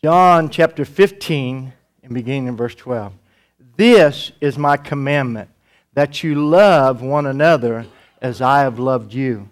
John 0.00 0.48
chapter 0.48 0.84
15 0.84 1.72
and 2.04 2.14
beginning 2.14 2.46
in 2.46 2.56
verse 2.56 2.76
12. 2.76 3.12
This 3.76 4.30
is 4.40 4.56
my 4.56 4.76
commandment 4.76 5.50
that 5.92 6.22
you 6.22 6.36
love 6.36 7.02
one 7.02 7.26
another 7.26 7.84
as 8.22 8.40
I 8.40 8.60
have 8.60 8.78
loved 8.78 9.12
you. 9.12 9.48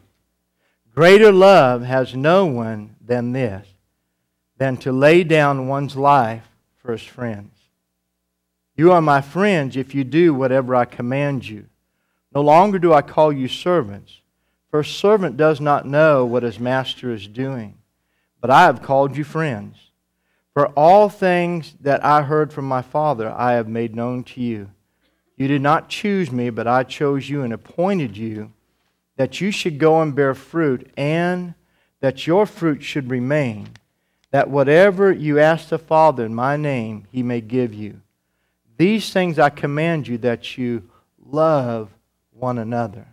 Greater 0.94 1.32
love 1.32 1.82
has 1.82 2.14
no 2.14 2.46
one 2.46 2.94
than 3.04 3.32
this, 3.32 3.66
than 4.56 4.76
to 4.76 4.92
lay 4.92 5.24
down 5.24 5.66
one's 5.66 5.96
life 5.96 6.46
for 6.76 6.92
his 6.92 7.02
friends. 7.02 7.50
You 8.76 8.92
are 8.92 9.02
my 9.02 9.22
friends 9.22 9.76
if 9.76 9.96
you 9.96 10.04
do 10.04 10.32
whatever 10.32 10.76
I 10.76 10.84
command 10.84 11.48
you. 11.48 11.66
No 12.32 12.40
longer 12.42 12.78
do 12.78 12.92
I 12.92 13.02
call 13.02 13.32
you 13.32 13.48
servants, 13.48 14.20
for 14.70 14.78
a 14.78 14.84
servant 14.84 15.36
does 15.36 15.60
not 15.60 15.86
know 15.86 16.24
what 16.24 16.44
his 16.44 16.60
master 16.60 17.12
is 17.12 17.26
doing, 17.26 17.78
but 18.40 18.48
I 18.48 18.62
have 18.62 18.80
called 18.80 19.16
you 19.16 19.24
friends. 19.24 19.76
For 20.56 20.68
all 20.68 21.10
things 21.10 21.74
that 21.82 22.02
I 22.02 22.22
heard 22.22 22.50
from 22.50 22.66
my 22.66 22.80
Father 22.80 23.30
I 23.30 23.52
have 23.52 23.68
made 23.68 23.94
known 23.94 24.24
to 24.24 24.40
you. 24.40 24.70
You 25.36 25.48
did 25.48 25.60
not 25.60 25.90
choose 25.90 26.32
me, 26.32 26.48
but 26.48 26.66
I 26.66 26.82
chose 26.82 27.28
you 27.28 27.42
and 27.42 27.52
appointed 27.52 28.16
you 28.16 28.54
that 29.18 29.38
you 29.38 29.50
should 29.50 29.78
go 29.78 30.00
and 30.00 30.14
bear 30.14 30.34
fruit, 30.34 30.90
and 30.96 31.52
that 32.00 32.26
your 32.26 32.46
fruit 32.46 32.82
should 32.82 33.10
remain, 33.10 33.68
that 34.30 34.48
whatever 34.48 35.12
you 35.12 35.38
ask 35.38 35.68
the 35.68 35.78
Father 35.78 36.24
in 36.24 36.34
my 36.34 36.56
name, 36.56 37.06
he 37.12 37.22
may 37.22 37.42
give 37.42 37.74
you. 37.74 38.00
These 38.78 39.12
things 39.12 39.38
I 39.38 39.50
command 39.50 40.08
you 40.08 40.16
that 40.18 40.56
you 40.56 40.88
love 41.22 41.90
one 42.30 42.56
another. 42.56 43.08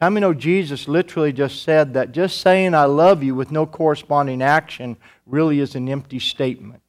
How 0.00 0.10
many 0.10 0.20
know 0.20 0.34
Jesus 0.34 0.88
literally 0.88 1.32
just 1.32 1.62
said 1.62 1.94
that 1.94 2.12
just 2.12 2.40
saying 2.40 2.74
I 2.74 2.84
love 2.84 3.22
you 3.22 3.34
with 3.34 3.50
no 3.50 3.64
corresponding 3.64 4.42
action 4.42 4.96
really 5.24 5.60
is 5.60 5.74
an 5.74 5.88
empty 5.88 6.18
statement? 6.18 6.82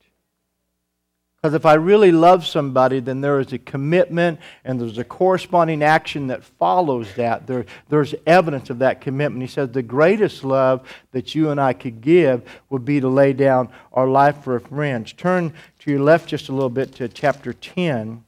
Because 1.37 1.53
if 1.53 1.65
I 1.65 1.75
really 1.75 2.11
love 2.11 2.45
somebody, 2.45 2.99
then 2.99 3.21
there 3.21 3.39
is 3.39 3.53
a 3.53 3.59
commitment 3.59 4.39
and 4.65 4.81
there's 4.81 4.97
a 4.97 5.03
corresponding 5.05 5.83
action 5.83 6.27
that 6.27 6.43
follows 6.43 7.13
that. 7.15 7.47
There, 7.47 7.65
there's 7.87 8.13
evidence 8.25 8.69
of 8.69 8.79
that 8.79 8.99
commitment. 8.99 9.43
He 9.43 9.47
says 9.47 9.69
the 9.69 9.83
greatest 9.83 10.43
love 10.43 10.85
that 11.11 11.35
you 11.35 11.49
and 11.51 11.61
I 11.61 11.73
could 11.73 12.01
give 12.01 12.43
would 12.69 12.83
be 12.83 12.99
to 12.99 13.07
lay 13.07 13.31
down 13.31 13.69
our 13.93 14.07
life 14.07 14.43
for 14.43 14.59
friends. 14.59 15.13
Turn 15.13 15.53
to 15.79 15.91
your 15.91 16.01
left 16.01 16.27
just 16.27 16.49
a 16.49 16.53
little 16.53 16.69
bit 16.69 16.95
to 16.95 17.07
chapter 17.07 17.53
10 17.53 18.25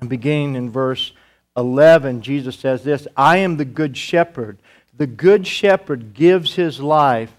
and 0.00 0.10
beginning 0.10 0.56
in 0.56 0.70
verse 0.70 1.12
11, 1.56 2.22
Jesus 2.22 2.58
says 2.58 2.84
this 2.84 3.06
I 3.16 3.38
am 3.38 3.56
the 3.56 3.64
good 3.64 3.96
shepherd. 3.96 4.58
The 4.96 5.06
good 5.06 5.46
shepherd 5.46 6.14
gives 6.14 6.54
his 6.54 6.80
life 6.80 7.32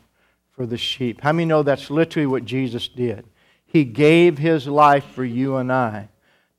for 0.52 0.66
the 0.66 0.78
sheep. 0.78 1.22
How 1.22 1.32
many 1.32 1.46
know 1.46 1.64
that's 1.64 1.90
literally 1.90 2.28
what 2.28 2.46
Jesus 2.46 2.88
did? 2.88 3.26
He 3.66 3.84
gave 3.84 4.38
his 4.38 4.68
life 4.68 5.06
for 5.14 5.26
you 5.26 5.58
and 5.58 5.72
I. 5.72 6.10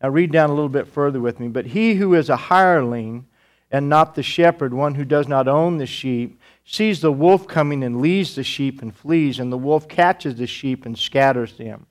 Now, 0.03 0.11
read 0.11 0.31
down 0.31 0.51
a 0.51 0.55
little 0.55 0.69
bit 0.69 0.87
further 0.87 1.21
with 1.21 1.41
me. 1.41 1.49
But 1.49 1.67
he 1.67 1.95
who 1.95 2.15
is 2.15 2.29
a 2.29 2.37
hireling 2.37 3.27
and 3.71 3.89
not 3.89 4.15
the 4.15 4.23
shepherd, 4.23 4.73
one 4.73 4.95
who 4.95 5.05
does 5.05 5.29
not 5.29 5.49
own 5.49 5.79
the 5.79 5.87
sheep, 5.87 6.41
sees 6.65 7.01
the 7.01 7.13
wolf 7.13 7.47
coming 7.49 7.83
and 7.83 8.01
leaves 8.01 8.35
the 8.35 8.45
sheep 8.45 8.83
and 8.83 8.95
flees, 8.95 9.39
and 9.39 9.53
the 9.53 9.59
wolf 9.59 9.89
catches 9.89 10.37
the 10.37 10.47
sheep 10.47 10.87
and 10.87 10.99
scatters 10.99 11.57
them. 11.57 11.87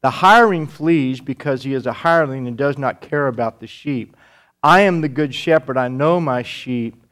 The 0.00 0.10
hireling 0.10 0.66
flees 0.66 1.20
because 1.20 1.62
he 1.62 1.72
is 1.72 1.86
a 1.86 1.92
hireling 1.92 2.46
and 2.46 2.56
does 2.56 2.76
not 2.76 3.00
care 3.00 3.28
about 3.28 3.60
the 3.60 3.66
sheep. 3.66 4.16
I 4.64 4.80
am 4.80 5.02
the 5.02 5.10
good 5.10 5.34
shepherd. 5.34 5.76
I 5.76 5.88
know 5.88 6.18
my 6.18 6.42
sheep 6.42 7.04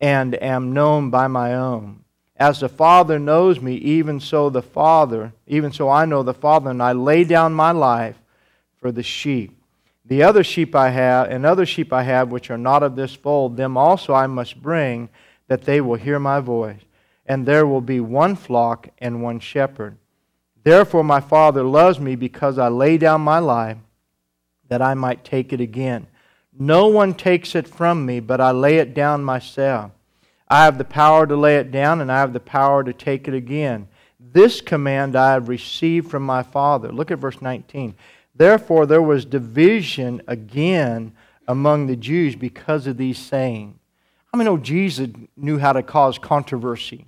and 0.00 0.34
am 0.42 0.72
known 0.72 1.10
by 1.10 1.28
my 1.28 1.54
own. 1.54 2.02
As 2.34 2.58
the 2.58 2.68
Father 2.68 3.20
knows 3.20 3.60
me, 3.60 3.76
even 3.76 4.18
so 4.18 4.50
the 4.50 4.62
Father, 4.62 5.32
even 5.46 5.70
so 5.70 5.88
I 5.88 6.06
know 6.06 6.24
the 6.24 6.34
Father, 6.34 6.70
and 6.70 6.82
I 6.82 6.90
lay 6.90 7.22
down 7.22 7.52
my 7.52 7.70
life 7.70 8.16
for 8.80 8.90
the 8.90 9.04
sheep. 9.04 9.62
The 10.06 10.24
other 10.24 10.42
sheep 10.42 10.74
I 10.74 10.88
have, 10.88 11.30
and 11.30 11.46
other 11.46 11.66
sheep 11.66 11.92
I 11.92 12.02
have 12.02 12.32
which 12.32 12.50
are 12.50 12.58
not 12.58 12.82
of 12.82 12.96
this 12.96 13.14
fold, 13.14 13.56
them 13.56 13.76
also 13.76 14.12
I 14.12 14.26
must 14.26 14.60
bring, 14.60 15.08
that 15.46 15.62
they 15.62 15.80
will 15.80 15.94
hear 15.94 16.18
my 16.18 16.40
voice. 16.40 16.80
And 17.26 17.46
there 17.46 17.66
will 17.66 17.80
be 17.80 18.00
one 18.00 18.34
flock 18.34 18.88
and 18.98 19.22
one 19.22 19.38
shepherd. 19.38 19.98
Therefore 20.64 21.04
my 21.04 21.20
Father 21.20 21.62
loves 21.62 22.00
me 22.00 22.16
because 22.16 22.58
I 22.58 22.66
lay 22.66 22.98
down 22.98 23.20
my 23.20 23.38
life, 23.38 23.78
that 24.68 24.82
I 24.82 24.94
might 24.94 25.24
take 25.24 25.52
it 25.52 25.60
again. 25.60 26.08
No 26.58 26.88
one 26.88 27.14
takes 27.14 27.54
it 27.54 27.68
from 27.68 28.04
me, 28.04 28.18
but 28.18 28.40
I 28.40 28.50
lay 28.50 28.78
it 28.78 28.92
down 28.92 29.22
myself. 29.22 29.92
I 30.48 30.64
have 30.64 30.76
the 30.76 30.84
power 30.84 31.26
to 31.26 31.36
lay 31.36 31.56
it 31.56 31.70
down, 31.70 32.00
and 32.00 32.10
I 32.10 32.18
have 32.18 32.32
the 32.32 32.40
power 32.40 32.82
to 32.82 32.92
take 32.92 33.28
it 33.28 33.34
again. 33.34 33.86
This 34.18 34.60
command 34.60 35.14
I 35.14 35.32
have 35.34 35.48
received 35.48 36.10
from 36.10 36.24
my 36.24 36.42
Father. 36.42 36.90
Look 36.90 37.12
at 37.12 37.18
verse 37.18 37.40
19. 37.40 37.94
Therefore, 38.34 38.86
there 38.86 39.02
was 39.02 39.24
division 39.24 40.20
again 40.26 41.12
among 41.46 41.86
the 41.86 41.96
Jews 41.96 42.34
because 42.34 42.86
of 42.86 42.96
these 42.96 43.18
sayings. 43.18 43.76
How 44.32 44.36
many 44.36 44.50
know 44.50 44.58
Jesus 44.58 45.08
knew 45.36 45.58
how 45.58 45.72
to 45.72 45.82
cause 45.82 46.18
controversy? 46.18 47.06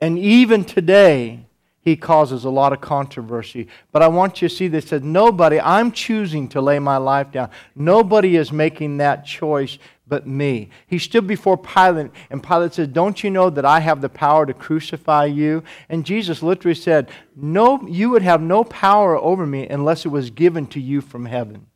And 0.00 0.18
even 0.18 0.64
today, 0.64 1.46
he 1.88 1.96
causes 1.96 2.44
a 2.44 2.50
lot 2.50 2.72
of 2.72 2.80
controversy. 2.80 3.68
But 3.92 4.02
I 4.02 4.08
want 4.08 4.42
you 4.42 4.48
to 4.48 4.54
see 4.54 4.68
this 4.68 4.86
that 4.86 5.02
nobody, 5.02 5.60
I'm 5.60 5.92
choosing 5.92 6.48
to 6.50 6.60
lay 6.60 6.78
my 6.78 6.96
life 6.96 7.32
down. 7.32 7.50
Nobody 7.74 8.36
is 8.36 8.52
making 8.52 8.98
that 8.98 9.24
choice 9.24 9.78
but 10.06 10.26
me. 10.26 10.70
He 10.86 10.98
stood 10.98 11.26
before 11.26 11.56
Pilate, 11.58 12.10
and 12.30 12.42
Pilate 12.42 12.74
said, 12.74 12.92
Don't 12.92 13.22
you 13.22 13.30
know 13.30 13.50
that 13.50 13.64
I 13.64 13.80
have 13.80 14.00
the 14.00 14.08
power 14.08 14.46
to 14.46 14.54
crucify 14.54 15.26
you? 15.26 15.62
And 15.88 16.06
Jesus 16.06 16.42
literally 16.42 16.74
said, 16.74 17.10
No, 17.36 17.86
you 17.86 18.10
would 18.10 18.22
have 18.22 18.40
no 18.40 18.64
power 18.64 19.16
over 19.16 19.46
me 19.46 19.66
unless 19.68 20.04
it 20.04 20.08
was 20.08 20.30
given 20.30 20.66
to 20.68 20.80
you 20.80 21.00
from 21.00 21.26
heaven, 21.26 21.66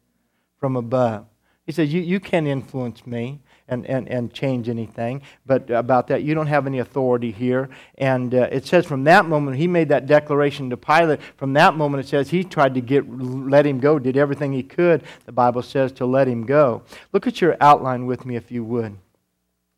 from 0.59 0.77
above. 0.77 1.27
He 1.67 1.73
said, 1.73 1.89
You, 1.89 2.00
you 2.00 2.21
can't 2.21 2.47
influence 2.47 3.06
me 3.06 3.41
and, 3.69 3.87
and, 3.87 4.09
and 4.09 4.33
change 4.33 4.69
anything. 4.69 5.23
But 5.47 5.71
about 5.71 6.09
that, 6.09 6.23
you 6.23 6.34
don't 6.34 6.47
have 6.47 6.67
any 6.67 6.78
authority 6.78 7.31
here. 7.31 7.69
And 7.99 8.34
uh, 8.34 8.49
it 8.50 8.67
says 8.67 8.87
from 8.87 9.05
that 9.05 9.27
moment, 9.27 9.56
he 9.56 9.67
made 9.67 9.89
that 9.89 10.06
declaration 10.06 10.71
to 10.71 10.77
Pilate. 10.77 11.21
From 11.37 11.53
that 11.55 11.75
moment, 11.75 12.05
it 12.05 12.09
says 12.09 12.31
he 12.31 12.45
tried 12.45 12.75
to 12.75 12.81
get 12.81 13.09
let 13.09 13.67
him 13.67 13.81
go, 13.81 13.99
did 13.99 14.17
everything 14.17 14.53
he 14.53 14.62
could, 14.62 15.03
the 15.27 15.33
Bible 15.33 15.62
says, 15.62 15.93
to 15.93 16.06
let 16.06 16.28
him 16.28 16.45
go. 16.45 16.83
Look 17.12 17.27
at 17.27 17.41
your 17.41 17.56
outline 17.61 18.06
with 18.06 18.27
me, 18.27 18.37
if 18.37 18.50
you 18.50 18.65
would. 18.65 18.97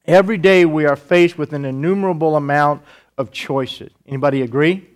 Every 0.06 0.36
day 0.36 0.64
we 0.64 0.84
are 0.84 0.96
faced 0.96 1.38
with 1.38 1.52
an 1.52 1.64
innumerable 1.64 2.36
amount 2.36 2.82
of 3.16 3.30
choices. 3.30 3.90
Anybody 4.06 4.42
agree? 4.42 4.88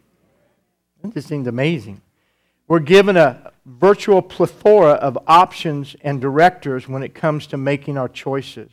This 1.03 1.27
seems 1.27 1.47
amazing. 1.47 2.03
We're 2.67 2.81
given 2.81 3.17
a 3.17 3.53
virtual 3.65 4.21
plethora 4.21 4.93
of 4.93 5.19
options 5.27 5.97
and 6.03 6.21
directors 6.21 6.89
when 6.89 7.03
it 7.03 7.15
comes 7.15 7.47
to 7.49 7.57
making 7.57 7.97
our 7.97 8.09
choices. 8.09 8.71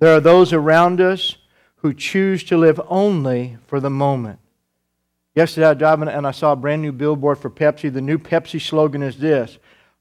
There 0.00 0.16
are 0.16 0.20
those 0.20 0.54
around 0.54 1.00
us 1.00 1.36
who 1.76 1.92
choose 1.92 2.42
to 2.44 2.56
live 2.56 2.80
only 2.88 3.58
for 3.66 3.80
the 3.80 3.90
moment. 3.90 4.38
Yesterday, 5.34 5.66
I 5.66 5.70
was 5.70 5.78
driving 5.78 6.08
and 6.08 6.26
I 6.26 6.32
saw 6.32 6.52
a 6.52 6.56
brand 6.56 6.82
new 6.82 6.90
billboard 6.90 7.38
for 7.38 7.50
Pepsi. 7.50 7.92
The 7.92 8.00
new 8.00 8.18
Pepsi 8.18 8.60
slogan 8.60 9.02
is 9.02 9.18
this 9.18 9.58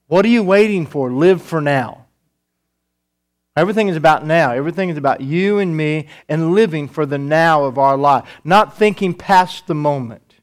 What 0.08 0.26
are 0.26 0.30
you 0.30 0.42
waiting 0.42 0.86
for? 0.86 1.12
Live 1.12 1.42
for 1.42 1.62
now. 1.62 2.06
Everything 3.56 3.90
is 3.90 3.98
about 3.98 4.26
now. 4.26 4.54
Everything 4.54 4.88
is 4.88 4.98
about 4.98 5.20
you 5.20 5.59
and 5.59 5.76
me 5.76 6.08
and 6.30 6.54
living 6.54 6.88
for 6.88 7.06
the 7.06 7.18
now 7.18 7.66
of 7.66 7.78
our 7.78 7.98
life, 7.98 8.26
not 8.46 8.78
thinking 8.78 9.14
past 9.14 9.68
the 9.68 9.76
moment. 9.76 10.36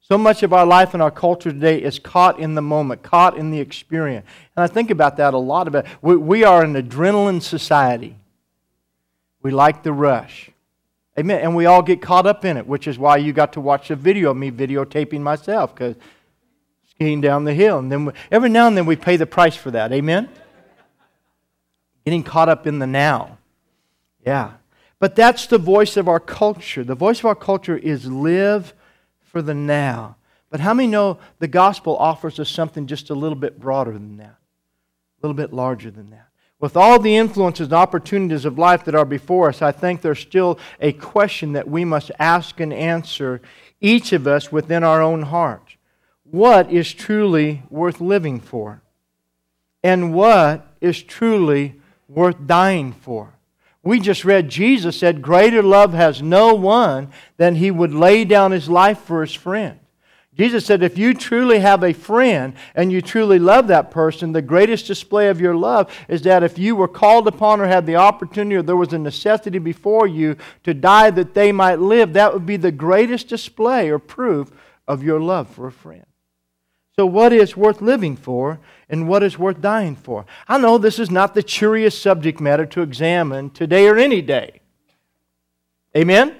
So 0.00 0.16
much 0.16 0.42
of 0.42 0.54
our 0.54 0.64
life 0.64 0.94
and 0.94 1.02
our 1.02 1.10
culture 1.10 1.52
today 1.52 1.82
is 1.82 1.98
caught 1.98 2.40
in 2.40 2.54
the 2.54 2.62
moment, 2.62 3.02
caught 3.02 3.36
in 3.36 3.50
the 3.50 3.60
experience. 3.60 4.26
And 4.56 4.64
I 4.64 4.66
think 4.66 4.90
about 4.90 5.18
that 5.18 5.34
a 5.34 5.38
lot. 5.38 5.68
About 5.68 5.84
we, 6.00 6.16
we 6.16 6.44
are 6.44 6.64
an 6.64 6.72
adrenaline 6.72 7.42
society. 7.42 8.17
We 9.42 9.50
like 9.50 9.82
the 9.82 9.92
rush. 9.92 10.50
Amen. 11.18 11.40
And 11.40 11.56
we 11.56 11.66
all 11.66 11.82
get 11.82 12.00
caught 12.00 12.26
up 12.26 12.44
in 12.44 12.56
it, 12.56 12.66
which 12.66 12.86
is 12.86 12.98
why 12.98 13.16
you 13.16 13.32
got 13.32 13.54
to 13.54 13.60
watch 13.60 13.88
the 13.88 13.96
video 13.96 14.30
of 14.30 14.36
me 14.36 14.50
videotaping 14.50 15.20
myself 15.20 15.74
because 15.74 15.96
skiing 16.90 17.20
down 17.20 17.44
the 17.44 17.54
hill. 17.54 17.78
And 17.78 17.90
then 17.90 18.06
we, 18.06 18.12
every 18.30 18.48
now 18.48 18.66
and 18.66 18.76
then 18.76 18.86
we 18.86 18.96
pay 18.96 19.16
the 19.16 19.26
price 19.26 19.56
for 19.56 19.70
that. 19.72 19.92
Amen. 19.92 20.28
Getting 22.04 22.22
caught 22.22 22.48
up 22.48 22.66
in 22.66 22.78
the 22.78 22.86
now. 22.86 23.38
Yeah. 24.24 24.52
But 24.98 25.14
that's 25.14 25.46
the 25.46 25.58
voice 25.58 25.96
of 25.96 26.08
our 26.08 26.20
culture. 26.20 26.84
The 26.84 26.94
voice 26.94 27.20
of 27.20 27.26
our 27.26 27.34
culture 27.34 27.76
is 27.76 28.06
live 28.06 28.74
for 29.20 29.42
the 29.42 29.54
now. 29.54 30.16
But 30.50 30.60
how 30.60 30.72
many 30.72 30.88
know 30.88 31.18
the 31.38 31.48
gospel 31.48 31.96
offers 31.96 32.40
us 32.40 32.48
something 32.48 32.86
just 32.86 33.10
a 33.10 33.14
little 33.14 33.36
bit 33.36 33.60
broader 33.60 33.92
than 33.92 34.16
that? 34.18 34.36
A 34.36 35.26
little 35.26 35.34
bit 35.34 35.52
larger 35.52 35.90
than 35.90 36.10
that. 36.10 36.27
With 36.60 36.76
all 36.76 36.98
the 36.98 37.16
influences 37.16 37.68
and 37.68 37.74
opportunities 37.74 38.44
of 38.44 38.58
life 38.58 38.84
that 38.84 38.94
are 38.94 39.04
before 39.04 39.48
us, 39.48 39.62
I 39.62 39.70
think 39.70 40.00
there's 40.00 40.18
still 40.18 40.58
a 40.80 40.92
question 40.92 41.52
that 41.52 41.68
we 41.68 41.84
must 41.84 42.10
ask 42.18 42.58
and 42.58 42.72
answer, 42.72 43.40
each 43.80 44.12
of 44.12 44.26
us 44.26 44.50
within 44.50 44.82
our 44.82 45.00
own 45.00 45.22
heart. 45.22 45.76
What 46.24 46.70
is 46.72 46.92
truly 46.92 47.62
worth 47.70 48.00
living 48.00 48.40
for? 48.40 48.82
And 49.84 50.12
what 50.12 50.66
is 50.80 51.02
truly 51.02 51.80
worth 52.08 52.46
dying 52.46 52.92
for? 52.92 53.34
We 53.84 54.00
just 54.00 54.24
read 54.24 54.48
Jesus 54.48 54.98
said, 54.98 55.22
Greater 55.22 55.62
love 55.62 55.92
has 55.92 56.20
no 56.20 56.54
one 56.54 57.12
than 57.36 57.54
he 57.54 57.70
would 57.70 57.94
lay 57.94 58.24
down 58.24 58.50
his 58.50 58.68
life 58.68 58.98
for 58.98 59.20
his 59.20 59.32
friend. 59.32 59.78
Jesus 60.38 60.64
said, 60.64 60.84
if 60.84 60.96
you 60.96 61.14
truly 61.14 61.58
have 61.58 61.82
a 61.82 61.92
friend 61.92 62.54
and 62.76 62.92
you 62.92 63.02
truly 63.02 63.40
love 63.40 63.66
that 63.66 63.90
person, 63.90 64.30
the 64.30 64.40
greatest 64.40 64.86
display 64.86 65.28
of 65.28 65.40
your 65.40 65.56
love 65.56 65.92
is 66.06 66.22
that 66.22 66.44
if 66.44 66.56
you 66.56 66.76
were 66.76 66.86
called 66.86 67.26
upon 67.26 67.60
or 67.60 67.66
had 67.66 67.86
the 67.86 67.96
opportunity 67.96 68.54
or 68.54 68.62
there 68.62 68.76
was 68.76 68.92
a 68.92 68.98
necessity 68.98 69.58
before 69.58 70.06
you 70.06 70.36
to 70.62 70.72
die 70.72 71.10
that 71.10 71.34
they 71.34 71.50
might 71.50 71.80
live, 71.80 72.12
that 72.12 72.32
would 72.32 72.46
be 72.46 72.56
the 72.56 72.70
greatest 72.70 73.26
display 73.26 73.90
or 73.90 73.98
proof 73.98 74.52
of 74.86 75.02
your 75.02 75.18
love 75.18 75.48
for 75.48 75.66
a 75.66 75.72
friend. 75.72 76.06
So, 76.94 77.04
what 77.04 77.32
is 77.32 77.56
worth 77.56 77.80
living 77.80 78.16
for 78.16 78.60
and 78.88 79.08
what 79.08 79.24
is 79.24 79.38
worth 79.38 79.60
dying 79.60 79.96
for? 79.96 80.24
I 80.46 80.58
know 80.58 80.78
this 80.78 81.00
is 81.00 81.10
not 81.10 81.34
the 81.34 81.42
cheeriest 81.42 82.00
subject 82.00 82.40
matter 82.40 82.66
to 82.66 82.82
examine 82.82 83.50
today 83.50 83.88
or 83.88 83.96
any 83.98 84.22
day. 84.22 84.60
Amen? 85.96 86.36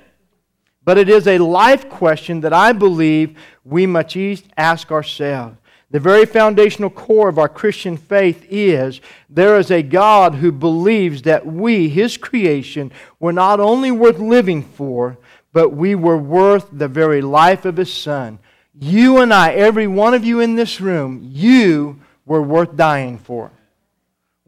But 0.89 0.97
it 0.97 1.11
is 1.11 1.27
a 1.27 1.37
life 1.37 1.91
question 1.91 2.41
that 2.41 2.55
I 2.55 2.73
believe 2.73 3.39
we 3.63 3.85
must 3.85 4.17
each 4.17 4.45
ask 4.57 4.91
ourselves. 4.91 5.59
The 5.91 6.01
very 6.01 6.25
foundational 6.25 6.89
core 6.89 7.29
of 7.29 7.39
our 7.39 7.47
Christian 7.51 7.99
faith 7.99 8.47
is 8.49 9.03
there 9.29 9.59
is 9.59 9.71
a 9.71 9.83
God 9.83 10.37
who 10.37 10.51
believes 10.51 11.21
that 11.25 11.45
we, 11.45 11.91
His 11.91 12.17
creation, 12.17 12.91
were 13.21 13.35
not 13.35 13.61
only 13.61 13.91
worth 13.91 14.19
living 14.19 14.63
for, 14.63 15.19
but 15.53 15.75
we 15.75 15.95
were 15.95 16.17
worth 16.17 16.69
the 16.73 16.89
very 16.89 17.21
life 17.21 17.67
of 17.67 17.77
His 17.77 17.93
Son. 17.93 18.39
You 18.81 19.19
and 19.19 19.35
I, 19.35 19.53
every 19.53 19.87
one 19.87 20.15
of 20.15 20.25
you 20.25 20.41
in 20.41 20.55
this 20.55 20.81
room, 20.81 21.21
you 21.23 22.01
were 22.25 22.41
worth 22.41 22.77
dying 22.77 23.19
for. 23.19 23.51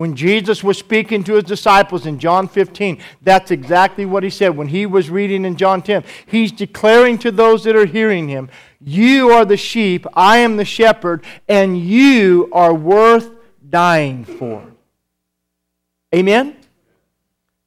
When 0.01 0.17
Jesus 0.17 0.65
was 0.65 0.79
speaking 0.79 1.25
to 1.25 1.35
his 1.35 1.45
disciples 1.45 2.07
in 2.07 2.19
John 2.19 2.49
15, 2.49 3.03
that's 3.21 3.51
exactly 3.51 4.07
what 4.07 4.23
he 4.23 4.31
said. 4.31 4.57
When 4.57 4.69
he 4.69 4.87
was 4.87 5.11
reading 5.11 5.45
in 5.45 5.59
John 5.59 5.83
10, 5.83 6.05
he's 6.25 6.53
declaring 6.53 7.19
to 7.19 7.31
those 7.31 7.65
that 7.65 7.77
are 7.77 7.85
hearing 7.85 8.27
him, 8.27 8.49
You 8.81 9.29
are 9.29 9.45
the 9.45 9.59
sheep, 9.59 10.07
I 10.15 10.39
am 10.39 10.57
the 10.57 10.65
shepherd, 10.65 11.23
and 11.51 11.79
you 11.79 12.49
are 12.51 12.73
worth 12.73 13.31
dying 13.69 14.25
for. 14.25 14.65
Amen? 16.15 16.57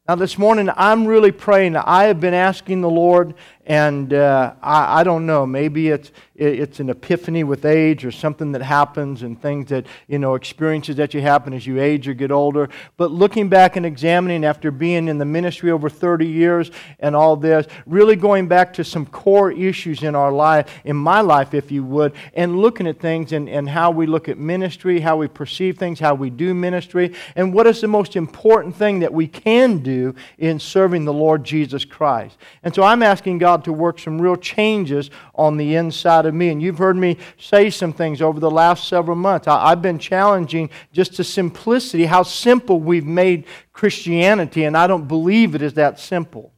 Now, 0.07 0.15
this 0.15 0.35
morning, 0.35 0.71
I'm 0.75 1.05
really 1.05 1.31
praying. 1.31 1.75
I 1.75 2.05
have 2.05 2.19
been 2.19 2.33
asking 2.33 2.81
the 2.81 2.89
Lord, 2.89 3.35
and 3.65 4.13
uh, 4.13 4.53
I, 4.61 4.99
I, 4.99 5.03
don't 5.03 5.25
know, 5.25 5.45
maybe 5.45 5.87
it's, 5.87 6.11
it's 6.35 6.81
an 6.81 6.89
epiphany 6.89 7.45
with 7.45 7.63
age 7.63 8.03
or 8.03 8.11
something 8.11 8.51
that 8.51 8.61
happens 8.61 9.23
and 9.23 9.41
things 9.41 9.69
that, 9.69 9.85
you 10.07 10.19
know, 10.19 10.35
experiences 10.35 10.97
that 10.97 11.13
you 11.13 11.21
happen 11.21 11.53
as 11.53 11.65
you 11.65 11.79
age 11.79 12.07
or 12.09 12.13
get 12.13 12.29
older. 12.29 12.67
But 12.97 13.11
looking 13.11 13.47
back 13.47 13.77
and 13.77 13.85
examining 13.85 14.43
after 14.43 14.69
being 14.69 15.07
in 15.07 15.17
the 15.17 15.25
ministry 15.25 15.71
over 15.71 15.89
30 15.89 16.27
years 16.27 16.71
and 16.99 17.15
all 17.15 17.37
this, 17.37 17.65
really 17.85 18.17
going 18.17 18.49
back 18.49 18.73
to 18.73 18.83
some 18.83 19.05
core 19.05 19.51
issues 19.51 20.03
in 20.03 20.13
our 20.13 20.31
life, 20.31 20.81
in 20.83 20.97
my 20.97 21.21
life, 21.21 21.53
if 21.53 21.71
you 21.71 21.85
would, 21.85 22.13
and 22.33 22.59
looking 22.59 22.87
at 22.87 22.99
things 22.99 23.31
and, 23.31 23.47
and 23.47 23.69
how 23.69 23.91
we 23.91 24.05
look 24.05 24.27
at 24.27 24.37
ministry, 24.37 24.99
how 24.99 25.15
we 25.15 25.29
perceive 25.29 25.77
things, 25.77 25.99
how 25.99 26.15
we 26.15 26.29
do 26.29 26.53
ministry, 26.53 27.13
and 27.37 27.53
what 27.53 27.65
is 27.67 27.79
the 27.79 27.87
most 27.87 28.17
important 28.17 28.75
thing 28.75 28.99
that 28.99 29.13
we 29.13 29.27
can 29.27 29.77
do 29.77 30.13
in 30.37 30.59
serving 30.59 31.05
the 31.05 31.13
Lord 31.13 31.45
Jesus 31.45 31.85
Christ. 31.85 32.37
And 32.63 32.75
so 32.75 32.83
I'm 32.83 33.03
asking 33.03 33.37
God 33.37 33.52
God 33.53 33.63
to 33.65 33.73
work 33.73 33.99
some 33.99 34.19
real 34.19 34.35
changes 34.35 35.11
on 35.35 35.57
the 35.57 35.75
inside 35.75 36.25
of 36.25 36.33
me. 36.33 36.49
And 36.49 36.59
you've 36.59 36.79
heard 36.79 36.97
me 36.97 37.17
say 37.37 37.69
some 37.69 37.93
things 37.93 38.19
over 38.19 38.39
the 38.39 38.49
last 38.49 38.87
several 38.87 39.15
months. 39.15 39.47
I, 39.47 39.69
have 39.69 39.81
been 39.81 39.99
challenging 39.99 40.71
just 40.91 41.17
the 41.17 41.23
simplicity, 41.23 42.05
how 42.05 42.23
simple 42.23 42.79
we've 42.79 43.05
made 43.05 43.45
Christianity, 43.71 44.63
and 44.63 44.75
I 44.75 44.87
don't 44.87 45.07
believe 45.07 45.53
it 45.53 45.61
is 45.61 45.75
that 45.75 45.99
simple. 45.99 46.51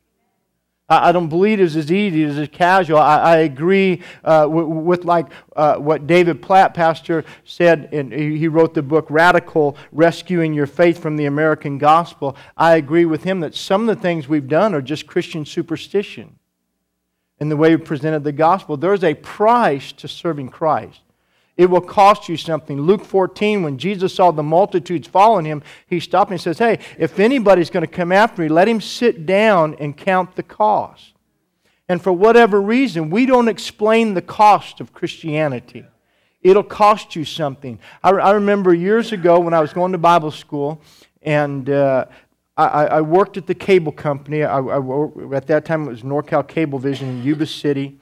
I 0.88 1.12
don't 1.12 1.30
believe 1.30 1.60
it's 1.60 1.76
as 1.76 1.92
easy 1.92 2.24
as 2.26 2.38
as 2.38 2.48
casual. 2.50 3.00
I, 3.00 3.18
I 3.18 3.38
agree 3.38 4.04
uh, 4.24 4.48
with, 4.48 4.68
with, 4.68 5.04
like 5.04 5.26
uh, 5.56 5.78
what 5.78 6.06
David 6.06 6.44
Platt, 6.44 6.76
pastor, 6.76 7.26
said. 7.44 7.90
And 7.92 8.14
he 8.14 8.48
wrote 8.48 8.76
the 8.76 8.84
book 8.84 9.08
"Radical: 9.10 9.78
Rescuing 9.92 10.54
Your 10.54 10.68
Faith 10.68 11.00
from 11.00 11.18
the 11.18 11.26
American 11.26 11.80
Gospel." 11.80 12.38
I 12.56 12.76
agree 12.76 13.06
with 13.06 13.24
him 13.24 13.40
that 13.40 13.56
some 13.56 13.90
of 13.90 13.96
the 13.96 14.00
things 14.00 14.28
we've 14.28 14.48
done 14.48 14.76
are 14.76 14.82
just 14.82 15.08
Christian 15.08 15.44
superstition 15.44 16.38
in 17.40 17.50
the 17.50 17.58
way 17.58 17.76
we 17.76 17.82
presented 17.82 18.24
the 18.24 18.32
gospel. 18.32 18.78
There's 18.78 19.04
a 19.04 19.14
price 19.14 19.92
to 19.94 20.08
serving 20.08 20.50
Christ. 20.50 21.02
It 21.58 21.70
will 21.70 21.82
cost 21.82 22.28
you 22.28 22.36
something. 22.36 22.82
Luke 22.82 23.06
14, 23.06 23.64
when 23.64 23.78
Jesus 23.78 24.14
saw 24.14 24.32
the 24.32 24.44
multitudes 24.44 25.08
following 25.08 25.46
him, 25.46 25.64
he 25.88 26.00
stopped 26.02 26.32
and 26.32 26.42
says, 26.42 26.58
Hey, 26.58 26.80
if 26.98 27.18
anybody's 27.20 27.70
going 27.70 27.86
to 27.86 27.92
come 27.92 28.12
after 28.12 28.42
me, 28.42 28.50
let 28.50 28.68
him 28.68 28.82
sit 28.82 29.26
down 29.26 29.76
and 29.76 29.96
count 29.96 30.36
the 30.36 30.44
cost. 30.44 31.14
And 31.88 32.02
for 32.02 32.12
whatever 32.12 32.62
reason, 32.62 33.10
we 33.10 33.26
don't 33.26 33.48
explain 33.48 34.16
the 34.16 34.22
cost 34.22 34.82
of 34.82 34.92
Christianity. 34.92 35.86
It'll 36.42 36.64
cost 36.64 37.16
you 37.16 37.24
something. 37.24 37.80
I, 38.04 38.10
I 38.12 38.32
remember 38.32 38.74
years 38.74 39.12
ago 39.12 39.40
when 39.40 39.54
I 39.54 39.62
was 39.62 39.72
going 39.72 39.94
to 39.94 39.98
Bible 39.98 40.32
school, 40.32 40.82
and 41.22 41.70
uh, 41.70 42.06
I, 42.58 42.86
I, 42.86 43.02
worked 43.02 43.36
at 43.36 43.48
the 43.48 43.56
cable 43.56 43.92
company. 43.92 44.44
I, 44.44 44.60
I, 44.60 44.80
at 45.34 45.46
that 45.48 45.66
time, 45.66 45.88
it 45.88 45.90
was 45.90 46.04
NorCal 46.04 46.48
Cablevision 46.48 47.02
in 47.02 47.24
Yuba 47.24 47.46
City. 47.46 48.00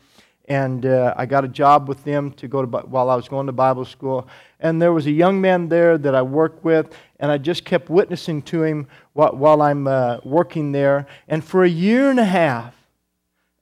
And 0.48 0.86
uh, 0.86 1.14
I 1.18 1.26
got 1.26 1.44
a 1.44 1.48
job 1.48 1.88
with 1.88 2.04
them 2.04 2.32
to 2.34 2.48
go 2.48 2.64
to 2.64 2.68
while 2.68 3.10
I 3.10 3.16
was 3.16 3.28
going 3.28 3.48
to 3.48 3.52
Bible 3.52 3.86
school. 3.86 4.28
And 4.60 4.80
there 4.82 4.94
was 4.94 5.08
a 5.08 5.12
young 5.12 5.42
man 5.42 5.70
there 5.70 5.98
that 5.98 6.14
I 6.14 6.22
worked 6.22 6.64
with, 6.64 6.96
and 7.20 7.32
I 7.32 7.38
just 7.38 7.66
kept 7.66 7.90
witnessing 7.90 8.42
to 8.44 8.64
him 8.64 8.88
while, 9.14 9.32
while 9.36 9.62
I'm 9.62 9.88
uh, 9.88 10.18
working 10.24 10.72
there. 10.72 11.08
And 11.28 11.44
for 11.44 11.64
a 11.64 11.70
year 11.70 12.12
and 12.12 12.20
a 12.20 12.26
half, 12.26 12.76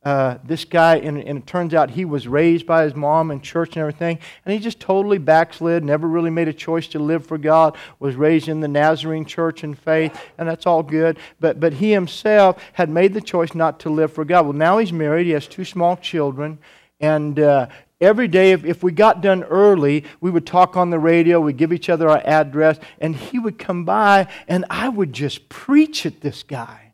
uh, 0.03 0.39
this 0.43 0.65
guy, 0.65 0.95
and, 0.95 1.19
and, 1.19 1.39
it 1.39 1.45
turns 1.45 1.75
out 1.75 1.91
he 1.91 2.05
was 2.05 2.27
raised 2.27 2.65
by 2.65 2.83
his 2.83 2.95
mom 2.95 3.29
in 3.29 3.39
church 3.39 3.75
and 3.75 3.77
everything, 3.77 4.17
and 4.43 4.53
he 4.53 4.59
just 4.59 4.79
totally 4.79 5.19
backslid, 5.19 5.83
never 5.83 6.07
really 6.07 6.31
made 6.31 6.47
a 6.47 6.53
choice 6.53 6.87
to 6.87 6.97
live 6.97 7.23
for 7.23 7.37
God, 7.37 7.77
was 7.99 8.15
raised 8.15 8.47
in 8.47 8.61
the 8.61 8.67
Nazarene 8.67 9.25
church 9.25 9.63
and 9.63 9.77
faith, 9.77 10.19
and 10.39 10.49
that's 10.49 10.65
all 10.65 10.81
good. 10.81 11.19
But, 11.39 11.59
but 11.59 11.73
he 11.73 11.91
himself 11.91 12.63
had 12.73 12.89
made 12.89 13.13
the 13.13 13.21
choice 13.21 13.53
not 13.53 13.79
to 13.81 13.91
live 13.91 14.11
for 14.11 14.25
God. 14.25 14.45
Well, 14.45 14.53
now 14.53 14.79
he's 14.79 14.91
married, 14.91 15.27
he 15.27 15.33
has 15.33 15.47
two 15.47 15.65
small 15.65 15.95
children, 15.97 16.57
and 16.99 17.39
uh, 17.39 17.67
every 17.99 18.27
day, 18.27 18.53
if, 18.53 18.65
if 18.65 18.81
we 18.81 18.91
got 18.91 19.21
done 19.21 19.43
early, 19.43 20.05
we 20.19 20.31
would 20.31 20.47
talk 20.47 20.75
on 20.75 20.89
the 20.89 20.97
radio, 20.97 21.39
we'd 21.39 21.57
give 21.57 21.71
each 21.71 21.89
other 21.89 22.09
our 22.09 22.21
address, 22.25 22.79
and 22.99 23.15
he 23.15 23.37
would 23.37 23.59
come 23.59 23.85
by, 23.85 24.27
and 24.47 24.65
I 24.67 24.89
would 24.89 25.13
just 25.13 25.47
preach 25.47 26.07
at 26.07 26.21
this 26.21 26.41
guy. 26.41 26.93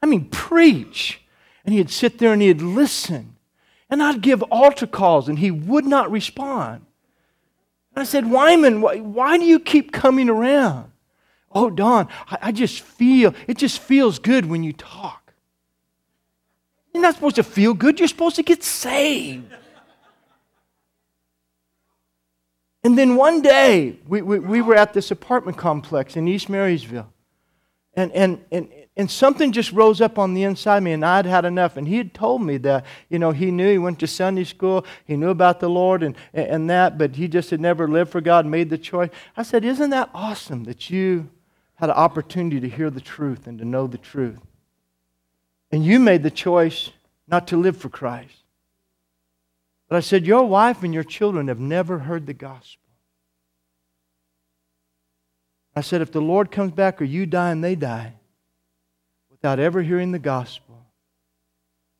I 0.00 0.06
mean, 0.06 0.26
preach 0.26 1.25
and 1.66 1.74
he'd 1.74 1.90
sit 1.90 2.18
there 2.18 2.32
and 2.32 2.40
he'd 2.40 2.62
listen. 2.62 3.36
And 3.90 4.02
I'd 4.02 4.22
give 4.22 4.42
altar 4.44 4.86
calls 4.86 5.28
and 5.28 5.38
he 5.38 5.50
would 5.50 5.84
not 5.84 6.10
respond. 6.10 6.86
And 7.94 8.02
I 8.02 8.04
said, 8.04 8.30
Wyman, 8.30 8.80
why, 8.80 8.98
why 8.98 9.36
do 9.36 9.44
you 9.44 9.58
keep 9.58 9.92
coming 9.92 10.28
around? 10.28 10.92
Oh, 11.52 11.70
Don, 11.70 12.08
I, 12.30 12.38
I 12.42 12.52
just 12.52 12.80
feel, 12.80 13.34
it 13.46 13.58
just 13.58 13.80
feels 13.80 14.18
good 14.18 14.46
when 14.46 14.62
you 14.62 14.72
talk. 14.72 15.34
You're 16.94 17.02
not 17.02 17.14
supposed 17.14 17.36
to 17.36 17.42
feel 17.42 17.74
good, 17.74 17.98
you're 17.98 18.08
supposed 18.08 18.36
to 18.36 18.42
get 18.42 18.62
saved. 18.62 19.52
And 22.84 22.96
then 22.96 23.16
one 23.16 23.42
day, 23.42 23.98
we, 24.06 24.22
we, 24.22 24.38
we, 24.38 24.62
were 24.62 24.76
at 24.76 24.92
this 24.92 25.10
apartment 25.10 25.56
complex 25.56 26.16
in 26.16 26.28
East 26.28 26.48
Marysville. 26.48 27.12
And, 27.94 28.12
and, 28.12 28.44
and 28.52 28.68
and 28.96 29.10
something 29.10 29.52
just 29.52 29.72
rose 29.72 30.00
up 30.00 30.18
on 30.18 30.32
the 30.32 30.42
inside 30.42 30.78
of 30.78 30.82
me, 30.82 30.92
and 30.92 31.04
I'd 31.04 31.26
had 31.26 31.44
enough. 31.44 31.76
And 31.76 31.86
he 31.86 31.98
had 31.98 32.14
told 32.14 32.42
me 32.42 32.56
that, 32.58 32.86
you 33.10 33.18
know, 33.18 33.30
he 33.30 33.50
knew 33.50 33.70
he 33.70 33.78
went 33.78 33.98
to 33.98 34.06
Sunday 34.06 34.44
school, 34.44 34.86
he 35.04 35.16
knew 35.16 35.28
about 35.28 35.60
the 35.60 35.68
Lord 35.68 36.02
and, 36.02 36.16
and 36.32 36.70
that, 36.70 36.96
but 36.96 37.16
he 37.16 37.28
just 37.28 37.50
had 37.50 37.60
never 37.60 37.86
lived 37.86 38.10
for 38.10 38.22
God, 38.22 38.46
made 38.46 38.70
the 38.70 38.78
choice. 38.78 39.10
I 39.36 39.42
said, 39.42 39.64
Isn't 39.64 39.90
that 39.90 40.08
awesome 40.14 40.64
that 40.64 40.88
you 40.88 41.28
had 41.74 41.90
an 41.90 41.96
opportunity 41.96 42.58
to 42.60 42.68
hear 42.68 42.88
the 42.88 43.02
truth 43.02 43.46
and 43.46 43.58
to 43.58 43.66
know 43.66 43.86
the 43.86 43.98
truth? 43.98 44.40
And 45.70 45.84
you 45.84 46.00
made 46.00 46.22
the 46.22 46.30
choice 46.30 46.90
not 47.28 47.48
to 47.48 47.56
live 47.58 47.76
for 47.76 47.90
Christ. 47.90 48.44
But 49.88 49.96
I 49.96 50.00
said, 50.00 50.26
Your 50.26 50.44
wife 50.44 50.82
and 50.82 50.94
your 50.94 51.04
children 51.04 51.48
have 51.48 51.60
never 51.60 51.98
heard 51.98 52.26
the 52.26 52.34
gospel. 52.34 52.82
I 55.74 55.82
said, 55.82 56.00
If 56.00 56.12
the 56.12 56.22
Lord 56.22 56.50
comes 56.50 56.72
back 56.72 57.02
or 57.02 57.04
you 57.04 57.26
die 57.26 57.50
and 57.50 57.62
they 57.62 57.74
die, 57.74 58.14
without 59.36 59.58
ever 59.58 59.82
hearing 59.82 60.12
the 60.12 60.18
gospel. 60.18 60.86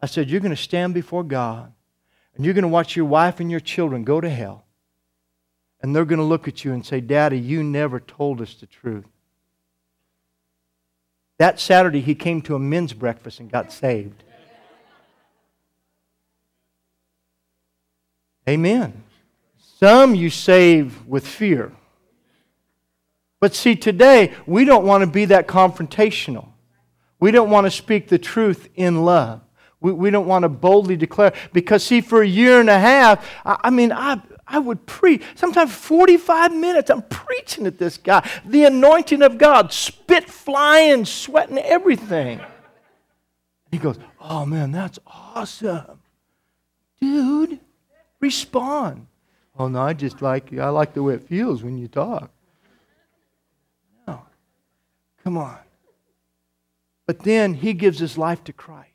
I 0.00 0.06
said, 0.06 0.30
You're 0.30 0.40
going 0.40 0.54
to 0.54 0.56
stand 0.56 0.94
before 0.94 1.22
God 1.22 1.72
and 2.34 2.44
you're 2.44 2.54
going 2.54 2.62
to 2.62 2.68
watch 2.68 2.96
your 2.96 3.06
wife 3.06 3.40
and 3.40 3.50
your 3.50 3.60
children 3.60 4.04
go 4.04 4.20
to 4.20 4.28
hell. 4.28 4.64
And 5.82 5.94
they're 5.94 6.04
going 6.04 6.18
to 6.18 6.24
look 6.24 6.48
at 6.48 6.64
you 6.64 6.72
and 6.72 6.84
say, 6.84 7.00
Daddy, 7.00 7.38
you 7.38 7.62
never 7.62 8.00
told 8.00 8.40
us 8.40 8.54
the 8.54 8.66
truth. 8.66 9.06
That 11.38 11.60
Saturday, 11.60 12.00
he 12.00 12.14
came 12.14 12.40
to 12.42 12.54
a 12.54 12.58
men's 12.58 12.94
breakfast 12.94 13.40
and 13.40 13.50
got 13.50 13.72
saved. 13.72 14.22
Amen. 18.48 19.02
Some 19.78 20.14
you 20.14 20.30
save 20.30 21.06
with 21.06 21.26
fear. 21.26 21.72
But 23.38 23.54
see, 23.54 23.76
today, 23.76 24.32
we 24.46 24.64
don't 24.64 24.86
want 24.86 25.02
to 25.02 25.06
be 25.06 25.26
that 25.26 25.46
confrontational. 25.46 26.48
We 27.18 27.30
don't 27.30 27.50
want 27.50 27.66
to 27.66 27.70
speak 27.70 28.08
the 28.08 28.18
truth 28.18 28.68
in 28.74 29.04
love. 29.04 29.40
We, 29.80 29.92
we 29.92 30.10
don't 30.10 30.26
want 30.26 30.42
to 30.42 30.48
boldly 30.48 30.96
declare. 30.96 31.32
Because, 31.52 31.82
see, 31.84 32.00
for 32.00 32.22
a 32.22 32.26
year 32.26 32.60
and 32.60 32.68
a 32.68 32.78
half, 32.78 33.26
I, 33.44 33.58
I 33.64 33.70
mean, 33.70 33.92
I, 33.92 34.20
I 34.46 34.58
would 34.58 34.86
preach. 34.86 35.22
Sometimes 35.34 35.74
45 35.74 36.54
minutes, 36.54 36.90
I'm 36.90 37.02
preaching 37.02 37.66
at 37.66 37.78
this 37.78 37.96
guy. 37.96 38.28
The 38.44 38.64
anointing 38.64 39.22
of 39.22 39.38
God, 39.38 39.72
spit 39.72 40.28
flying, 40.28 41.04
sweating, 41.04 41.58
everything. 41.58 42.40
He 43.70 43.78
goes, 43.78 43.98
Oh 44.20 44.46
man, 44.46 44.72
that's 44.72 44.98
awesome. 45.06 46.00
Dude, 47.00 47.60
respond. 48.20 49.06
Oh 49.58 49.68
no, 49.68 49.82
I 49.82 49.92
just 49.92 50.22
like 50.22 50.50
you. 50.52 50.60
I 50.60 50.68
like 50.68 50.94
the 50.94 51.02
way 51.02 51.14
it 51.14 51.22
feels 51.22 51.62
when 51.62 51.78
you 51.78 51.88
talk. 51.88 52.30
No. 54.06 54.22
Come 55.22 55.38
on. 55.38 55.58
But 57.06 57.20
then 57.20 57.54
he 57.54 57.72
gives 57.72 58.00
his 58.00 58.18
life 58.18 58.42
to 58.44 58.52
Christ. 58.52 58.90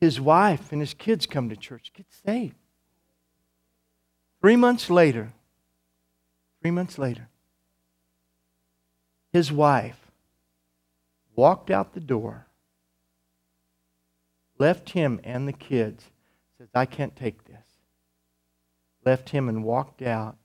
His 0.00 0.20
wife 0.20 0.72
and 0.72 0.80
his 0.80 0.94
kids 0.94 1.26
come 1.26 1.48
to 1.48 1.56
church, 1.56 1.92
get 1.94 2.06
saved. 2.26 2.56
Three 4.40 4.56
months 4.56 4.90
later, 4.90 5.32
three 6.60 6.72
months 6.72 6.98
later, 6.98 7.28
his 9.32 9.52
wife 9.52 10.10
walked 11.36 11.70
out 11.70 11.94
the 11.94 12.00
door, 12.00 12.48
left 14.58 14.90
him 14.90 15.20
and 15.22 15.46
the 15.46 15.52
kids, 15.52 16.04
says, 16.58 16.68
I 16.74 16.84
can't 16.84 17.14
take 17.14 17.44
this. 17.44 17.62
Left 19.04 19.30
him 19.30 19.48
and 19.48 19.64
walked 19.64 20.02
out. 20.02 20.36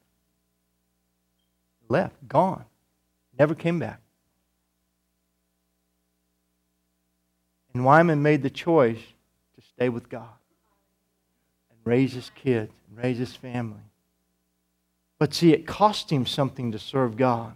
Left, 1.90 2.28
gone. 2.28 2.66
Never 3.38 3.56
came 3.56 3.80
back. 3.80 4.02
And 7.78 7.86
Wyman 7.86 8.24
made 8.24 8.42
the 8.42 8.50
choice 8.50 8.98
to 8.98 9.62
stay 9.62 9.88
with 9.88 10.10
God 10.10 10.34
and 11.70 11.78
raise 11.84 12.12
his 12.12 12.32
kids 12.32 12.74
and 12.90 12.98
raise 12.98 13.20
his 13.20 13.36
family. 13.36 13.84
But 15.20 15.36
see, 15.36 15.54
it 15.54 15.68
cost 15.68 16.12
him 16.12 16.26
something 16.26 16.72
to 16.72 16.80
serve 16.80 17.18
God. 17.18 17.54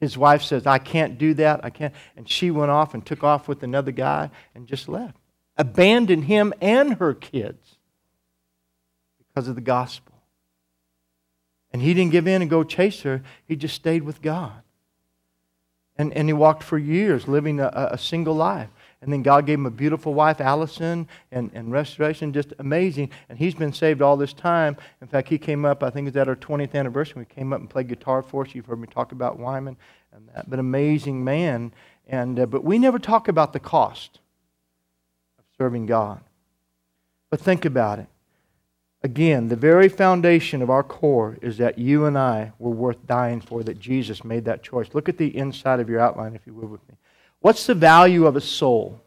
His 0.00 0.18
wife 0.18 0.42
says, 0.42 0.66
I 0.66 0.76
can't 0.76 1.16
do 1.16 1.32
that. 1.32 1.64
I 1.64 1.70
can't. 1.70 1.94
And 2.14 2.28
she 2.28 2.50
went 2.50 2.70
off 2.70 2.92
and 2.92 3.06
took 3.06 3.24
off 3.24 3.48
with 3.48 3.62
another 3.62 3.90
guy 3.90 4.30
and 4.54 4.66
just 4.66 4.86
left. 4.86 5.16
Abandoned 5.56 6.24
him 6.24 6.52
and 6.60 6.96
her 6.98 7.14
kids 7.14 7.78
because 9.16 9.48
of 9.48 9.54
the 9.54 9.62
gospel. 9.62 10.12
And 11.72 11.80
he 11.80 11.94
didn't 11.94 12.12
give 12.12 12.28
in 12.28 12.42
and 12.42 12.50
go 12.50 12.64
chase 12.64 13.00
her. 13.00 13.22
He 13.48 13.56
just 13.56 13.76
stayed 13.76 14.02
with 14.02 14.20
God. 14.20 14.60
And, 15.96 16.12
and 16.12 16.28
he 16.28 16.34
walked 16.34 16.62
for 16.62 16.76
years 16.76 17.26
living 17.26 17.60
a, 17.60 17.70
a 17.92 17.96
single 17.96 18.34
life. 18.34 18.68
And 19.02 19.12
then 19.12 19.22
God 19.22 19.46
gave 19.46 19.58
him 19.58 19.66
a 19.66 19.70
beautiful 19.70 20.14
wife, 20.14 20.40
Allison, 20.40 21.06
and, 21.30 21.50
and 21.52 21.70
restoration, 21.70 22.32
just 22.32 22.54
amazing. 22.58 23.10
And 23.28 23.38
he's 23.38 23.54
been 23.54 23.72
saved 23.72 24.00
all 24.00 24.16
this 24.16 24.32
time. 24.32 24.76
In 25.00 25.06
fact, 25.06 25.28
he 25.28 25.38
came 25.38 25.64
up, 25.64 25.82
I 25.82 25.90
think 25.90 26.08
it's 26.08 26.16
at 26.16 26.28
our 26.28 26.36
20th 26.36 26.74
anniversary. 26.74 27.20
We 27.20 27.26
came 27.26 27.52
up 27.52 27.60
and 27.60 27.68
played 27.68 27.88
guitar 27.88 28.22
for 28.22 28.44
us. 28.44 28.54
You've 28.54 28.66
heard 28.66 28.80
me 28.80 28.88
talk 28.88 29.12
about 29.12 29.38
Wyman 29.38 29.76
and 30.12 30.28
that. 30.34 30.48
But 30.48 30.58
amazing 30.58 31.22
man. 31.22 31.72
And, 32.08 32.40
uh, 32.40 32.46
but 32.46 32.64
we 32.64 32.78
never 32.78 32.98
talk 32.98 33.28
about 33.28 33.52
the 33.52 33.60
cost 33.60 34.18
of 35.38 35.44
serving 35.58 35.86
God. 35.86 36.20
But 37.28 37.40
think 37.40 37.64
about 37.64 37.98
it. 37.98 38.06
Again, 39.02 39.48
the 39.48 39.56
very 39.56 39.88
foundation 39.88 40.62
of 40.62 40.70
our 40.70 40.82
core 40.82 41.36
is 41.42 41.58
that 41.58 41.78
you 41.78 42.06
and 42.06 42.16
I 42.16 42.52
were 42.58 42.70
worth 42.70 43.06
dying 43.06 43.40
for, 43.40 43.62
that 43.62 43.78
Jesus 43.78 44.24
made 44.24 44.46
that 44.46 44.62
choice. 44.62 44.88
Look 44.94 45.08
at 45.08 45.18
the 45.18 45.36
inside 45.36 45.80
of 45.80 45.88
your 45.88 46.00
outline, 46.00 46.34
if 46.34 46.46
you 46.46 46.54
will, 46.54 46.68
with 46.68 46.88
me. 46.88 46.96
What's 47.46 47.64
the 47.64 47.76
value 47.76 48.26
of 48.26 48.34
a 48.34 48.40
soul? 48.40 49.00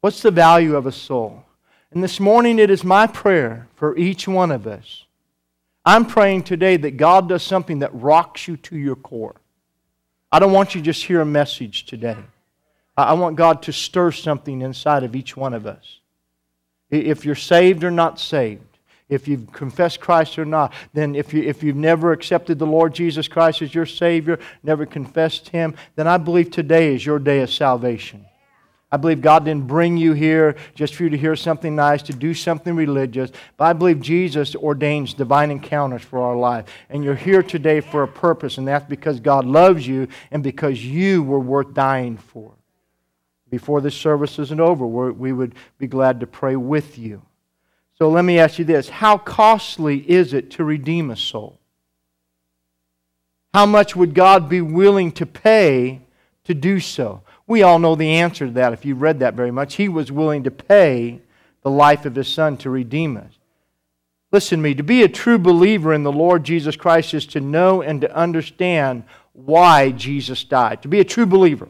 What's 0.00 0.22
the 0.22 0.32
value 0.32 0.74
of 0.74 0.86
a 0.86 0.90
soul? 0.90 1.44
And 1.92 2.02
this 2.02 2.18
morning, 2.18 2.58
it 2.58 2.68
is 2.68 2.82
my 2.82 3.06
prayer 3.06 3.68
for 3.76 3.96
each 3.96 4.26
one 4.26 4.50
of 4.50 4.66
us. 4.66 5.04
I'm 5.84 6.04
praying 6.04 6.42
today 6.42 6.76
that 6.78 6.96
God 6.96 7.28
does 7.28 7.44
something 7.44 7.78
that 7.78 7.94
rocks 7.94 8.48
you 8.48 8.56
to 8.56 8.76
your 8.76 8.96
core. 8.96 9.36
I 10.32 10.40
don't 10.40 10.50
want 10.50 10.74
you 10.74 10.80
to 10.80 10.84
just 10.84 11.04
hear 11.04 11.20
a 11.20 11.24
message 11.24 11.86
today. 11.86 12.16
I 12.96 13.12
want 13.12 13.36
God 13.36 13.62
to 13.62 13.72
stir 13.72 14.10
something 14.10 14.60
inside 14.60 15.04
of 15.04 15.14
each 15.14 15.36
one 15.36 15.54
of 15.54 15.64
us. 15.64 16.00
If 16.90 17.24
you're 17.24 17.36
saved 17.36 17.84
or 17.84 17.92
not 17.92 18.18
saved, 18.18 18.71
if 19.12 19.28
you've 19.28 19.52
confessed 19.52 20.00
Christ 20.00 20.38
or 20.38 20.44
not, 20.44 20.72
then 20.92 21.14
if, 21.14 21.34
you, 21.34 21.42
if 21.42 21.62
you've 21.62 21.76
never 21.76 22.12
accepted 22.12 22.58
the 22.58 22.66
Lord 22.66 22.94
Jesus 22.94 23.28
Christ 23.28 23.62
as 23.62 23.74
your 23.74 23.86
Savior, 23.86 24.38
never 24.62 24.86
confessed 24.86 25.48
Him, 25.50 25.74
then 25.96 26.06
I 26.06 26.16
believe 26.16 26.50
today 26.50 26.94
is 26.94 27.04
your 27.04 27.18
day 27.18 27.40
of 27.40 27.50
salvation. 27.50 28.24
I 28.90 28.98
believe 28.98 29.22
God 29.22 29.46
didn't 29.46 29.68
bring 29.68 29.96
you 29.96 30.12
here 30.12 30.54
just 30.74 30.94
for 30.94 31.04
you 31.04 31.10
to 31.10 31.16
hear 31.16 31.34
something 31.34 31.74
nice, 31.74 32.02
to 32.02 32.12
do 32.12 32.34
something 32.34 32.76
religious. 32.76 33.30
But 33.56 33.64
I 33.64 33.72
believe 33.72 34.02
Jesus 34.02 34.54
ordains 34.54 35.14
divine 35.14 35.50
encounters 35.50 36.02
for 36.02 36.20
our 36.20 36.36
life. 36.36 36.66
And 36.90 37.02
you're 37.02 37.14
here 37.14 37.42
today 37.42 37.80
for 37.80 38.02
a 38.02 38.08
purpose, 38.08 38.58
and 38.58 38.68
that's 38.68 38.86
because 38.86 39.18
God 39.18 39.46
loves 39.46 39.86
you 39.86 40.08
and 40.30 40.42
because 40.42 40.84
you 40.84 41.22
were 41.22 41.40
worth 41.40 41.72
dying 41.72 42.18
for. 42.18 42.52
Before 43.48 43.80
this 43.80 43.94
service 43.94 44.38
isn't 44.38 44.60
over, 44.60 44.86
we 44.86 45.32
would 45.32 45.54
be 45.78 45.86
glad 45.86 46.20
to 46.20 46.26
pray 46.26 46.56
with 46.56 46.98
you. 46.98 47.22
So 48.02 48.08
let 48.08 48.24
me 48.24 48.40
ask 48.40 48.58
you 48.58 48.64
this 48.64 48.88
How 48.88 49.16
costly 49.16 49.98
is 50.10 50.32
it 50.34 50.50
to 50.52 50.64
redeem 50.64 51.08
a 51.12 51.16
soul? 51.16 51.60
How 53.54 53.64
much 53.64 53.94
would 53.94 54.12
God 54.12 54.48
be 54.48 54.60
willing 54.60 55.12
to 55.12 55.24
pay 55.24 56.00
to 56.42 56.52
do 56.52 56.80
so? 56.80 57.22
We 57.46 57.62
all 57.62 57.78
know 57.78 57.94
the 57.94 58.14
answer 58.14 58.46
to 58.46 58.52
that 58.54 58.72
if 58.72 58.84
you've 58.84 59.02
read 59.02 59.20
that 59.20 59.34
very 59.34 59.52
much. 59.52 59.76
He 59.76 59.88
was 59.88 60.10
willing 60.10 60.42
to 60.42 60.50
pay 60.50 61.20
the 61.62 61.70
life 61.70 62.04
of 62.04 62.16
his 62.16 62.26
son 62.26 62.56
to 62.56 62.70
redeem 62.70 63.16
us. 63.16 63.38
Listen 64.32 64.58
to 64.58 64.62
me, 64.64 64.74
to 64.74 64.82
be 64.82 65.04
a 65.04 65.08
true 65.08 65.38
believer 65.38 65.94
in 65.94 66.02
the 66.02 66.10
Lord 66.10 66.42
Jesus 66.42 66.74
Christ 66.74 67.14
is 67.14 67.24
to 67.26 67.40
know 67.40 67.82
and 67.82 68.00
to 68.00 68.12
understand 68.12 69.04
why 69.32 69.92
Jesus 69.92 70.42
died. 70.42 70.82
To 70.82 70.88
be 70.88 70.98
a 70.98 71.04
true 71.04 71.26
believer. 71.26 71.68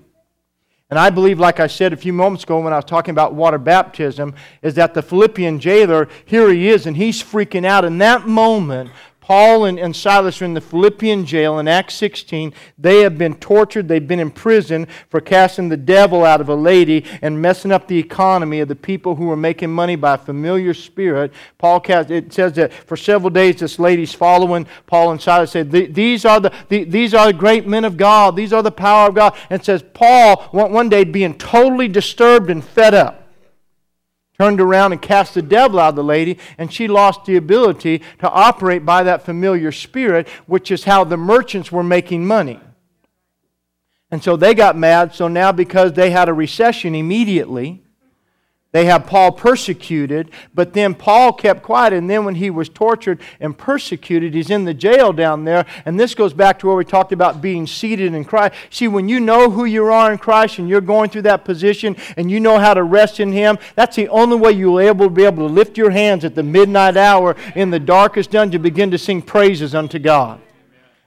And 0.93 0.99
I 0.99 1.09
believe, 1.09 1.41
like 1.41 1.59
I 1.59 1.69
said 1.69 1.95
a 1.95 1.97
few 1.97 2.13
moments 2.13 2.45
ago 2.45 2.61
when 2.61 2.75
I 2.75 2.77
was 2.77 2.85
talking 2.85 3.13
about 3.13 3.33
water 3.33 3.57
baptism, 3.57 4.35
is 4.61 4.75
that 4.75 4.93
the 4.93 5.01
Philippian 5.01 5.59
jailer, 5.59 6.07
here 6.27 6.53
he 6.53 6.69
is, 6.69 6.85
and 6.85 6.95
he's 6.95 7.23
freaking 7.23 7.65
out. 7.65 7.87
In 7.87 7.97
that 7.97 8.29
moment, 8.29 8.91
Paul 9.23 9.67
and, 9.67 9.79
and 9.79 9.95
Silas 9.95 10.43
are 10.43 10.45
in 10.45 10.55
the 10.55 10.61
Philippian 10.61 11.25
jail 11.25 11.61
in 11.61 11.69
Acts 11.69 11.95
16. 11.95 12.53
They 12.77 13.03
have 13.03 13.17
been 13.17 13.37
tortured. 13.37 13.87
They've 13.87 14.07
been 14.07 14.19
in 14.19 14.33
prison 14.33 14.89
for 15.09 15.21
casting 15.21 15.69
the 15.69 15.77
devil 15.77 16.25
out 16.25 16.41
of 16.41 16.49
a 16.49 16.57
lady 16.57 17.05
and 17.23 17.41
messing 17.41 17.71
up 17.71 17.87
the 17.87 17.99
economy 17.99 18.59
of 18.59 18.67
the 18.67 18.75
people 18.75 19.15
who 19.15 19.27
were 19.27 19.37
making 19.37 19.71
money 19.71 19.95
by 19.95 20.15
a 20.15 20.19
familiar 20.19 20.75
spirit. 20.75 21.33
Paul 21.57 21.79
cast, 21.79 22.11
it 22.11 22.33
says 22.33 22.55
that 22.55 22.73
for 22.73 22.97
several 22.97 23.31
days 23.31 23.61
this 23.61 23.79
lady's 23.79 24.13
following 24.13 24.67
Paul 24.87 25.13
and 25.13 25.23
Silas. 25.23 25.53
Said 25.53 25.71
these 25.71 26.25
are 26.25 26.41
the, 26.41 26.53
the 26.69 26.83
these 26.83 27.15
are 27.15 27.29
the 27.29 27.33
great 27.33 27.65
men 27.65 27.85
of 27.85 27.97
God. 27.97 28.35
These 28.35 28.53
are 28.53 28.63
the 28.63 28.73
power 28.73 29.09
of 29.09 29.15
God. 29.15 29.37
And 29.51 29.65
says 29.65 29.85
Paul 29.95 30.43
one 30.51 30.89
day 30.89 31.05
being 31.05 31.39
totally 31.39 31.87
disturbed 31.87 32.51
and 32.51 32.65
fed 32.65 32.93
up 32.93 33.22
turned 34.39 34.61
around 34.61 34.93
and 34.93 35.03
cast 35.03 35.35
the 35.35 35.43
devil 35.43 35.79
out 35.79 35.91
of 35.91 35.97
the 35.97 36.05
lady, 36.05 36.39
and 36.59 36.73
she 36.73 36.89
lost 36.89 37.25
the 37.25 37.37
ability 37.37 38.03
to 38.19 38.31
operate 38.31 38.85
by 38.85 39.03
that 39.03 39.25
familiar 39.25 39.73
spirit, 39.73 40.29
which 40.47 40.71
is 40.71 40.85
how 40.85 41.05
the 41.05 41.17
merchants 41.17 41.71
were 41.71 41.83
making 41.83 42.27
money. 42.27 42.59
And 44.11 44.23
so 44.23 44.37
they 44.37 44.55
got 44.55 44.77
mad. 44.77 45.15
So 45.15 45.29
now, 45.29 45.53
because 45.53 45.95
they 45.95 46.11
had 46.11 46.29
a 46.29 46.35
recession 46.35 46.95
immediately, 46.95 47.82
they 48.73 48.87
have 48.87 49.07
Paul 49.07 49.33
persecuted, 49.33 50.31
but 50.55 50.73
then 50.73 50.95
Paul 50.95 51.35
kept 51.35 51.63
quiet. 51.63 51.93
And 51.93 52.09
then 52.09 52.25
when 52.25 52.37
he 52.37 52.49
was 52.49 52.71
tortured 52.71 53.21
and 53.39 53.57
persecuted, 53.57 54.33
he's 54.33 54.49
in 54.49 54.65
the 54.65 54.73
jail 54.73 55.13
down 55.13 55.45
there. 55.45 55.67
And 55.85 56.01
this 56.01 56.15
goes 56.15 56.33
back 56.33 56.59
to 56.59 56.67
where 56.67 56.77
we 56.77 56.87
talked 56.87 57.13
about 57.13 57.43
being 57.43 57.67
seated 57.67 58.15
in 58.15 58.25
Christ. 58.25 58.55
See, 58.71 58.89
when 58.89 59.11
you 59.11 59.21
know 59.21 59.51
who 59.51 59.67
you 59.67 59.85
are 59.85 60.11
in 60.11 60.17
Christ 60.17 60.59
and 60.59 60.71
you're 60.71 60.81
going 60.81 61.11
through 61.11 61.23
that 61.23 61.45
position 61.45 61.97
and 62.17 62.31
you 62.31 62.41
know 62.41 62.59
how 62.59 62.73
to 62.73 62.83
rest 62.83 63.21
in 63.21 63.31
Him, 63.31 63.59
that's 63.75 63.95
the 63.95 64.09
only 64.09 64.37
way 64.37 64.53
you'll 64.53 64.81
able 64.81 65.07
to 65.07 65.15
be 65.15 65.25
able 65.25 65.47
to 65.47 65.53
lift 65.53 65.77
your 65.77 65.91
hands 65.91 66.25
at 66.25 66.35
the 66.35 66.43
midnight 66.43 66.97
hour 66.97 67.37
in 67.55 67.69
the 67.69 67.81
darkest 67.81 68.31
dungeon, 68.31 68.63
begin 68.63 68.91
to 68.91 68.99
sing 68.99 69.21
praises 69.21 69.75
unto 69.75 69.99
God. 69.99 70.41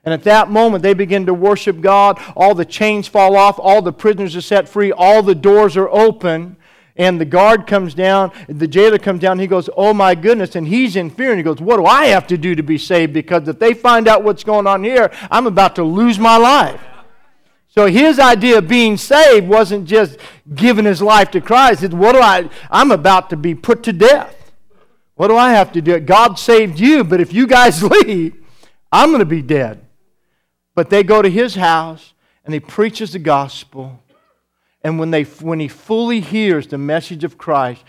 And 0.03 0.13
at 0.13 0.21
that 0.25 0.51
moment, 0.51 0.83
they 0.83 0.93
begin 0.93 1.25
to 1.25 1.33
worship 1.33 1.81
God. 1.81 2.21
All 2.35 2.53
the 2.53 2.63
chains 2.63 3.07
fall 3.07 3.35
off. 3.35 3.57
All 3.57 3.81
the 3.81 3.91
prisoners 3.91 4.35
are 4.35 4.41
set 4.41 4.69
free. 4.69 4.91
All 4.91 5.23
the 5.23 5.33
doors 5.33 5.75
are 5.75 5.89
open. 5.89 6.57
And 6.97 7.19
the 7.19 7.25
guard 7.25 7.67
comes 7.67 7.93
down, 7.93 8.31
the 8.47 8.67
jailer 8.67 8.97
comes 8.97 9.19
down, 9.19 9.37
he 9.37 9.47
goes, 9.47 9.69
Oh 9.75 9.93
my 9.93 10.15
goodness. 10.15 10.55
And 10.55 10.67
he's 10.67 10.95
in 10.95 11.09
fear 11.09 11.31
and 11.31 11.37
he 11.37 11.43
goes, 11.43 11.59
What 11.59 11.77
do 11.77 11.85
I 11.85 12.05
have 12.05 12.25
to 12.27 12.37
do 12.37 12.55
to 12.55 12.63
be 12.63 12.77
saved? 12.77 13.11
Because 13.11 13.47
if 13.47 13.59
they 13.59 13.73
find 13.73 14.07
out 14.07 14.23
what's 14.23 14.45
going 14.45 14.65
on 14.65 14.83
here, 14.83 15.11
I'm 15.29 15.45
about 15.45 15.75
to 15.75 15.83
lose 15.83 16.17
my 16.17 16.37
life. 16.37 16.81
So 17.67 17.87
his 17.87 18.19
idea 18.19 18.59
of 18.59 18.69
being 18.69 18.95
saved 18.95 19.49
wasn't 19.49 19.85
just 19.85 20.17
giving 20.53 20.85
his 20.85 21.01
life 21.01 21.31
to 21.31 21.41
Christ. 21.41 21.83
It's 21.83 21.93
what 21.93 22.13
do 22.13 22.19
I, 22.19 22.49
I'm 22.71 22.91
about 22.91 23.29
to 23.31 23.37
be 23.37 23.53
put 23.53 23.83
to 23.83 23.93
death. 23.93 24.33
What 25.15 25.27
do 25.27 25.35
I 25.35 25.51
have 25.51 25.73
to 25.73 25.81
do? 25.81 25.99
God 25.99 26.39
saved 26.39 26.79
you, 26.79 27.03
but 27.03 27.19
if 27.19 27.33
you 27.33 27.47
guys 27.47 27.83
leave, 28.05 28.35
I'm 28.91 29.09
going 29.09 29.19
to 29.19 29.25
be 29.25 29.41
dead. 29.41 29.85
But 30.73 30.89
they 30.89 31.03
go 31.03 31.21
to 31.21 31.29
his 31.29 31.55
house 31.55 32.13
and 32.45 32.53
he 32.53 32.61
preaches 32.61 33.11
the 33.11 33.19
gospel 33.19 34.01
And 34.85 34.99
when, 34.99 35.09
they, 35.09 35.23
when 35.23 35.59
he 35.59 35.67
fully 35.67 36.19
hears 36.19 36.67
the 36.67 36.77
message 36.77 37.23
of 37.23 37.39
Christ, 37.39 37.83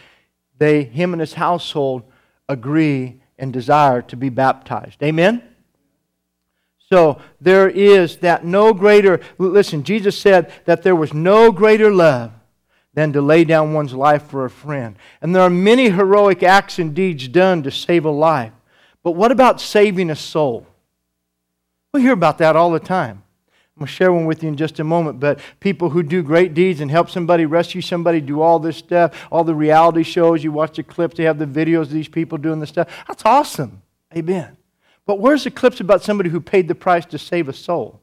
they, 0.57 0.83
him 0.83 1.13
and 1.13 1.21
his 1.21 1.35
household 1.35 2.05
agree 2.49 3.21
and 3.39 3.53
desire 3.53 4.01
to 4.01 4.17
be 4.17 4.31
baptized. 4.31 5.03
Amen? 5.03 5.43
So 6.89 7.21
there 7.39 7.69
is 7.69 8.17
that 8.21 8.47
no 8.47 8.73
greater, 8.73 9.21
listen, 9.37 9.85
Jesus 9.85 10.19
said 10.19 10.51
that 10.65 10.83
there 10.83 10.97
was 10.97 11.13
no 11.13 11.53
greater 11.53 11.93
love 11.93 12.33
than 12.95 13.13
to 13.13 13.21
lay 13.21 13.45
down 13.45 13.75
one's 13.75 13.93
life 13.93 14.23
for 14.23 14.47
a 14.47 14.51
friend. 14.51 14.97
And 15.21 15.37
there 15.37 15.43
are 15.43 15.51
many 15.51 15.91
heroic 15.91 16.43
acts 16.43 16.79
and 16.79 16.95
deeds 16.95 17.29
done 17.29 17.63
to 17.65 17.71
save 17.71 18.07
a 18.07 18.11
life. 18.11 18.55
But 19.03 19.11
what 19.11 19.33
about 19.33 19.61
saving 19.61 20.09
a 20.09 20.17
soul? 20.17 20.67
We 21.93 22.01
hear 22.01 22.15
about 22.15 22.39
that 22.39 22.57
all 22.57 22.71
the 22.71 22.81
time. 22.81 23.23
I'm 23.77 23.81
going 23.81 23.89
to 23.89 23.93
share 23.93 24.11
one 24.11 24.25
with 24.25 24.43
you 24.43 24.49
in 24.49 24.57
just 24.57 24.81
a 24.81 24.85
moment, 24.85 25.21
but 25.21 25.39
people 25.61 25.91
who 25.91 26.03
do 26.03 26.23
great 26.23 26.55
deeds 26.55 26.81
and 26.81 26.91
help 26.91 27.11
somebody, 27.11 27.45
rescue 27.45 27.83
somebody, 27.83 28.23
do 28.23 28.41
all 28.41 28.59
this 28.59 28.79
stuff, 28.79 29.27
all 29.31 29.45
the 29.45 29.55
reality 29.55 30.03
shows, 30.03 30.43
you 30.43 30.51
watch 30.51 30.77
the 30.77 30.83
clips, 30.83 31.19
they 31.19 31.25
have 31.25 31.39
the 31.39 31.45
videos 31.45 31.83
of 31.83 31.91
these 31.91 32.09
people 32.09 32.39
doing 32.39 32.59
the 32.59 32.67
stuff. 32.67 32.89
That's 33.07 33.23
awesome. 33.27 33.83
Amen. 34.17 34.57
But 35.05 35.21
where's 35.21 35.45
the 35.45 35.51
clips 35.51 35.81
about 35.81 36.03
somebody 36.03 36.31
who 36.31 36.41
paid 36.41 36.69
the 36.69 36.75
price 36.75 37.05
to 37.07 37.19
save 37.19 37.51
a 37.51 37.53
soul? 37.53 38.01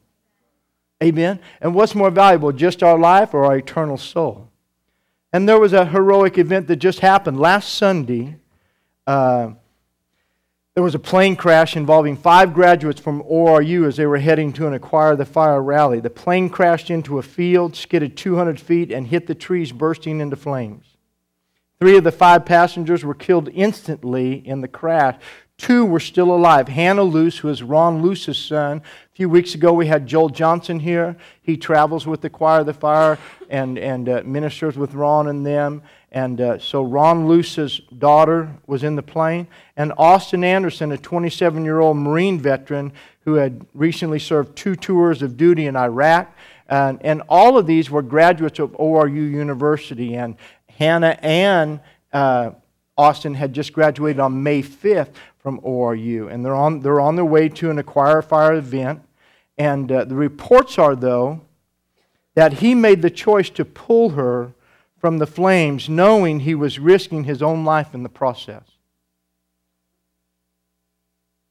Amen. 1.02 1.40
And 1.60 1.74
what's 1.74 1.96
more 1.96 2.10
valuable, 2.10 2.52
just 2.52 2.84
our 2.84 2.96
life 2.96 3.34
or 3.34 3.44
our 3.44 3.56
eternal 3.56 3.98
soul? 3.98 4.48
And 5.32 5.48
there 5.48 5.58
was 5.58 5.72
a 5.72 5.84
heroic 5.84 6.38
event 6.38 6.68
that 6.68 6.76
just 6.76 7.00
happened 7.00 7.40
last 7.40 7.74
Sunday. 7.74 8.36
Uh, 9.08 9.54
there 10.74 10.82
was 10.82 10.96
a 10.96 10.98
plane 10.98 11.36
crash 11.36 11.76
involving 11.76 12.16
five 12.16 12.52
graduates 12.52 13.00
from 13.00 13.22
ORU 13.22 13.86
as 13.86 13.96
they 13.96 14.06
were 14.06 14.18
heading 14.18 14.52
to 14.54 14.66
an 14.66 14.74
Acquire 14.74 15.14
the 15.14 15.24
Fire 15.24 15.62
rally. 15.62 16.00
The 16.00 16.10
plane 16.10 16.48
crashed 16.50 16.90
into 16.90 17.18
a 17.18 17.22
field, 17.22 17.76
skidded 17.76 18.16
200 18.16 18.58
feet, 18.58 18.90
and 18.90 19.06
hit 19.06 19.28
the 19.28 19.36
trees, 19.36 19.70
bursting 19.70 20.20
into 20.20 20.34
flames. 20.34 20.84
Three 21.78 21.96
of 21.96 22.02
the 22.02 22.10
five 22.10 22.44
passengers 22.44 23.04
were 23.04 23.14
killed 23.14 23.48
instantly 23.52 24.34
in 24.46 24.62
the 24.62 24.68
crash. 24.68 25.16
Two 25.58 25.84
were 25.84 26.00
still 26.00 26.34
alive. 26.34 26.66
Hannah 26.66 27.04
Luce, 27.04 27.38
who 27.38 27.48
is 27.48 27.62
Ron 27.62 28.02
Luce's 28.02 28.38
son. 28.38 28.78
A 28.78 29.14
few 29.14 29.28
weeks 29.28 29.54
ago, 29.54 29.72
we 29.72 29.86
had 29.86 30.08
Joel 30.08 30.28
Johnson 30.28 30.80
here. 30.80 31.16
He 31.40 31.56
travels 31.56 32.04
with 32.04 32.22
the 32.22 32.26
Acquire 32.26 32.64
the 32.64 32.74
Fire 32.74 33.18
and, 33.48 33.78
and 33.78 34.08
uh, 34.08 34.22
ministers 34.24 34.76
with 34.76 34.94
Ron 34.94 35.28
and 35.28 35.46
them. 35.46 35.82
And 36.14 36.40
uh, 36.40 36.58
so 36.60 36.84
Ron 36.84 37.26
Luce's 37.26 37.80
daughter 37.98 38.56
was 38.68 38.84
in 38.84 38.94
the 38.94 39.02
plane. 39.02 39.48
And 39.76 39.92
Austin 39.98 40.44
Anderson, 40.44 40.92
a 40.92 40.96
27 40.96 41.64
year 41.64 41.80
old 41.80 41.96
Marine 41.96 42.38
veteran 42.38 42.92
who 43.24 43.34
had 43.34 43.66
recently 43.74 44.20
served 44.20 44.56
two 44.56 44.76
tours 44.76 45.22
of 45.22 45.36
duty 45.36 45.66
in 45.66 45.74
Iraq. 45.74 46.32
And, 46.68 47.04
and 47.04 47.22
all 47.28 47.58
of 47.58 47.66
these 47.66 47.90
were 47.90 48.00
graduates 48.00 48.60
of 48.60 48.70
ORU 48.78 49.28
University. 49.28 50.14
And 50.14 50.36
Hannah 50.68 51.18
Ann 51.20 51.80
uh, 52.12 52.52
Austin 52.96 53.34
had 53.34 53.52
just 53.52 53.72
graduated 53.72 54.20
on 54.20 54.40
May 54.40 54.62
5th 54.62 55.14
from 55.38 55.60
ORU, 55.62 56.32
and 56.32 56.44
they're 56.44 56.54
on, 56.54 56.80
they're 56.80 57.00
on 57.00 57.16
their 57.16 57.24
way 57.24 57.48
to 57.48 57.70
an 57.70 57.78
Acquire 57.78 58.22
Fire 58.22 58.54
event. 58.54 59.02
And 59.58 59.90
uh, 59.90 60.04
the 60.04 60.14
reports 60.14 60.78
are, 60.78 60.94
though, 60.94 61.40
that 62.34 62.54
he 62.54 62.74
made 62.74 63.02
the 63.02 63.10
choice 63.10 63.50
to 63.50 63.64
pull 63.64 64.10
her 64.10 64.52
from 65.04 65.18
the 65.18 65.26
flames, 65.26 65.86
knowing 65.86 66.40
he 66.40 66.54
was 66.54 66.78
risking 66.78 67.24
his 67.24 67.42
own 67.42 67.62
life 67.62 67.92
in 67.92 68.02
the 68.02 68.08
process. 68.08 68.62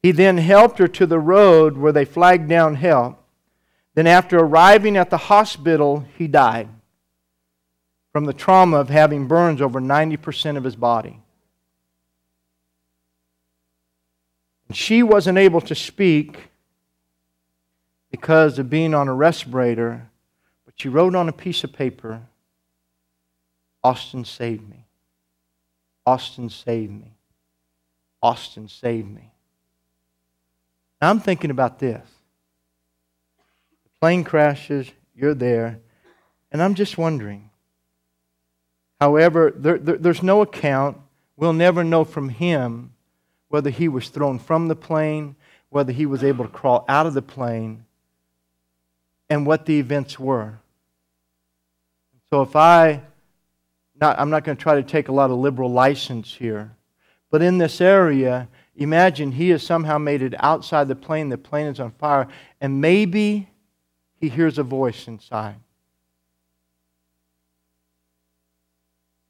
He 0.02 0.12
then 0.12 0.40
helped 0.40 0.80
her 0.80 0.88
to 0.88 1.06
the 1.06 1.20
road 1.20 1.78
where 1.78 1.92
they 1.92 2.04
flagged 2.04 2.50
down 2.50 2.74
help. 2.74 3.24
Then, 3.94 4.08
after 4.08 4.40
arriving 4.40 4.98
at 4.98 5.12
the 5.12 5.30
hospital, 5.30 6.04
he 6.18 6.26
died 6.28 6.68
from 8.12 8.26
the 8.26 8.34
trauma 8.34 8.78
of 8.78 8.90
having 8.90 9.28
burns 9.28 9.62
over 9.62 9.80
90% 9.80 10.58
of 10.58 10.64
his 10.64 10.76
body. 10.76 11.22
She 14.72 15.04
wasn't 15.04 15.38
able 15.38 15.62
to 15.62 15.76
speak 15.76 16.50
because 18.10 18.58
of 18.58 18.72
being 18.72 18.96
on 18.96 19.08
a 19.08 19.14
respirator, 19.14 20.10
but 20.66 20.74
she 20.76 20.90
wrote 20.90 21.14
on 21.14 21.30
a 21.30 21.32
piece 21.32 21.64
of 21.64 21.72
paper, 21.72 22.24
Austin 23.84 24.26
saved 24.26 24.68
me. 24.70 24.86
Austin 26.06 26.50
saved 26.50 26.92
me. 26.92 27.14
Austin 28.22 28.68
saved 28.68 29.10
me. 29.10 29.32
Now 31.02 31.10
I'm 31.10 31.20
thinking 31.20 31.52
about 31.52 31.80
this. 31.80 32.08
The 33.84 33.90
plane 34.00 34.24
crashes, 34.24 34.90
you're 35.16 35.34
there, 35.34 35.80
and 36.52 36.62
I'm 36.62 36.76
just 36.76 36.98
wondering. 36.98 37.50
However, 39.02 39.52
there, 39.56 39.78
there, 39.78 39.98
there's 39.98 40.24
no 40.24 40.42
account. 40.42 40.98
We'll 41.36 41.54
never 41.54 41.84
know 41.84 42.06
from 42.06 42.30
him 42.30 42.94
whether 43.50 43.70
he 43.70 43.90
was 43.90 44.10
thrown 44.10 44.40
from 44.40 44.68
the 44.68 44.76
plane, 44.76 45.36
whether 45.70 45.92
he 45.92 46.06
was 46.06 46.24
able 46.24 46.46
to 46.46 46.52
crawl 46.52 46.86
out 46.88 47.06
of 47.06 47.14
the 47.14 47.22
plane, 47.22 47.86
and 49.30 49.46
what 49.46 49.66
the 49.66 49.80
events 49.80 50.18
were. 50.18 50.60
So 52.30 52.42
if 52.44 52.56
I, 52.56 53.02
not, 54.04 54.20
I'm 54.20 54.30
not 54.30 54.44
going 54.44 54.58
to 54.58 54.62
try 54.62 54.76
to 54.76 54.84
take 54.84 55.08
a 55.08 55.14
lot 55.14 55.32
of 55.32 55.38
liberal 55.38 55.72
license 55.72 56.36
here, 56.36 56.76
but 57.32 57.42
in 57.42 57.58
this 57.58 57.80
area, 57.80 58.50
imagine 58.76 59.32
he 59.32 59.50
has 59.50 59.64
somehow 59.64 59.98
made 59.98 60.22
it 60.22 60.34
outside 60.40 60.90
the 60.90 60.96
plane, 60.96 61.30
the 61.30 61.38
plane 61.38 61.68
is 61.68 61.80
on 61.80 61.92
fire, 61.92 62.28
and 62.60 62.82
maybe 62.82 63.50
he 64.20 64.28
hears 64.28 64.58
a 64.58 64.64
voice 64.64 65.08
inside. 65.08 65.56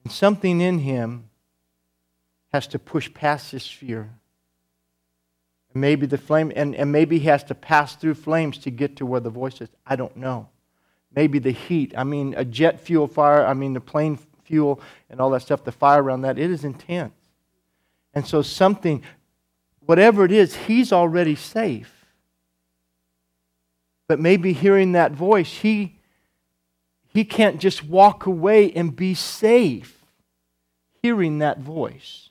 And 0.04 0.12
something 0.12 0.60
in 0.60 0.80
him 0.80 1.30
has 2.52 2.66
to 2.68 2.80
push 2.80 3.14
past 3.14 3.52
his 3.52 3.68
fear. 3.68 4.10
Maybe 5.76 6.08
the 6.08 6.18
flame, 6.18 6.52
and, 6.56 6.76
and 6.76 6.92
maybe 6.92 7.20
he 7.20 7.28
has 7.28 7.44
to 7.46 7.56
pass 7.56 7.96
through 7.96 8.16
flames 8.16 8.58
to 8.60 8.72
get 8.72 8.96
to 8.98 9.06
where 9.06 9.20
the 9.20 9.30
voice 9.30 9.62
is. 9.62 9.70
I 9.86 9.96
don't 9.96 10.18
know. 10.18 10.50
Maybe 11.16 11.38
the 11.38 11.52
heat. 11.52 11.94
I 11.96 12.04
mean, 12.04 12.34
a 12.36 12.44
jet 12.44 12.80
fuel 12.80 13.08
fire, 13.08 13.46
I 13.46 13.54
mean, 13.54 13.74
the 13.74 13.80
plane 13.80 14.18
fuel 14.54 14.80
and 15.10 15.20
all 15.20 15.32
that 15.32 15.42
stuff, 15.42 15.64
the 15.64 15.72
fire 15.72 16.04
around 16.04 16.22
that, 16.22 16.38
it 16.38 16.52
is 16.52 16.64
intense. 16.64 17.16
And 18.14 18.28
so, 18.28 18.44
something, 18.44 19.02
whatever 19.80 20.24
it 20.26 20.32
is, 20.32 20.56
he's 20.56 20.94
already 20.94 21.34
safe. 21.36 21.92
But 24.08 24.20
maybe 24.20 24.54
hearing 24.54 24.92
that 24.92 25.14
voice, 25.14 25.52
he, 25.52 26.00
he 27.08 27.26
can't 27.26 27.60
just 27.60 27.84
walk 27.84 28.28
away 28.28 28.72
and 28.74 28.96
be 28.96 29.16
safe 29.16 30.06
hearing 31.02 31.40
that 31.40 31.60
voice. 31.60 32.30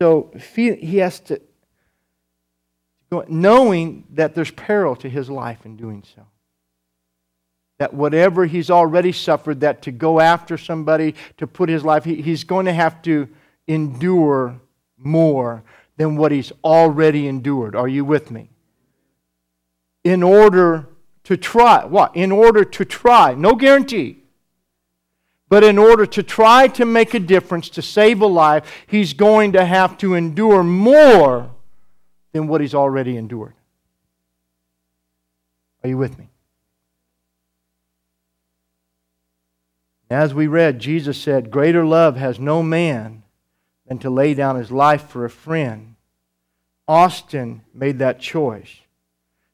So 0.00 0.32
he 0.56 0.96
has 0.96 1.20
to 1.20 1.40
knowing 3.28 4.04
that 4.14 4.34
there's 4.34 4.50
peril 4.50 4.96
to 4.96 5.08
his 5.08 5.30
life 5.30 5.64
in 5.64 5.76
doing 5.76 6.02
so. 6.16 6.22
That 7.82 7.92
whatever 7.92 8.46
he's 8.46 8.70
already 8.70 9.10
suffered, 9.10 9.58
that 9.62 9.82
to 9.82 9.90
go 9.90 10.20
after 10.20 10.56
somebody, 10.56 11.16
to 11.38 11.48
put 11.48 11.68
his 11.68 11.84
life, 11.84 12.04
he, 12.04 12.22
he's 12.22 12.44
going 12.44 12.66
to 12.66 12.72
have 12.72 13.02
to 13.02 13.28
endure 13.66 14.60
more 14.96 15.64
than 15.96 16.14
what 16.14 16.30
he's 16.30 16.52
already 16.62 17.26
endured. 17.26 17.74
Are 17.74 17.88
you 17.88 18.04
with 18.04 18.30
me? 18.30 18.50
In 20.04 20.22
order 20.22 20.86
to 21.24 21.36
try, 21.36 21.84
what? 21.84 22.14
In 22.14 22.30
order 22.30 22.62
to 22.64 22.84
try, 22.84 23.34
no 23.34 23.56
guarantee 23.56 24.18
but 25.48 25.64
in 25.64 25.76
order 25.76 26.06
to 26.06 26.22
try 26.22 26.68
to 26.68 26.86
make 26.86 27.14
a 27.14 27.20
difference, 27.20 27.68
to 27.68 27.82
save 27.82 28.22
a 28.22 28.26
life, 28.26 28.84
he's 28.86 29.12
going 29.12 29.52
to 29.52 29.64
have 29.64 29.98
to 29.98 30.14
endure 30.14 30.62
more 30.62 31.50
than 32.30 32.46
what 32.46 32.60
he's 32.60 32.74
already 32.74 33.16
endured. 33.16 33.54
Are 35.82 35.90
you 35.90 35.98
with 35.98 36.16
me? 36.18 36.31
As 40.12 40.34
we 40.34 40.46
read, 40.46 40.78
Jesus 40.78 41.16
said, 41.16 41.50
Greater 41.50 41.84
love 41.84 42.16
has 42.16 42.38
no 42.38 42.62
man 42.62 43.22
than 43.86 43.98
to 43.98 44.10
lay 44.10 44.34
down 44.34 44.56
his 44.56 44.70
life 44.70 45.08
for 45.08 45.24
a 45.24 45.30
friend. 45.30 45.94
Austin 46.86 47.62
made 47.72 48.00
that 48.00 48.20
choice. 48.20 48.80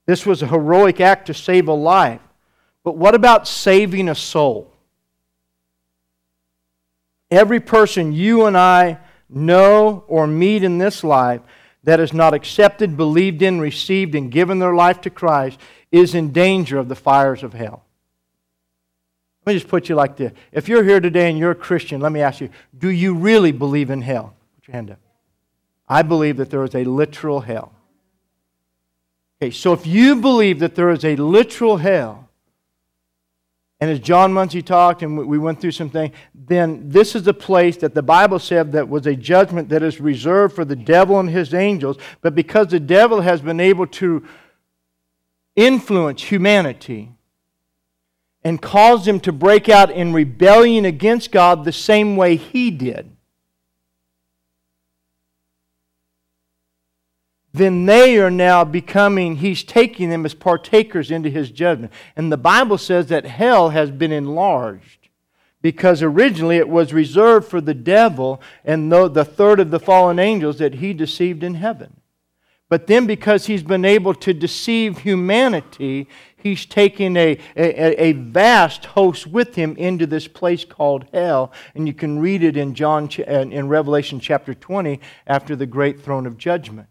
This 0.07 0.27
was 0.27 0.42
a 0.42 0.49
heroic 0.49 1.01
act 1.01 1.27
to 1.27 1.35
save 1.35 1.68
a 1.68 1.73
life. 1.73 2.21
But 2.83 2.97
what 2.97 3.14
about 3.14 3.47
saving 3.47 4.09
a 4.09 4.14
soul? 4.14 4.73
Every 7.31 7.61
person 7.61 8.12
you 8.12 8.47
and 8.47 8.57
I 8.57 8.99
know 9.29 10.05
or 10.09 10.27
meet 10.27 10.64
in 10.64 10.79
this 10.79 11.05
life 11.05 11.42
that 11.85 12.01
has 12.01 12.12
not 12.12 12.35
accepted, 12.35 12.97
believed 12.97 13.42
in, 13.42 13.61
received, 13.61 14.14
and 14.14 14.33
given 14.33 14.59
their 14.59 14.75
life 14.75 15.03
to 15.03 15.11
Christ 15.11 15.61
is 15.92 16.14
in 16.14 16.33
danger 16.33 16.79
of 16.79 16.88
the 16.88 16.97
fires 16.97 17.42
of 17.42 17.53
hell. 17.53 17.85
Let 19.49 19.55
me 19.55 19.61
just 19.61 19.71
put 19.71 19.89
you 19.89 19.95
like 19.95 20.19
this. 20.19 20.31
If 20.53 20.69
you're 20.69 20.85
here 20.85 21.01
today 21.01 21.31
and 21.31 21.39
you're 21.39 21.53
a 21.53 21.55
Christian, 21.55 22.03
let 22.03 22.13
me 22.13 22.21
ask 22.21 22.39
you 22.43 22.51
do 22.77 22.91
you 22.91 23.15
really 23.15 23.51
believe 23.51 23.89
in 23.89 24.03
hell? 24.03 24.35
Put 24.57 24.69
your 24.69 24.75
hand 24.75 24.91
up. 24.91 24.99
I 25.89 26.03
believe 26.03 26.37
that 26.37 26.51
there 26.51 26.63
is 26.65 26.75
a 26.75 26.85
literal 26.85 27.41
hell. 27.41 27.73
Okay, 29.41 29.51
so 29.51 29.73
if 29.73 29.87
you 29.87 30.17
believe 30.17 30.59
that 30.59 30.75
there 30.75 30.91
is 30.91 31.03
a 31.03 31.17
literal 31.17 31.79
hell, 31.79 32.29
and 33.81 33.91
as 33.91 34.01
John 34.01 34.35
Muncie 34.35 34.61
talked 34.61 35.03
and 35.03 35.17
we 35.17 35.39
went 35.39 35.63
through 35.63 35.71
some 35.71 35.89
things, 35.89 36.15
then 36.35 36.91
this 36.91 37.15
is 37.15 37.27
a 37.27 37.33
place 37.33 37.79
that 37.79 37.95
the 37.95 38.03
Bible 38.03 38.39
said 38.39 38.73
that 38.73 38.87
was 38.87 39.07
a 39.07 39.17
judgment 39.17 39.71
that 39.71 39.83
is 39.83 39.99
reserved 39.99 40.57
for 40.57 40.67
the 40.67 40.77
devil 40.77 41.19
and 41.19 41.31
his 41.31 41.55
angels. 41.55 41.97
But 42.21 42.35
because 42.35 42.67
the 42.67 42.81
devil 42.81 43.23
has 43.23 43.41
been 43.41 43.61
able 43.61 43.87
to 43.87 44.27
influence 45.57 46.23
humanity 46.25 47.15
and 48.44 48.62
cause 48.62 49.05
them 49.05 49.20
to 49.20 49.33
break 49.33 49.68
out 49.68 49.90
in 49.90 50.12
rebellion 50.12 50.85
against 50.85 51.33
God 51.33 51.64
the 51.64 51.72
same 51.72 52.16
way 52.16 52.37
he 52.37 52.70
did, 52.70 53.16
then 57.53 57.87
they 57.87 58.18
are 58.18 58.31
now 58.31 58.64
becoming, 58.64 59.37
he's 59.37 59.64
taking 59.64 60.11
them 60.11 60.24
as 60.24 60.35
partakers 60.35 61.11
into 61.11 61.31
his 61.31 61.51
judgment. 61.51 61.92
And 62.14 62.31
the 62.31 62.37
Bible 62.37 62.79
says 62.79 63.09
that 63.09 63.27
hell 63.27 63.70
has 63.70 63.90
been 63.90 64.12
enlarged 64.12 65.09
because 65.61 66.03
originally 66.03 66.57
it 66.57 66.68
was 66.68 66.92
reserved 66.92 67.48
for 67.48 67.61
the 67.61 67.74
devil 67.74 68.40
and 68.64 68.92
the 68.92 69.24
third 69.24 69.59
of 69.61 69.70
the 69.70 69.81
fallen 69.81 70.18
angels 70.18 70.59
that 70.59 70.74
he 70.74 70.92
deceived 70.92 71.42
in 71.42 71.55
heaven. 71.55 72.01
But 72.68 72.87
then, 72.87 73.07
because 73.07 73.46
he's 73.46 73.62
been 73.62 73.87
able 73.87 74.12
to 74.14 74.35
deceive 74.35 74.98
humanity, 74.98 76.07
he's 76.42 76.66
taking 76.66 77.16
a, 77.16 77.38
a, 77.57 78.03
a, 78.03 78.12
vast 78.12 78.85
host 78.87 79.27
with 79.27 79.55
him 79.55 79.77
into 79.77 80.07
this 80.07 80.29
place 80.29 80.64
called 80.64 81.07
hell. 81.12 81.53
And 81.74 81.87
you 81.87 81.94
can 81.94 82.18
read 82.18 82.42
it 82.42 82.57
in, 82.57 82.74
John, 82.74 83.09
uh, 83.18 83.22
in 83.22 83.68
Revelation 83.68 84.20
chapter 84.20 84.55
20 84.55 85.01
after 85.27 85.57
the 85.57 85.66
great 85.66 86.01
throne 86.01 86.27
of 86.27 86.38
judgment. 86.38 86.88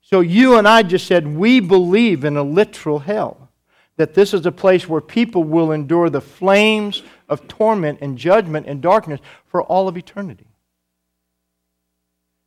So 0.00 0.20
you 0.20 0.56
and 0.56 0.66
I 0.66 0.82
just 0.82 1.06
said 1.06 1.26
we 1.26 1.60
believe 1.60 2.24
in 2.24 2.36
a 2.36 2.42
literal 2.42 3.00
hell. 3.00 3.50
That 3.96 4.14
this 4.14 4.32
is 4.32 4.46
a 4.46 4.52
place 4.52 4.88
where 4.88 5.02
people 5.02 5.44
will 5.44 5.70
endure 5.70 6.08
the 6.08 6.20
flames 6.20 7.02
of 7.28 7.46
torment 7.46 7.98
and 8.00 8.16
judgment 8.16 8.66
and 8.66 8.80
darkness 8.80 9.20
for 9.46 9.62
all 9.62 9.86
of 9.86 9.96
eternity. 9.96 10.48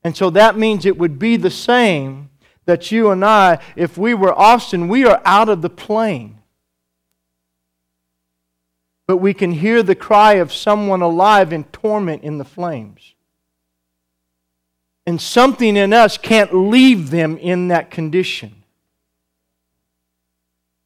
And 0.04 0.18
so 0.18 0.30
that 0.32 0.58
means 0.58 0.86
it 0.86 0.98
would 0.98 1.18
be 1.18 1.38
the 1.38 1.52
same 1.52 2.30
that 2.66 2.92
you 2.92 3.12
and 3.12 3.24
I, 3.24 3.60
if 3.76 3.98
we 3.98 4.14
were 4.14 4.34
Austin, 4.34 4.88
we 4.88 5.06
are 5.06 5.22
out 5.26 5.50
of 5.50 5.62
the 5.62 5.70
plane. 5.70 6.40
But 9.08 9.18
we 9.18 9.34
can 9.34 9.52
hear 9.52 9.84
the 9.84 9.96
cry 9.96 10.34
of 10.34 10.52
someone 10.52 11.02
alive 11.02 11.54
in 11.54 11.66
torment 11.66 12.24
in 12.24 12.38
the 12.38 12.46
flames. 12.46 13.14
And 15.06 15.22
something 15.22 15.78
in 15.78 15.94
us 15.94 16.18
can't 16.18 16.54
leave 16.54 17.12
them 17.12 17.38
in 17.38 17.68
that 17.68 17.92
condition. 17.92 18.64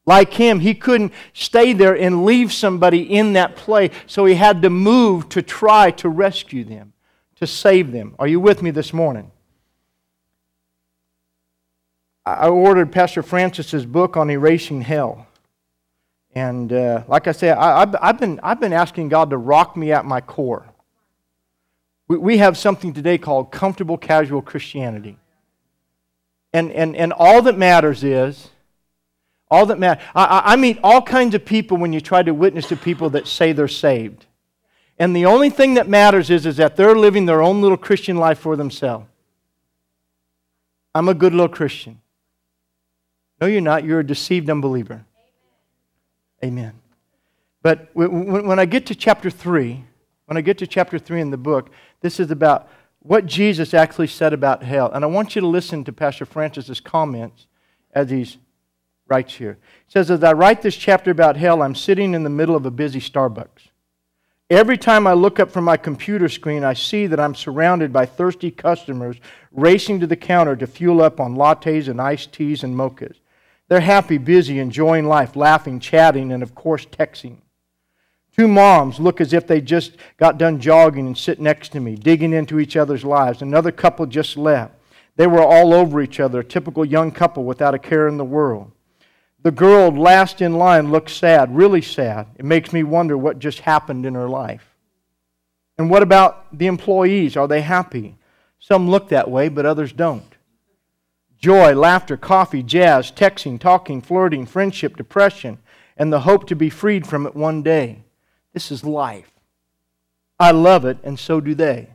Like 0.05 0.33
him, 0.33 0.59
he 0.59 0.73
couldn't 0.73 1.13
stay 1.33 1.71
there 1.71 1.95
and 1.95 2.25
leave 2.25 2.51
somebody 2.51 3.03
in 3.03 3.33
that 3.33 3.55
place, 3.55 3.93
so 4.07 4.25
he 4.25 4.35
had 4.35 4.63
to 4.63 4.69
move 4.69 5.29
to 5.29 5.41
try 5.41 5.91
to 5.91 6.09
rescue 6.09 6.63
them, 6.63 6.93
to 7.35 7.47
save 7.47 7.91
them. 7.91 8.15
Are 8.17 8.27
you 8.27 8.39
with 8.39 8.61
me 8.61 8.71
this 8.71 8.91
morning? 8.91 9.31
I 12.35 12.47
ordered 12.47 12.91
Pastor 12.91 13.23
Francis's 13.23 13.85
book 13.85 14.17
on 14.17 14.29
erasing 14.29 14.81
hell. 14.81 15.27
And 16.35 16.71
uh, 16.71 17.03
like 17.07 17.27
I 17.27 17.31
said, 17.31 17.57
I, 17.57 17.79
have 18.01 18.19
been, 18.19 18.39
I've 18.43 18.59
been 18.59 18.73
asking 18.73 19.09
God 19.09 19.31
to 19.31 19.37
rock 19.37 19.75
me 19.75 19.91
at 19.91 20.05
my 20.05 20.21
core. 20.21 20.65
We, 22.07 22.17
we 22.17 22.37
have 22.37 22.57
something 22.57 22.93
today 22.93 23.17
called 23.17 23.51
comfortable 23.51 23.97
casual 23.97 24.41
Christianity. 24.41 25.17
And, 26.53 26.71
and, 26.71 26.95
and 26.95 27.13
all 27.13 27.41
that 27.43 27.57
matters 27.57 28.03
is, 28.03 28.49
all 29.51 29.65
that 29.67 29.79
matters, 29.79 30.03
I, 30.13 30.41
I 30.45 30.55
meet 30.55 30.79
all 30.83 31.01
kinds 31.01 31.33
of 31.35 31.45
people 31.45 31.77
when 31.77 31.93
you 31.93 32.01
try 32.01 32.21
to 32.21 32.33
witness 32.33 32.67
to 32.69 32.75
people 32.75 33.09
that 33.11 33.27
say 33.27 33.51
they're 33.51 33.67
saved. 33.67 34.25
And 34.99 35.15
the 35.15 35.25
only 35.25 35.49
thing 35.49 35.75
that 35.75 35.87
matters 35.87 36.29
is, 36.29 36.45
is 36.45 36.57
that 36.57 36.75
they're 36.75 36.95
living 36.95 37.25
their 37.25 37.41
own 37.41 37.61
little 37.61 37.77
Christian 37.77 38.17
life 38.17 38.39
for 38.39 38.55
themselves. 38.55 39.05
I'm 40.93 41.07
a 41.07 41.13
good 41.13 41.33
little 41.33 41.47
Christian. 41.47 42.01
No, 43.41 43.47
you're 43.47 43.61
not. 43.61 43.83
You're 43.83 43.99
a 43.99 44.05
deceived 44.05 44.49
unbeliever. 44.49 45.05
Amen. 46.43 46.73
But 47.61 47.89
when 47.93 48.59
I 48.59 48.65
get 48.65 48.85
to 48.87 48.95
chapter 48.95 49.29
3, 49.29 49.83
when 50.25 50.37
I 50.37 50.41
get 50.41 50.57
to 50.59 50.67
chapter 50.67 50.97
3 50.97 51.21
in 51.21 51.31
the 51.31 51.37
book, 51.37 51.69
this 52.01 52.19
is 52.19 52.31
about 52.31 52.69
what 52.99 53.25
Jesus 53.25 53.73
actually 53.73 54.07
said 54.07 54.33
about 54.33 54.63
hell. 54.63 54.91
And 54.91 55.03
I 55.03 55.07
want 55.07 55.35
you 55.35 55.41
to 55.41 55.47
listen 55.47 55.83
to 55.85 55.93
Pastor 55.93 56.25
Francis's 56.25 56.79
comments 56.79 57.47
as 57.93 58.09
he 58.09 58.37
writes 59.07 59.33
here. 59.33 59.57
He 59.87 59.91
says, 59.91 60.11
As 60.11 60.23
I 60.23 60.33
write 60.33 60.61
this 60.61 60.75
chapter 60.75 61.11
about 61.11 61.35
hell, 61.35 61.61
I'm 61.61 61.75
sitting 61.75 62.13
in 62.13 62.23
the 62.23 62.29
middle 62.29 62.55
of 62.55 62.65
a 62.65 62.71
busy 62.71 62.99
Starbucks. 62.99 63.69
Every 64.49 64.77
time 64.77 65.05
I 65.05 65.13
look 65.13 65.39
up 65.39 65.51
from 65.51 65.63
my 65.63 65.77
computer 65.77 66.27
screen, 66.27 66.63
I 66.63 66.73
see 66.73 67.05
that 67.07 67.19
I'm 67.19 67.35
surrounded 67.35 67.93
by 67.93 68.05
thirsty 68.05 68.49
customers 68.49 69.17
racing 69.51 69.99
to 69.99 70.07
the 70.07 70.15
counter 70.15 70.55
to 70.55 70.65
fuel 70.65 71.01
up 71.01 71.19
on 71.19 71.35
lattes 71.35 71.87
and 71.87 72.01
iced 72.01 72.33
teas 72.33 72.63
and 72.63 72.75
mochas. 72.75 73.17
They're 73.69 73.79
happy, 73.79 74.17
busy, 74.17 74.59
enjoying 74.59 75.07
life, 75.07 75.35
laughing, 75.35 75.79
chatting, 75.79 76.31
and 76.31 76.43
of 76.43 76.55
course, 76.55 76.85
texting. 76.85 77.37
Two 78.35 78.47
moms 78.47 78.99
look 78.99 79.21
as 79.21 79.31
if 79.31 79.45
they 79.45 79.61
just 79.61 79.97
got 80.17 80.37
done 80.37 80.59
jogging 80.59 81.05
and 81.05 81.17
sit 81.17 81.39
next 81.39 81.69
to 81.73 81.79
me, 81.79 81.95
digging 81.95 82.33
into 82.33 82.59
each 82.59 82.75
other's 82.75 83.03
lives. 83.03 83.41
Another 83.41 83.71
couple 83.71 84.05
just 84.05 84.37
left. 84.37 84.73
They 85.17 85.27
were 85.27 85.43
all 85.43 85.73
over 85.73 86.01
each 86.01 86.19
other, 86.19 86.39
a 86.39 86.43
typical 86.43 86.83
young 86.83 87.11
couple 87.11 87.43
without 87.43 87.73
a 87.75 87.79
care 87.79 88.07
in 88.07 88.17
the 88.17 88.25
world. 88.25 88.71
The 89.41 89.51
girl 89.51 89.91
last 89.91 90.41
in 90.41 90.53
line 90.53 90.91
looks 90.91 91.13
sad, 91.13 91.55
really 91.55 91.81
sad. 91.81 92.27
It 92.37 92.45
makes 92.45 92.73
me 92.73 92.83
wonder 92.83 93.17
what 93.17 93.39
just 93.39 93.59
happened 93.59 94.05
in 94.05 94.15
her 94.15 94.27
life. 94.27 94.75
And 95.77 95.89
what 95.89 96.03
about 96.03 96.57
the 96.57 96.67
employees? 96.67 97.37
Are 97.37 97.47
they 97.47 97.61
happy? 97.61 98.17
Some 98.59 98.89
look 98.89 99.09
that 99.09 99.29
way, 99.29 99.47
but 99.47 99.65
others 99.65 99.93
don't. 99.93 100.28
Joy, 101.39 101.73
laughter, 101.73 102.17
coffee, 102.17 102.61
jazz, 102.61 103.11
texting, 103.11 103.59
talking, 103.59 104.01
flirting, 104.01 104.45
friendship, 104.45 104.97
depression, 104.97 105.57
and 105.95 106.11
the 106.11 106.21
hope 106.21 106.47
to 106.47 106.55
be 106.55 106.69
freed 106.69 107.07
from 107.07 107.25
it 107.25 107.35
one 107.35 107.63
day. 107.63 108.03
This 108.53 108.71
is 108.71 108.83
life. 108.83 109.31
I 110.37 110.51
love 110.51 110.83
it, 110.83 110.97
and 111.03 111.17
so 111.17 111.39
do 111.39 111.55
they. 111.55 111.89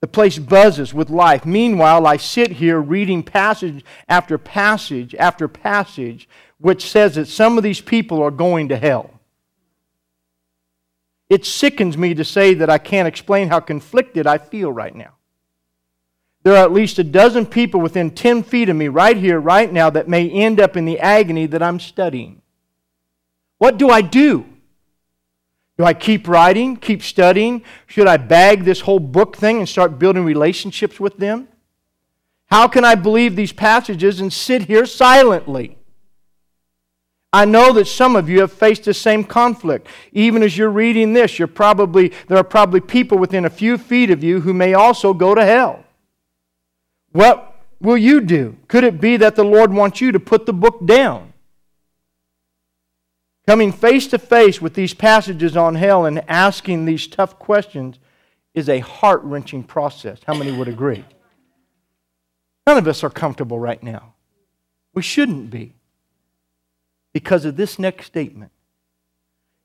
The 0.00 0.08
place 0.08 0.38
buzzes 0.38 0.92
with 0.92 1.08
life. 1.08 1.46
Meanwhile, 1.46 2.06
I 2.06 2.16
sit 2.16 2.52
here 2.52 2.80
reading 2.80 3.22
passage 3.22 3.84
after 4.08 4.38
passage 4.38 5.14
after 5.14 5.48
passage, 5.48 6.28
which 6.58 6.88
says 6.88 7.14
that 7.14 7.26
some 7.26 7.56
of 7.56 7.64
these 7.64 7.80
people 7.80 8.22
are 8.22 8.30
going 8.30 8.68
to 8.68 8.76
hell. 8.76 9.10
It 11.28 11.44
sickens 11.44 11.96
me 11.96 12.14
to 12.14 12.24
say 12.24 12.54
that 12.54 12.70
I 12.70 12.78
can't 12.78 13.08
explain 13.08 13.48
how 13.48 13.60
conflicted 13.60 14.26
I 14.26 14.38
feel 14.38 14.72
right 14.72 14.94
now. 14.94 15.15
There 16.46 16.54
are 16.54 16.62
at 16.62 16.72
least 16.72 17.00
a 17.00 17.02
dozen 17.02 17.44
people 17.44 17.80
within 17.80 18.12
10 18.12 18.44
feet 18.44 18.68
of 18.68 18.76
me 18.76 18.86
right 18.86 19.16
here, 19.16 19.40
right 19.40 19.72
now, 19.72 19.90
that 19.90 20.08
may 20.08 20.30
end 20.30 20.60
up 20.60 20.76
in 20.76 20.84
the 20.84 21.00
agony 21.00 21.46
that 21.46 21.60
I'm 21.60 21.80
studying. 21.80 22.40
What 23.58 23.78
do 23.78 23.90
I 23.90 24.00
do? 24.00 24.46
Do 25.76 25.82
I 25.82 25.92
keep 25.92 26.28
writing, 26.28 26.76
keep 26.76 27.02
studying? 27.02 27.64
Should 27.88 28.06
I 28.06 28.18
bag 28.18 28.62
this 28.62 28.82
whole 28.82 29.00
book 29.00 29.36
thing 29.36 29.58
and 29.58 29.68
start 29.68 29.98
building 29.98 30.24
relationships 30.24 31.00
with 31.00 31.16
them? 31.16 31.48
How 32.46 32.68
can 32.68 32.84
I 32.84 32.94
believe 32.94 33.34
these 33.34 33.52
passages 33.52 34.20
and 34.20 34.32
sit 34.32 34.66
here 34.66 34.86
silently? 34.86 35.76
I 37.32 37.44
know 37.44 37.72
that 37.72 37.88
some 37.88 38.14
of 38.14 38.28
you 38.28 38.42
have 38.42 38.52
faced 38.52 38.84
the 38.84 38.94
same 38.94 39.24
conflict. 39.24 39.88
Even 40.12 40.44
as 40.44 40.56
you're 40.56 40.70
reading 40.70 41.12
this, 41.12 41.40
you're 41.40 41.48
probably, 41.48 42.12
there 42.28 42.38
are 42.38 42.44
probably 42.44 42.78
people 42.78 43.18
within 43.18 43.46
a 43.46 43.50
few 43.50 43.76
feet 43.76 44.12
of 44.12 44.22
you 44.22 44.42
who 44.42 44.54
may 44.54 44.74
also 44.74 45.12
go 45.12 45.34
to 45.34 45.44
hell. 45.44 45.82
What 47.16 47.54
will 47.80 47.96
you 47.96 48.20
do? 48.20 48.58
Could 48.68 48.84
it 48.84 49.00
be 49.00 49.16
that 49.16 49.36
the 49.36 49.44
Lord 49.44 49.72
wants 49.72 50.02
you 50.02 50.12
to 50.12 50.20
put 50.20 50.44
the 50.44 50.52
book 50.52 50.84
down? 50.84 51.32
Coming 53.46 53.72
face 53.72 54.06
to 54.08 54.18
face 54.18 54.60
with 54.60 54.74
these 54.74 54.92
passages 54.92 55.56
on 55.56 55.76
hell 55.76 56.04
and 56.04 56.22
asking 56.28 56.84
these 56.84 57.06
tough 57.06 57.38
questions 57.38 57.98
is 58.52 58.68
a 58.68 58.80
heart 58.80 59.22
wrenching 59.22 59.62
process. 59.62 60.20
How 60.26 60.34
many 60.34 60.52
would 60.52 60.68
agree? 60.68 61.06
None 62.66 62.76
of 62.76 62.86
us 62.86 63.02
are 63.02 63.08
comfortable 63.08 63.58
right 63.58 63.82
now. 63.82 64.12
We 64.92 65.00
shouldn't 65.00 65.48
be 65.48 65.72
because 67.14 67.46
of 67.46 67.56
this 67.56 67.78
next 67.78 68.04
statement. 68.04 68.52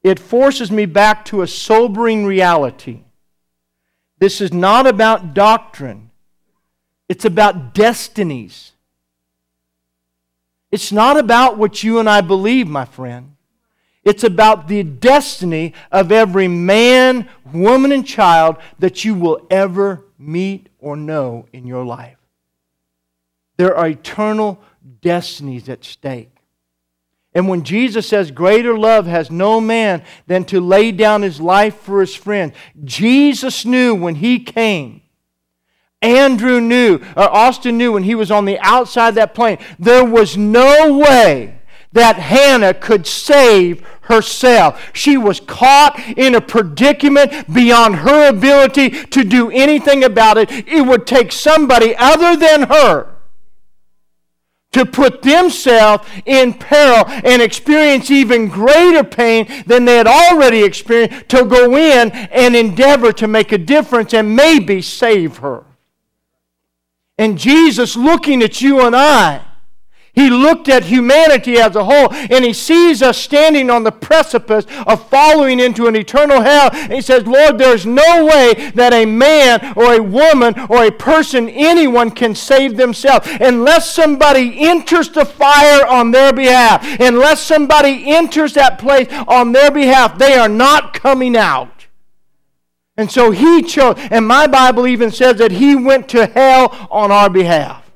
It 0.03 0.19
forces 0.19 0.71
me 0.71 0.85
back 0.85 1.25
to 1.25 1.41
a 1.41 1.47
sobering 1.47 2.25
reality. 2.25 3.01
This 4.19 4.39
is 4.39 4.53
not 4.53 4.87
about 4.87 5.33
doctrine, 5.33 6.10
it's 7.11 7.25
about 7.25 7.73
destinies. 7.73 8.71
It's 10.71 10.93
not 10.93 11.17
about 11.17 11.57
what 11.57 11.83
you 11.83 11.99
and 11.99 12.09
I 12.09 12.21
believe, 12.21 12.69
my 12.69 12.85
friend. 12.85 13.35
It's 14.05 14.23
about 14.23 14.69
the 14.69 14.81
destiny 14.83 15.73
of 15.91 16.13
every 16.13 16.47
man, 16.47 17.27
woman, 17.51 17.91
and 17.91 18.07
child 18.07 18.55
that 18.79 19.03
you 19.03 19.13
will 19.13 19.45
ever 19.51 20.05
meet 20.17 20.69
or 20.79 20.95
know 20.95 21.47
in 21.51 21.67
your 21.67 21.83
life. 21.83 22.15
There 23.57 23.75
are 23.75 23.89
eternal 23.89 24.61
destinies 25.01 25.67
at 25.67 25.83
stake. 25.83 26.37
And 27.33 27.49
when 27.49 27.65
Jesus 27.65 28.07
says, 28.07 28.31
Greater 28.31 28.77
love 28.77 29.05
has 29.05 29.29
no 29.29 29.59
man 29.59 30.05
than 30.27 30.45
to 30.45 30.61
lay 30.61 30.93
down 30.93 31.23
his 31.23 31.41
life 31.41 31.75
for 31.75 31.99
his 31.99 32.15
friend, 32.15 32.53
Jesus 32.85 33.65
knew 33.65 33.93
when 33.93 34.15
he 34.15 34.39
came. 34.39 35.00
Andrew 36.01 36.59
knew, 36.59 36.99
or 37.15 37.29
Austin 37.29 37.77
knew 37.77 37.91
when 37.91 38.03
he 38.03 38.15
was 38.15 38.31
on 38.31 38.45
the 38.45 38.59
outside 38.59 39.09
of 39.09 39.15
that 39.15 39.35
plane, 39.35 39.59
there 39.77 40.03
was 40.03 40.35
no 40.35 40.97
way 40.97 41.59
that 41.93 42.15
Hannah 42.15 42.73
could 42.73 43.05
save 43.05 43.85
herself. 44.01 44.89
She 44.93 45.17
was 45.17 45.39
caught 45.39 45.99
in 46.17 46.35
a 46.35 46.41
predicament 46.41 47.53
beyond 47.53 47.97
her 47.97 48.29
ability 48.29 48.89
to 48.89 49.23
do 49.23 49.51
anything 49.51 50.03
about 50.03 50.37
it. 50.37 50.51
It 50.67 50.85
would 50.85 51.05
take 51.05 51.31
somebody 51.31 51.95
other 51.95 52.35
than 52.35 52.63
her 52.63 53.15
to 54.71 54.85
put 54.85 55.21
themselves 55.21 56.07
in 56.25 56.53
peril 56.53 57.03
and 57.07 57.41
experience 57.41 58.09
even 58.09 58.47
greater 58.47 59.03
pain 59.03 59.63
than 59.67 59.85
they 59.85 59.97
had 59.97 60.07
already 60.07 60.63
experienced 60.63 61.27
to 61.29 61.43
go 61.43 61.75
in 61.75 62.09
and 62.11 62.55
endeavor 62.55 63.11
to 63.11 63.27
make 63.27 63.51
a 63.51 63.57
difference 63.57 64.13
and 64.13 64.35
maybe 64.35 64.81
save 64.81 65.37
her. 65.37 65.65
And 67.21 67.37
Jesus 67.37 67.95
looking 67.95 68.41
at 68.41 68.61
you 68.61 68.81
and 68.81 68.95
I 68.95 69.41
he 70.13 70.29
looked 70.29 70.67
at 70.67 70.83
humanity 70.83 71.57
as 71.57 71.75
a 71.75 71.85
whole 71.85 72.11
and 72.11 72.43
he 72.43 72.51
sees 72.51 73.01
us 73.01 73.17
standing 73.17 73.69
on 73.69 73.83
the 73.83 73.93
precipice 73.93 74.65
of 74.85 75.09
following 75.09 75.59
into 75.59 75.87
an 75.87 75.95
eternal 75.95 76.41
hell. 76.41 76.69
And 76.73 76.91
he 76.91 77.01
says, 77.01 77.25
Lord, 77.25 77.57
there's 77.57 77.85
no 77.85 78.25
way 78.25 78.71
that 78.75 78.91
a 78.91 79.05
man 79.05 79.73
or 79.77 79.93
a 79.93 80.03
woman 80.03 80.53
or 80.69 80.83
a 80.83 80.91
person, 80.91 81.47
anyone, 81.47 82.11
can 82.11 82.35
save 82.35 82.75
themselves 82.75 83.27
unless 83.39 83.93
somebody 83.93 84.59
enters 84.59 85.09
the 85.09 85.25
fire 85.25 85.87
on 85.87 86.11
their 86.11 86.33
behalf. 86.33 86.85
Unless 86.99 87.41
somebody 87.41 88.11
enters 88.11 88.53
that 88.55 88.79
place 88.79 89.07
on 89.29 89.53
their 89.53 89.71
behalf, 89.71 90.17
they 90.17 90.33
are 90.33 90.49
not 90.49 90.93
coming 90.93 91.37
out. 91.37 91.80
And 93.01 93.11
so 93.11 93.31
he 93.31 93.63
chose, 93.63 93.95
and 94.11 94.27
my 94.27 94.45
Bible 94.45 94.85
even 94.85 95.09
says 95.09 95.37
that 95.37 95.51
he 95.51 95.75
went 95.75 96.07
to 96.09 96.27
hell 96.27 96.87
on 96.91 97.11
our 97.11 97.31
behalf 97.31 97.91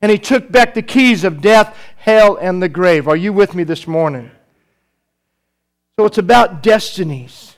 and 0.00 0.10
he 0.10 0.16
took 0.16 0.50
back 0.50 0.72
the 0.72 0.80
keys 0.80 1.24
of 1.24 1.42
death, 1.42 1.76
hell, 1.96 2.36
and 2.36 2.62
the 2.62 2.70
grave. 2.70 3.06
Are 3.06 3.16
you 3.16 3.34
with 3.34 3.54
me 3.54 3.64
this 3.64 3.86
morning? 3.86 4.30
So 5.98 6.06
it's 6.06 6.16
about 6.16 6.62
destinies. 6.62 7.54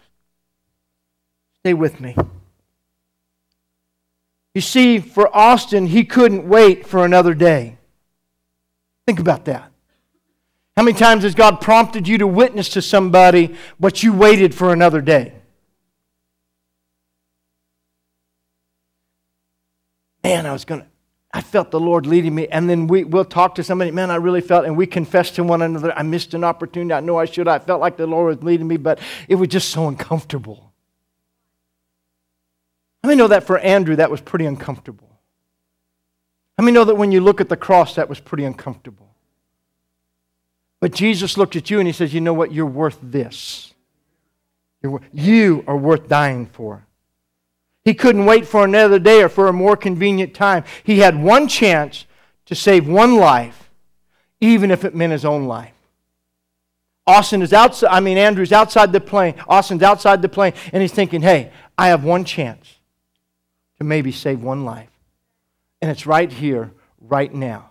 Stay 1.60 1.72
with 1.72 2.00
me. 2.00 2.16
You 4.56 4.60
see, 4.60 4.98
for 4.98 5.30
Austin, 5.36 5.86
he 5.86 6.02
couldn't 6.02 6.48
wait 6.48 6.84
for 6.84 7.04
another 7.04 7.32
day. 7.32 7.78
Think 9.06 9.20
about 9.20 9.44
that. 9.44 9.70
How 10.76 10.82
many 10.82 10.98
times 10.98 11.22
has 11.22 11.36
God 11.36 11.60
prompted 11.60 12.08
you 12.08 12.18
to 12.18 12.26
witness 12.26 12.70
to 12.70 12.82
somebody, 12.82 13.54
but 13.78 14.02
you 14.02 14.12
waited 14.12 14.52
for 14.52 14.72
another 14.72 15.00
day? 15.00 15.32
Man, 20.26 20.44
I 20.44 20.52
was 20.52 20.64
going 20.64 20.80
to. 20.80 20.86
I 21.32 21.40
felt 21.40 21.70
the 21.70 21.78
Lord 21.78 22.04
leading 22.04 22.34
me. 22.34 22.48
And 22.48 22.68
then 22.68 22.88
we, 22.88 23.04
we'll 23.04 23.24
talk 23.24 23.54
to 23.56 23.62
somebody, 23.62 23.92
man, 23.92 24.10
I 24.10 24.16
really 24.16 24.40
felt, 24.40 24.64
and 24.64 24.76
we 24.76 24.84
confess 24.84 25.30
to 25.32 25.44
one 25.44 25.62
another, 25.62 25.92
I 25.96 26.02
missed 26.02 26.34
an 26.34 26.42
opportunity. 26.42 26.94
I 26.94 27.00
know 27.00 27.16
I 27.16 27.26
should. 27.26 27.46
I 27.46 27.60
felt 27.60 27.80
like 27.80 27.96
the 27.96 28.08
Lord 28.08 28.34
was 28.34 28.44
leading 28.44 28.66
me, 28.66 28.76
but 28.76 28.98
it 29.28 29.36
was 29.36 29.48
just 29.48 29.68
so 29.68 29.86
uncomfortable. 29.86 30.72
Let 33.04 33.10
me 33.10 33.16
know 33.16 33.28
that 33.28 33.44
for 33.44 33.58
Andrew, 33.58 33.94
that 33.96 34.10
was 34.10 34.20
pretty 34.20 34.46
uncomfortable? 34.46 35.20
Let 36.58 36.64
me 36.64 36.72
know 36.72 36.84
that 36.84 36.96
when 36.96 37.12
you 37.12 37.20
look 37.20 37.40
at 37.40 37.48
the 37.48 37.56
cross, 37.56 37.94
that 37.94 38.08
was 38.08 38.18
pretty 38.18 38.44
uncomfortable? 38.44 39.14
But 40.80 40.92
Jesus 40.92 41.36
looked 41.36 41.54
at 41.54 41.70
you 41.70 41.78
and 41.78 41.86
he 41.86 41.92
says, 41.92 42.12
You 42.12 42.20
know 42.20 42.34
what? 42.34 42.50
You're 42.50 42.66
worth 42.66 42.98
this. 43.00 43.74
You're, 44.82 45.00
you 45.12 45.62
are 45.68 45.76
worth 45.76 46.08
dying 46.08 46.46
for. 46.46 46.85
He 47.86 47.94
couldn't 47.94 48.26
wait 48.26 48.48
for 48.48 48.64
another 48.64 48.98
day 48.98 49.22
or 49.22 49.28
for 49.28 49.46
a 49.46 49.52
more 49.52 49.76
convenient 49.76 50.34
time. 50.34 50.64
He 50.82 50.98
had 50.98 51.22
one 51.22 51.46
chance 51.46 52.04
to 52.46 52.56
save 52.56 52.88
one 52.88 53.14
life, 53.14 53.70
even 54.40 54.72
if 54.72 54.84
it 54.84 54.96
meant 54.96 55.12
his 55.12 55.24
own 55.24 55.44
life. 55.44 55.72
Austin 57.06 57.42
is 57.42 57.52
outside, 57.52 57.90
I 57.92 58.00
mean, 58.00 58.18
Andrew's 58.18 58.50
outside 58.50 58.92
the 58.92 59.00
plane. 59.00 59.36
Austin's 59.46 59.84
outside 59.84 60.20
the 60.20 60.28
plane, 60.28 60.52
and 60.72 60.82
he's 60.82 60.90
thinking, 60.90 61.22
hey, 61.22 61.52
I 61.78 61.86
have 61.88 62.02
one 62.02 62.24
chance 62.24 62.74
to 63.78 63.84
maybe 63.84 64.10
save 64.10 64.42
one 64.42 64.64
life. 64.64 64.90
And 65.80 65.88
it's 65.88 66.06
right 66.06 66.32
here, 66.32 66.72
right 67.00 67.32
now. 67.32 67.70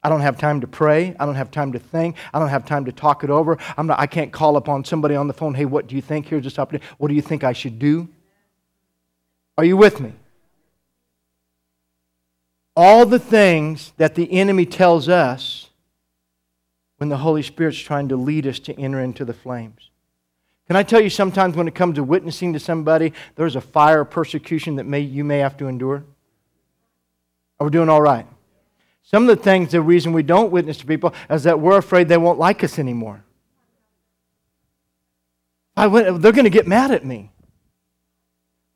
I 0.00 0.10
don't 0.10 0.20
have 0.20 0.38
time 0.38 0.60
to 0.60 0.68
pray. 0.68 1.16
I 1.18 1.26
don't 1.26 1.34
have 1.34 1.50
time 1.50 1.72
to 1.72 1.80
think. 1.80 2.14
I 2.32 2.38
don't 2.38 2.50
have 2.50 2.64
time 2.64 2.84
to 2.84 2.92
talk 2.92 3.24
it 3.24 3.30
over. 3.30 3.58
I'm 3.76 3.88
not, 3.88 3.98
I 3.98 4.06
can't 4.06 4.30
call 4.30 4.56
upon 4.56 4.84
somebody 4.84 5.16
on 5.16 5.26
the 5.26 5.34
phone. 5.34 5.54
Hey, 5.54 5.64
what 5.64 5.88
do 5.88 5.96
you 5.96 6.02
think? 6.02 6.26
Here's 6.26 6.44
this 6.44 6.56
opportunity. 6.56 6.86
What 6.98 7.08
do 7.08 7.14
you 7.14 7.22
think 7.22 7.42
I 7.42 7.52
should 7.52 7.80
do? 7.80 8.08
Are 9.56 9.64
you 9.64 9.76
with 9.76 10.00
me? 10.00 10.12
All 12.76 13.06
the 13.06 13.18
things 13.18 13.92
that 13.98 14.14
the 14.14 14.32
enemy 14.32 14.66
tells 14.66 15.08
us 15.08 15.70
when 16.96 17.08
the 17.08 17.18
Holy 17.18 17.42
Spirit's 17.42 17.78
trying 17.78 18.08
to 18.08 18.16
lead 18.16 18.46
us 18.46 18.58
to 18.60 18.78
enter 18.80 19.00
into 19.00 19.24
the 19.24 19.32
flames. 19.32 19.90
Can 20.66 20.76
I 20.76 20.82
tell 20.82 21.00
you 21.00 21.10
sometimes 21.10 21.56
when 21.56 21.68
it 21.68 21.74
comes 21.74 21.96
to 21.96 22.02
witnessing 22.02 22.52
to 22.54 22.58
somebody, 22.58 23.12
there's 23.36 23.54
a 23.54 23.60
fire 23.60 24.04
persecution 24.04 24.76
that 24.76 24.84
may, 24.84 25.00
you 25.00 25.22
may 25.22 25.38
have 25.38 25.56
to 25.58 25.68
endure? 25.68 26.04
Are 27.60 27.66
we 27.66 27.70
doing 27.70 27.88
all 27.88 28.00
right? 28.00 28.26
Some 29.02 29.28
of 29.28 29.36
the 29.36 29.42
things, 29.42 29.72
the 29.72 29.82
reason 29.82 30.12
we 30.12 30.22
don't 30.22 30.50
witness 30.50 30.78
to 30.78 30.86
people 30.86 31.14
is 31.28 31.42
that 31.42 31.60
we're 31.60 31.76
afraid 31.76 32.08
they 32.08 32.16
won't 32.16 32.38
like 32.38 32.64
us 32.64 32.78
anymore. 32.78 33.22
I 35.76 35.86
went, 35.88 36.22
they're 36.22 36.32
going 36.32 36.44
to 36.44 36.50
get 36.50 36.66
mad 36.66 36.90
at 36.90 37.04
me. 37.04 37.30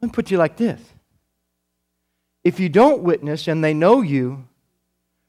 Let 0.00 0.08
me 0.08 0.12
put 0.12 0.30
you 0.30 0.38
like 0.38 0.56
this. 0.56 0.80
If 2.44 2.60
you 2.60 2.68
don't 2.68 3.02
witness 3.02 3.48
and 3.48 3.62
they 3.62 3.74
know 3.74 4.00
you, 4.00 4.46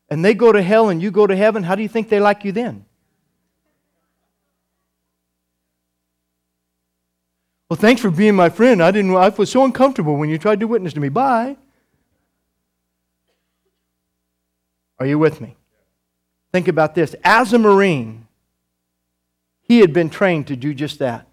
and 0.09 0.23
they 0.23 0.33
go 0.33 0.51
to 0.51 0.61
hell 0.61 0.89
and 0.89 1.01
you 1.01 1.11
go 1.11 1.27
to 1.27 1.35
heaven, 1.35 1.63
how 1.63 1.75
do 1.75 1.81
you 1.81 1.87
think 1.87 2.09
they 2.09 2.19
like 2.19 2.43
you 2.43 2.51
then? 2.51 2.85
Well, 7.69 7.77
thanks 7.77 8.01
for 8.01 8.09
being 8.09 8.35
my 8.35 8.49
friend. 8.49 8.81
I 8.81 8.89
didn't 8.89 9.15
I 9.15 9.29
was 9.29 9.51
so 9.51 9.63
uncomfortable 9.63 10.15
when 10.17 10.29
you 10.29 10.39
tried 10.39 10.59
to 10.61 10.67
witness 10.67 10.93
to 10.93 10.99
me. 10.99 11.09
Bye. 11.09 11.55
Are 14.99 15.05
you 15.05 15.19
with 15.19 15.39
me? 15.39 15.55
Think 16.51 16.67
about 16.67 16.95
this. 16.95 17.15
As 17.23 17.53
a 17.53 17.59
Marine, 17.59 18.27
he 19.61 19.79
had 19.79 19.93
been 19.93 20.09
trained 20.09 20.47
to 20.47 20.55
do 20.55 20.73
just 20.73 20.97
that 20.99 21.28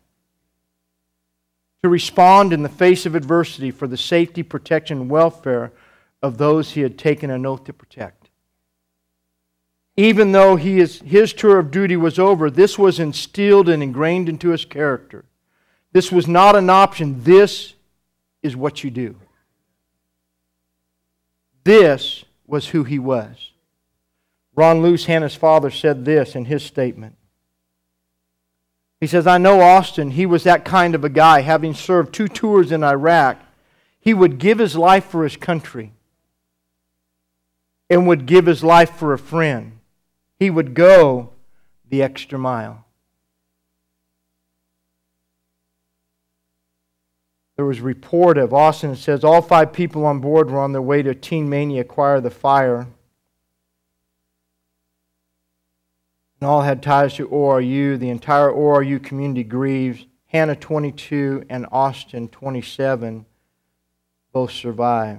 to 1.83 1.89
respond 1.89 2.53
in 2.53 2.63
the 2.63 2.69
face 2.69 3.07
of 3.07 3.15
adversity 3.15 3.71
for 3.71 3.87
the 3.87 3.97
safety, 3.97 4.43
protection, 4.43 5.03
and 5.03 5.11
welfare 5.11 5.73
of 6.23 6.39
those 6.39 6.73
he 6.73 6.81
had 6.81 6.99
taken 6.99 7.31
an 7.31 7.47
oath 7.47 7.65
to 7.65 7.73
protect. 7.73 8.31
Even 9.97 10.33
though 10.33 10.57
he 10.57 10.79
is, 10.79 11.01
his 11.01 11.33
tour 11.33 11.59
of 11.59 11.71
duty 11.71 11.97
was 11.97 12.19
over, 12.19 12.51
this 12.51 12.79
was 12.79 13.01
instilled 13.01 13.69
and 13.69 13.83
ingrained 13.83 14.29
into 14.29 14.51
his 14.51 14.65
character. 14.65 15.25
This 15.93 16.13
was 16.13 16.27
not 16.27 16.57
an 16.57 16.69
option. 16.69 17.23
This 17.23 17.75
is 18.43 18.55
what 18.55 18.85
you 18.85 18.91
do. 18.91 19.17
This 21.65 22.25
was 22.47 22.69
who 22.69 22.85
he 22.85 22.99
was. 22.99 23.53
Ron 24.55 24.83
Luce, 24.83 25.07
Hannah's 25.07 25.35
father, 25.35 25.71
said 25.71 26.05
this 26.05 26.35
in 26.35 26.45
his 26.45 26.63
statement 26.63 27.16
he 29.01 29.07
says, 29.07 29.27
I 29.27 29.39
know 29.39 29.61
Austin. 29.61 30.13
He 30.13 30.25
was 30.25 30.45
that 30.45 30.65
kind 30.65 30.95
of 30.95 31.05
a 31.05 31.09
guy, 31.09 31.43
having 31.43 31.75
served 31.75 32.15
two 32.15 32.29
tours 32.29 32.73
in 32.73 32.83
Iraq. 32.83 33.39
He 34.01 34.15
would 34.15 34.39
give 34.39 34.59
his 34.59 34.77
life 34.77 35.05
for 35.05 35.25
his 35.25 35.37
country 35.37 35.93
and 37.91 38.07
would 38.07 38.27
give 38.27 38.47
his 38.47 38.65
life 38.65 38.91
for 38.91 39.13
a 39.13 39.19
friend. 39.19 39.79
He 40.39 40.51
would 40.51 40.75
go 40.75 41.31
the 41.89 42.03
extra 42.03 42.39
mile. 42.39 42.85
There 47.57 47.65
was 47.65 47.79
a 47.79 47.83
report 47.83 48.39
of 48.39 48.53
Austin. 48.53 48.97
Says 48.97 49.25
all 49.25 49.41
five 49.43 49.73
people 49.73 50.05
on 50.05 50.21
board 50.21 50.51
were 50.51 50.61
on 50.61 50.73
their 50.73 50.83
way 50.83 51.03
to 51.03 51.15
Teen 51.15 51.49
Mania 51.49 51.83
Acquire 51.83 52.21
the 52.21 52.31
Fire. 52.31 52.87
And 56.41 56.49
all 56.49 56.63
had 56.63 56.83
ties 56.83 57.15
to 57.15 57.29
ORU. 57.29 57.99
The 57.99 58.11
entire 58.11 58.51
ORU 58.51 59.03
community 59.03 59.45
grieves. 59.45 60.07
Hannah 60.27 60.57
22 60.57 61.47
and 61.49 61.67
Austin 61.71 62.29
27 62.29 63.25
both 64.33 64.51
survive. 64.51 65.19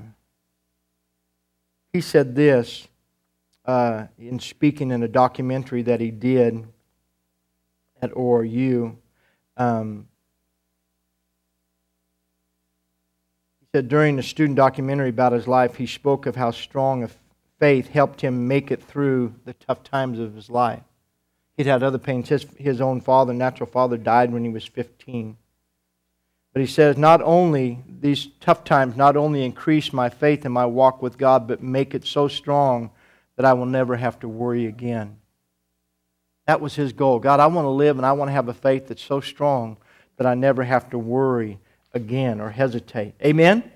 He 1.91 2.01
said 2.01 2.36
this 2.36 2.88
uh, 3.65 4.08
in 4.19 4.39
speaking 4.39 4.91
in 4.91 5.01
a 5.01 5.08
documentary 5.08 5.82
that 5.84 5.99
he 5.99 6.12
did 6.12 6.67
at 8.01 8.12
ORU. 8.12 8.95
Um, 9.56 10.08
he 13.60 13.67
said 13.73 13.88
during 13.88 14.17
the 14.17 14.23
student 14.23 14.56
documentary 14.56 15.10
about 15.10 15.34
his 15.34 15.47
life, 15.47 15.75
he 15.75 15.88
spoke 15.88 16.25
of 16.27 16.36
how 16.36 16.51
strong 16.51 17.03
a 17.03 17.10
faith 17.60 17.88
helped 17.88 18.21
him 18.21 18.47
make 18.47 18.69
it 18.71 18.84
through 18.84 19.34
the 19.45 19.53
tough 19.53 19.84
times 19.84 20.19
of 20.19 20.36
his 20.36 20.49
life. 20.49 20.84
He'd 21.58 21.65
had 21.65 21.84
other 21.84 21.98
pains. 21.98 22.30
His, 22.30 22.46
his 22.58 22.80
own 22.80 23.02
father, 23.02 23.34
natural 23.34 23.70
father, 23.70 23.98
died 23.98 24.32
when 24.32 24.43
he 24.43 24.50
was 24.50 24.65
15. 24.65 25.38
But 26.54 26.62
he 26.62 26.67
says, 26.67 26.98
not 26.98 27.22
only, 27.22 27.84
these 28.00 28.30
tough 28.39 28.63
times 28.63 28.96
not 28.96 29.17
only 29.17 29.43
increase 29.43 29.91
my 29.91 30.10
faith 30.10 30.46
in 30.46 30.52
my 30.52 30.65
walk 30.65 31.02
with 31.02 31.17
God, 31.17 31.48
but 31.48 31.62
make 31.62 31.93
it 31.93 32.06
so 32.06 32.28
strong 32.28 32.91
that 33.36 33.46
I 33.46 33.54
will 33.54 33.65
never 33.65 33.96
have 33.96 34.20
to 34.22 34.28
worry 34.28 34.65
again. 34.65 35.17
That 36.46 36.62
was 36.62 36.76
his 36.76 36.93
goal. 36.93 37.20
God, 37.20 37.39
I 37.39 37.48
want 37.48 37.65
to 37.65 37.70
live 37.70 37.98
and 37.98 38.06
I 38.06 38.13
want 38.13 38.30
to 38.30 38.34
have 38.34 38.48
a 38.48 38.54
faith 38.54 38.88
that's 38.88 39.04
so 39.04 39.20
strong 39.20 39.78
that 40.15 40.26
I 40.26 40.34
never 40.34 40.63
have 40.63 40.89
to 40.91 40.98
worry 40.98 41.60
again 41.93 42.39
or 42.39 42.50
hesitate. 42.50 43.15
Amen? 43.24 43.70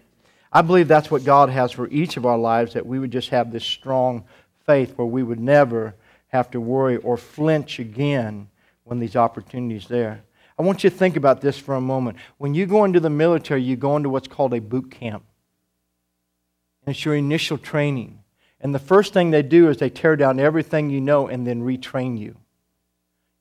I 0.53 0.61
believe 0.61 0.87
that's 0.87 1.11
what 1.11 1.23
God 1.23 1.49
has 1.49 1.71
for 1.71 1.87
each 1.89 2.17
of 2.17 2.25
our 2.25 2.37
lives, 2.37 2.73
that 2.73 2.85
we 2.85 2.99
would 2.99 3.11
just 3.11 3.29
have 3.29 3.51
this 3.51 3.65
strong 3.65 4.23
faith 4.65 4.97
where 4.97 5.07
we 5.07 5.23
would 5.23 5.39
never 5.39 5.95
have 6.31 6.49
to 6.51 6.61
worry 6.61 6.97
or 6.97 7.17
flinch 7.17 7.79
again 7.79 8.49
when 8.83 8.99
these 8.99 9.15
opportunities 9.15 9.87
there. 9.87 10.23
I 10.57 10.63
want 10.63 10.83
you 10.83 10.89
to 10.89 10.95
think 10.95 11.15
about 11.15 11.41
this 11.41 11.57
for 11.57 11.75
a 11.75 11.81
moment. 11.81 12.17
When 12.37 12.53
you 12.53 12.65
go 12.65 12.83
into 12.85 12.99
the 12.99 13.09
military, 13.09 13.63
you 13.63 13.75
go 13.75 13.97
into 13.97 14.09
what's 14.09 14.27
called 14.27 14.53
a 14.53 14.61
boot 14.61 14.91
camp. 14.91 15.23
And 16.85 16.95
it's 16.95 17.05
your 17.05 17.15
initial 17.15 17.57
training. 17.57 18.19
And 18.59 18.73
the 18.73 18.79
first 18.79 19.13
thing 19.13 19.31
they 19.31 19.41
do 19.41 19.69
is 19.69 19.77
they 19.77 19.89
tear 19.89 20.15
down 20.15 20.39
everything 20.39 20.89
you 20.89 21.01
know 21.01 21.27
and 21.27 21.45
then 21.47 21.63
retrain 21.63 22.17
you. 22.17 22.37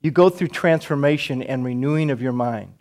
You 0.00 0.11
go 0.11 0.31
through 0.31 0.48
transformation 0.48 1.42
and 1.42 1.64
renewing 1.64 2.11
of 2.11 2.22
your 2.22 2.33
mind. 2.33 2.72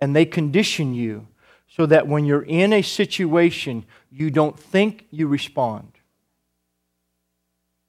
And 0.00 0.16
they 0.16 0.24
condition 0.24 0.94
you 0.94 1.28
so 1.68 1.86
that 1.86 2.08
when 2.08 2.24
you're 2.24 2.42
in 2.42 2.72
a 2.72 2.82
situation, 2.82 3.84
you 4.10 4.30
don't 4.30 4.58
think, 4.58 5.06
you 5.10 5.26
respond. 5.28 5.92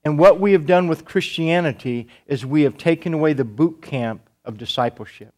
And 0.03 0.17
what 0.17 0.39
we 0.39 0.53
have 0.53 0.65
done 0.65 0.87
with 0.87 1.05
Christianity 1.05 2.07
is 2.27 2.45
we 2.45 2.63
have 2.63 2.77
taken 2.77 3.13
away 3.13 3.33
the 3.33 3.45
boot 3.45 3.81
camp 3.81 4.29
of 4.43 4.57
discipleship. 4.57 5.33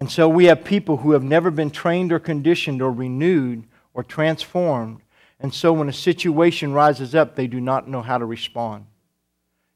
And 0.00 0.10
so 0.10 0.28
we 0.28 0.46
have 0.46 0.64
people 0.64 0.98
who 0.98 1.12
have 1.12 1.24
never 1.24 1.50
been 1.50 1.70
trained 1.70 2.12
or 2.12 2.18
conditioned 2.18 2.82
or 2.82 2.92
renewed 2.92 3.64
or 3.94 4.02
transformed. 4.02 5.00
And 5.40 5.52
so 5.52 5.72
when 5.72 5.88
a 5.88 5.92
situation 5.92 6.72
rises 6.72 7.14
up, 7.14 7.34
they 7.34 7.46
do 7.46 7.60
not 7.60 7.88
know 7.88 8.02
how 8.02 8.18
to 8.18 8.24
respond. 8.24 8.86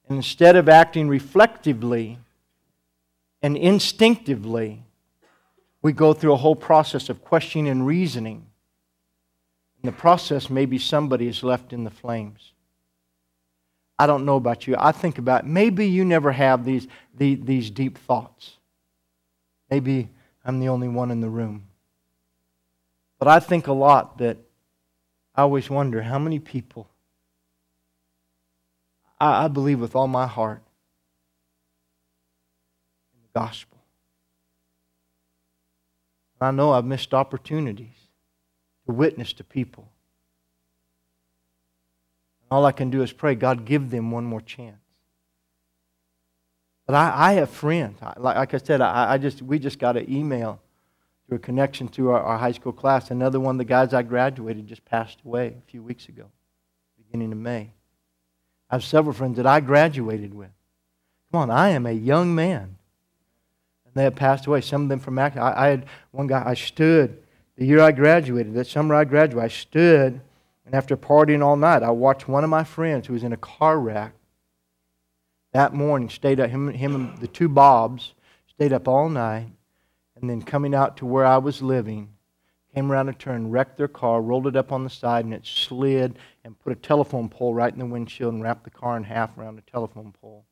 And 0.09 0.16
instead 0.16 0.57
of 0.57 0.68
acting 0.68 1.09
reflectively 1.09 2.18
and 3.40 3.57
instinctively, 3.57 4.85
we 5.81 5.92
go 5.92 6.12
through 6.12 6.33
a 6.33 6.37
whole 6.37 6.57
process 6.57 7.09
of 7.09 7.25
questioning 7.25 7.68
and 7.68 7.87
reasoning. 7.87 8.46
In 9.82 9.88
the 9.88 9.92
process, 9.92 10.48
maybe 10.48 10.78
somebody 10.78 11.26
is 11.26 11.42
left 11.42 11.72
in 11.72 11.84
the 11.84 11.90
flames. 11.90 12.52
I 13.98 14.06
don't 14.06 14.24
know 14.24 14.36
about 14.36 14.66
you. 14.66 14.76
I 14.78 14.92
think 14.92 15.18
about 15.18 15.46
maybe 15.46 15.86
you 15.86 16.04
never 16.04 16.32
have 16.32 16.64
these, 16.64 16.86
these, 17.16 17.38
these 17.42 17.70
deep 17.70 17.98
thoughts. 17.98 18.58
Maybe 19.70 20.08
I'm 20.44 20.60
the 20.60 20.68
only 20.68 20.88
one 20.88 21.10
in 21.10 21.20
the 21.20 21.28
room. 21.28 21.64
But 23.18 23.28
I 23.28 23.40
think 23.40 23.66
a 23.66 23.72
lot 23.72 24.18
that 24.18 24.38
I 25.34 25.42
always 25.42 25.68
wonder 25.70 26.02
how 26.02 26.18
many 26.18 26.38
people 26.38 26.88
I, 29.20 29.44
I 29.44 29.48
believe 29.48 29.80
with 29.80 29.94
all 29.94 30.08
my 30.08 30.26
heart 30.26 30.62
in 33.14 33.22
the 33.22 33.38
gospel. 33.40 33.78
I 36.40 36.50
know 36.50 36.72
I've 36.72 36.84
missed 36.84 37.14
opportunities 37.14 38.01
witness 38.92 39.33
to 39.35 39.44
people. 39.44 39.88
All 42.50 42.66
I 42.66 42.72
can 42.72 42.90
do 42.90 43.02
is 43.02 43.12
pray, 43.12 43.35
God, 43.35 43.64
give 43.64 43.90
them 43.90 44.11
one 44.11 44.24
more 44.24 44.42
chance. 44.42 44.76
But 46.87 46.94
I, 46.96 47.31
I 47.31 47.33
have 47.35 47.48
friends. 47.48 47.98
I, 48.02 48.12
like, 48.18 48.52
I 48.52 48.59
said, 48.59 48.83
I, 48.83 49.14
I, 49.14 49.18
just 49.18 49.40
we 49.40 49.59
just 49.59 49.78
got 49.78 49.96
an 49.96 50.12
email 50.12 50.61
through 51.26 51.37
a 51.37 51.40
connection 51.40 51.88
to 51.88 52.11
our, 52.11 52.20
our, 52.20 52.37
high 52.37 52.52
school 52.52 52.72
class. 52.72 53.11
Another 53.11 53.40
one 53.40 53.55
of 53.55 53.59
the 53.59 53.64
guys 53.64 53.94
I 53.94 54.02
graduated 54.02 54.66
just 54.66 54.85
passed 54.85 55.20
away 55.24 55.55
a 55.57 55.70
few 55.70 55.83
weeks 55.83 56.09
ago, 56.09 56.26
beginning 56.98 57.33
of 57.33 57.38
May. 57.38 57.70
I 58.68 58.74
have 58.74 58.85
several 58.85 59.14
friends 59.14 59.38
that 59.38 59.46
I 59.46 59.61
graduated 59.61 60.35
with. 60.35 60.50
Come 61.31 61.42
on, 61.42 61.50
I 61.50 61.70
am 61.70 61.87
a 61.87 61.92
young 61.92 62.35
man. 62.35 62.76
And 63.87 63.94
they 63.94 64.05
have 64.05 64.16
passed 64.16 64.46
away. 64.46 64.61
Some 64.61 64.83
of 64.83 64.88
them 64.90 65.00
from 65.00 65.18
acting. 65.18 65.40
I, 65.40 65.64
I 65.64 65.68
had 65.68 65.87
one 66.11 66.26
guy, 66.26 66.42
I 66.44 66.52
stood 66.52 67.21
the 67.56 67.66
year 67.66 67.80
I 67.80 67.92
graduated, 67.92 68.54
that 68.54 68.66
summer 68.66 68.94
I 68.94 69.04
graduated, 69.04 69.44
I 69.44 69.54
stood, 69.54 70.20
and 70.64 70.74
after 70.74 70.96
partying 70.96 71.44
all 71.44 71.56
night, 71.56 71.82
I 71.82 71.90
watched 71.90 72.28
one 72.28 72.44
of 72.44 72.50
my 72.50 72.64
friends 72.64 73.06
who 73.06 73.12
was 73.12 73.24
in 73.24 73.32
a 73.32 73.36
car 73.36 73.78
wreck 73.78 74.14
that 75.52 75.74
morning, 75.74 76.08
stayed 76.08 76.40
up, 76.40 76.50
him, 76.50 76.68
him 76.68 76.94
and 76.94 77.18
the 77.18 77.26
two 77.26 77.48
Bobs 77.48 78.14
stayed 78.48 78.72
up 78.72 78.88
all 78.88 79.08
night, 79.08 79.48
and 80.16 80.28
then 80.28 80.42
coming 80.42 80.74
out 80.74 80.96
to 80.96 81.06
where 81.06 81.26
I 81.26 81.38
was 81.38 81.62
living, 81.62 82.08
came 82.74 82.90
around 82.90 83.10
a 83.10 83.12
turn, 83.12 83.50
wrecked 83.50 83.76
their 83.76 83.88
car, 83.88 84.22
rolled 84.22 84.46
it 84.46 84.56
up 84.56 84.72
on 84.72 84.82
the 84.82 84.90
side, 84.90 85.26
and 85.26 85.34
it 85.34 85.46
slid 85.46 86.18
and 86.44 86.58
put 86.58 86.72
a 86.72 86.76
telephone 86.76 87.28
pole 87.28 87.52
right 87.52 87.72
in 87.72 87.78
the 87.78 87.86
windshield 87.86 88.32
and 88.32 88.42
wrapped 88.42 88.64
the 88.64 88.70
car 88.70 88.96
in 88.96 89.04
half 89.04 89.36
around 89.36 89.56
the 89.56 89.62
telephone 89.62 90.12
pole. 90.20 90.46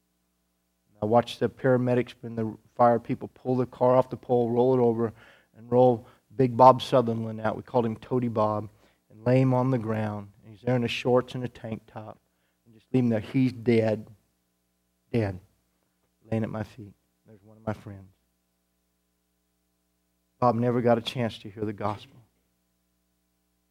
I 1.02 1.06
watched 1.06 1.40
the 1.40 1.48
paramedics 1.48 2.12
and 2.22 2.36
the 2.36 2.54
fire 2.76 2.98
people 2.98 3.28
pull 3.28 3.56
the 3.56 3.64
car 3.64 3.96
off 3.96 4.10
the 4.10 4.18
pole, 4.18 4.50
roll 4.50 4.74
it 4.74 4.80
over, 4.80 5.14
and 5.56 5.72
roll 5.72 6.06
Big 6.36 6.56
Bob 6.56 6.82
Sutherland 6.82 7.40
out. 7.40 7.56
We 7.56 7.62
called 7.62 7.86
him 7.86 7.96
Toady 7.96 8.28
Bob, 8.28 8.68
and 9.10 9.24
lay 9.24 9.40
him 9.40 9.54
on 9.54 9.70
the 9.70 9.78
ground. 9.78 10.28
And 10.42 10.52
he's 10.52 10.62
there 10.62 10.76
in 10.76 10.82
his 10.82 10.90
shorts 10.90 11.34
and 11.34 11.44
a 11.44 11.48
tank 11.48 11.82
top, 11.86 12.18
and 12.64 12.74
just 12.74 12.86
leave 12.92 13.04
him 13.04 13.10
there. 13.10 13.20
He's 13.20 13.52
dead, 13.52 14.06
dead, 15.12 15.38
laying 16.30 16.44
at 16.44 16.50
my 16.50 16.62
feet. 16.62 16.94
There's 17.26 17.42
one 17.44 17.56
of 17.56 17.66
my 17.66 17.74
friends. 17.74 18.08
Bob 20.40 20.54
never 20.54 20.80
got 20.80 20.98
a 20.98 21.02
chance 21.02 21.38
to 21.38 21.50
hear 21.50 21.64
the 21.64 21.72
gospel. 21.72 22.16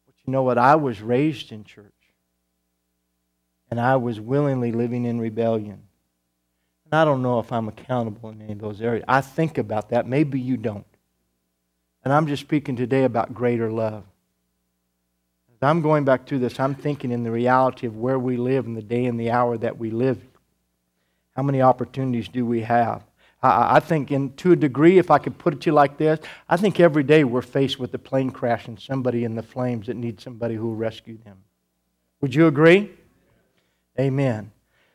But 0.06 0.14
you 0.24 0.32
know 0.32 0.44
what? 0.44 0.56
I 0.56 0.76
was 0.76 1.02
raised 1.02 1.50
in 1.50 1.64
church. 1.64 1.92
And 3.70 3.80
I 3.80 3.96
was 3.96 4.20
willingly 4.20 4.72
living 4.72 5.04
in 5.04 5.20
rebellion. 5.20 5.82
And 6.84 6.94
I 6.94 7.04
don't 7.04 7.22
know 7.22 7.38
if 7.40 7.52
I'm 7.52 7.68
accountable 7.68 8.30
in 8.30 8.42
any 8.42 8.52
of 8.52 8.60
those 8.60 8.80
areas. 8.80 9.04
I 9.06 9.20
think 9.20 9.58
about 9.58 9.90
that. 9.90 10.06
Maybe 10.06 10.40
you 10.40 10.56
don't. 10.56 10.86
And 12.04 12.12
I'm 12.12 12.26
just 12.26 12.40
speaking 12.40 12.76
today 12.76 13.04
about 13.04 13.34
greater 13.34 13.70
love. 13.70 14.04
As 15.52 15.58
I'm 15.62 15.82
going 15.82 16.04
back 16.04 16.26
through 16.26 16.38
this, 16.38 16.58
I'm 16.58 16.74
thinking 16.74 17.12
in 17.12 17.22
the 17.22 17.30
reality 17.30 17.86
of 17.86 17.96
where 17.96 18.18
we 18.18 18.36
live 18.36 18.66
in 18.66 18.74
the 18.74 18.82
day 18.82 19.04
and 19.04 19.20
the 19.20 19.30
hour 19.30 19.58
that 19.58 19.78
we 19.78 19.90
live. 19.90 20.22
How 21.36 21.42
many 21.42 21.60
opportunities 21.60 22.28
do 22.28 22.46
we 22.46 22.62
have? 22.62 23.02
I, 23.42 23.76
I 23.76 23.80
think, 23.80 24.10
in, 24.10 24.32
to 24.36 24.52
a 24.52 24.56
degree, 24.56 24.98
if 24.98 25.10
I 25.10 25.18
could 25.18 25.36
put 25.36 25.52
it 25.54 25.60
to 25.62 25.66
you 25.66 25.72
like 25.74 25.98
this, 25.98 26.20
I 26.48 26.56
think 26.56 26.80
every 26.80 27.02
day 27.02 27.24
we're 27.24 27.42
faced 27.42 27.78
with 27.78 27.92
a 27.94 27.98
plane 27.98 28.30
crash 28.30 28.66
and 28.66 28.80
somebody 28.80 29.24
in 29.24 29.34
the 29.34 29.42
flames 29.42 29.86
that 29.86 29.96
needs 29.96 30.22
somebody 30.22 30.54
who 30.54 30.68
will 30.68 30.76
rescue 30.76 31.18
them. 31.24 31.38
Would 32.20 32.34
you 32.34 32.46
agree? 32.46 32.90
Amen. 33.98 34.52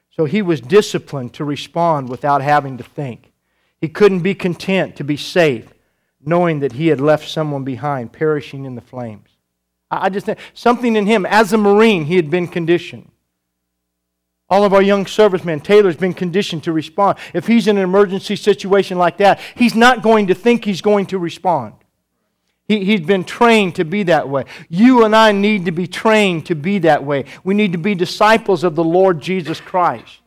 So 0.09 0.25
he 0.25 0.41
was 0.41 0.61
disciplined 0.61 1.33
to 1.33 1.43
respond 1.43 2.09
without 2.09 2.41
having 2.41 2.77
to 2.77 2.83
think. 2.83 3.31
He 3.81 3.89
couldn't 3.89 4.21
be 4.21 4.33
content 4.33 4.95
to 4.95 5.03
be 5.03 5.17
safe, 5.17 5.73
knowing 6.25 6.59
that 6.59 6.73
he 6.73 6.87
had 6.87 6.99
left 6.99 7.29
someone 7.29 7.63
behind 7.63 8.11
perishing 8.11 8.65
in 8.65 8.75
the 8.75 8.81
flames. 8.81 9.29
I 9.91 10.09
just 10.09 10.25
think 10.25 10.39
something 10.53 10.95
in 10.95 11.05
him, 11.05 11.25
as 11.25 11.53
a 11.53 11.57
Marine, 11.57 12.05
he 12.05 12.15
had 12.15 12.29
been 12.29 12.47
conditioned. 12.47 13.11
All 14.49 14.63
of 14.63 14.73
our 14.73 14.81
young 14.81 15.05
servicemen, 15.05 15.59
Taylor's 15.61 15.95
been 15.95 16.13
conditioned 16.13 16.63
to 16.65 16.71
respond. 16.71 17.17
If 17.33 17.47
he's 17.47 17.67
in 17.67 17.77
an 17.77 17.83
emergency 17.83 18.35
situation 18.35 18.97
like 18.97 19.17
that, 19.17 19.39
he's 19.55 19.75
not 19.75 20.03
going 20.03 20.27
to 20.27 20.35
think 20.35 20.65
he's 20.65 20.81
going 20.81 21.07
to 21.07 21.17
respond. 21.17 21.73
He, 22.67 22.83
he's 22.83 23.01
been 23.01 23.23
trained 23.23 23.75
to 23.75 23.85
be 23.85 24.03
that 24.03 24.27
way. 24.27 24.45
You 24.69 25.03
and 25.03 25.15
I 25.15 25.31
need 25.31 25.65
to 25.65 25.71
be 25.71 25.87
trained 25.87 26.47
to 26.47 26.55
be 26.55 26.79
that 26.79 27.03
way. 27.03 27.25
We 27.43 27.53
need 27.53 27.71
to 27.71 27.77
be 27.77 27.95
disciples 27.95 28.63
of 28.63 28.75
the 28.75 28.83
Lord 28.83 29.21
Jesus 29.21 29.59
Christ 29.59 30.19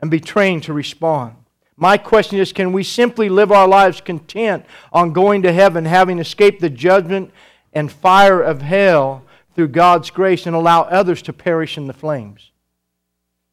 and 0.00 0.10
be 0.10 0.20
trained 0.20 0.64
to 0.64 0.72
respond. 0.72 1.36
My 1.76 1.98
question 1.98 2.38
is 2.38 2.52
can 2.52 2.72
we 2.72 2.82
simply 2.82 3.28
live 3.28 3.50
our 3.50 3.66
lives 3.66 4.00
content 4.00 4.64
on 4.92 5.12
going 5.12 5.42
to 5.42 5.52
heaven, 5.52 5.84
having 5.84 6.18
escaped 6.18 6.60
the 6.60 6.70
judgment 6.70 7.32
and 7.72 7.90
fire 7.90 8.40
of 8.40 8.62
hell 8.62 9.24
through 9.54 9.68
God's 9.68 10.10
grace, 10.10 10.46
and 10.46 10.54
allow 10.54 10.82
others 10.82 11.22
to 11.22 11.32
perish 11.32 11.76
in 11.76 11.86
the 11.86 11.92
flames? 11.92 12.50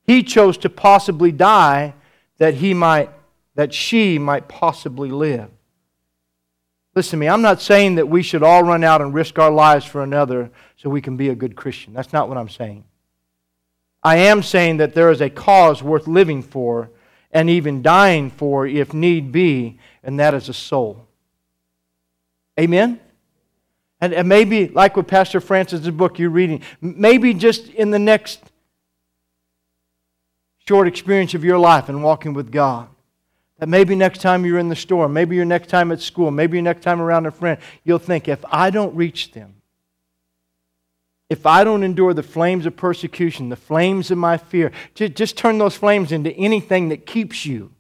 He 0.06 0.24
chose 0.24 0.58
to 0.60 0.70
possibly 0.70 1.32
die 1.32 1.94
that 2.38 2.56
he 2.56 2.74
might 2.74 3.10
that 3.56 3.74
she 3.74 4.18
might 4.18 4.48
possibly 4.48 5.12
live. 5.12 5.50
Listen 6.96 7.12
to 7.12 7.18
me, 7.18 7.30
I'm 7.30 7.42
not 7.42 7.62
saying 7.62 7.96
that 7.96 8.08
we 8.08 8.22
should 8.22 8.44
all 8.44 8.64
run 8.64 8.84
out 8.84 9.02
and 9.02 9.14
risk 9.14 9.40
our 9.40 9.52
lives 9.52 9.86
for 9.86 10.02
another 10.02 10.52
so 10.78 10.90
we 10.90 11.02
can 11.02 11.18
be 11.18 11.30
a 11.30 11.36
good 11.36 11.56
Christian. 11.56 11.94
That's 11.94 12.14
not 12.14 12.28
what 12.28 12.38
I'm 12.38 12.50
saying. 12.50 12.84
I 14.04 14.18
am 14.18 14.42
saying 14.42 14.78
that 14.78 14.94
there 14.94 15.12
is 15.12 15.22
a 15.22 15.30
cause 15.30 15.84
worth 15.84 16.08
living 16.08 16.42
for 16.42 16.90
and 17.32 17.50
even 17.50 17.82
dying 17.82 18.30
for 18.30 18.68
if 18.68 18.94
need 18.94 19.32
be, 19.32 19.80
and 20.04 20.20
that 20.20 20.34
is 20.34 20.50
a 20.50 20.54
soul. 20.54 21.08
Amen? 22.60 23.00
And, 24.00 24.28
maybe, 24.28 24.68
like 24.68 24.98
with 24.98 25.08
Pastor 25.08 25.40
Francis's 25.40 25.92
book 25.92 26.18
you're 26.18 26.32
reading, 26.32 26.62
maybe 26.82 27.34
just 27.34 27.68
in 27.70 27.92
the 27.92 28.00
next 28.00 28.42
short 30.68 30.88
experience 30.88 31.34
of 31.34 31.44
your 31.44 31.60
life 31.60 31.88
and 31.88 32.04
walking 32.04 32.34
with 32.34 32.52
God. 32.52 32.88
That 33.60 33.70
maybe 33.70 33.96
next 33.96 34.22
time 34.22 34.44
you're 34.44 34.58
in 34.58 34.70
the 34.70 34.76
store, 34.76 35.08
maybe 35.08 35.36
your 35.36 35.46
next 35.46 35.70
time 35.70 35.92
at 35.92 36.02
school, 36.02 36.32
maybe 36.32 36.58
your 36.58 36.64
next 36.64 36.82
time 36.82 37.00
around 37.00 37.28
a 37.28 37.32
friend, 37.32 37.60
you'll 37.84 38.00
think, 38.00 38.28
if 38.28 38.44
I 38.52 38.72
don't 38.72 38.96
reach 38.96 39.34
them, 39.34 39.61
if 41.32 41.46
I 41.46 41.64
don't 41.64 41.84
endure 41.84 42.14
the 42.14 42.24
flames 42.24 42.66
of 42.66 42.76
persecution, 42.76 43.48
the 43.48 43.56
flames 43.56 44.12
of 44.12 44.18
my 44.18 44.36
fear, 44.36 44.74
just, 44.96 45.38
turn 45.38 45.60
those 45.60 45.78
flames 45.78 46.12
into 46.12 46.30
anything 46.32 46.90
that 46.90 47.06
keeps 47.06 47.46
you 47.46 47.72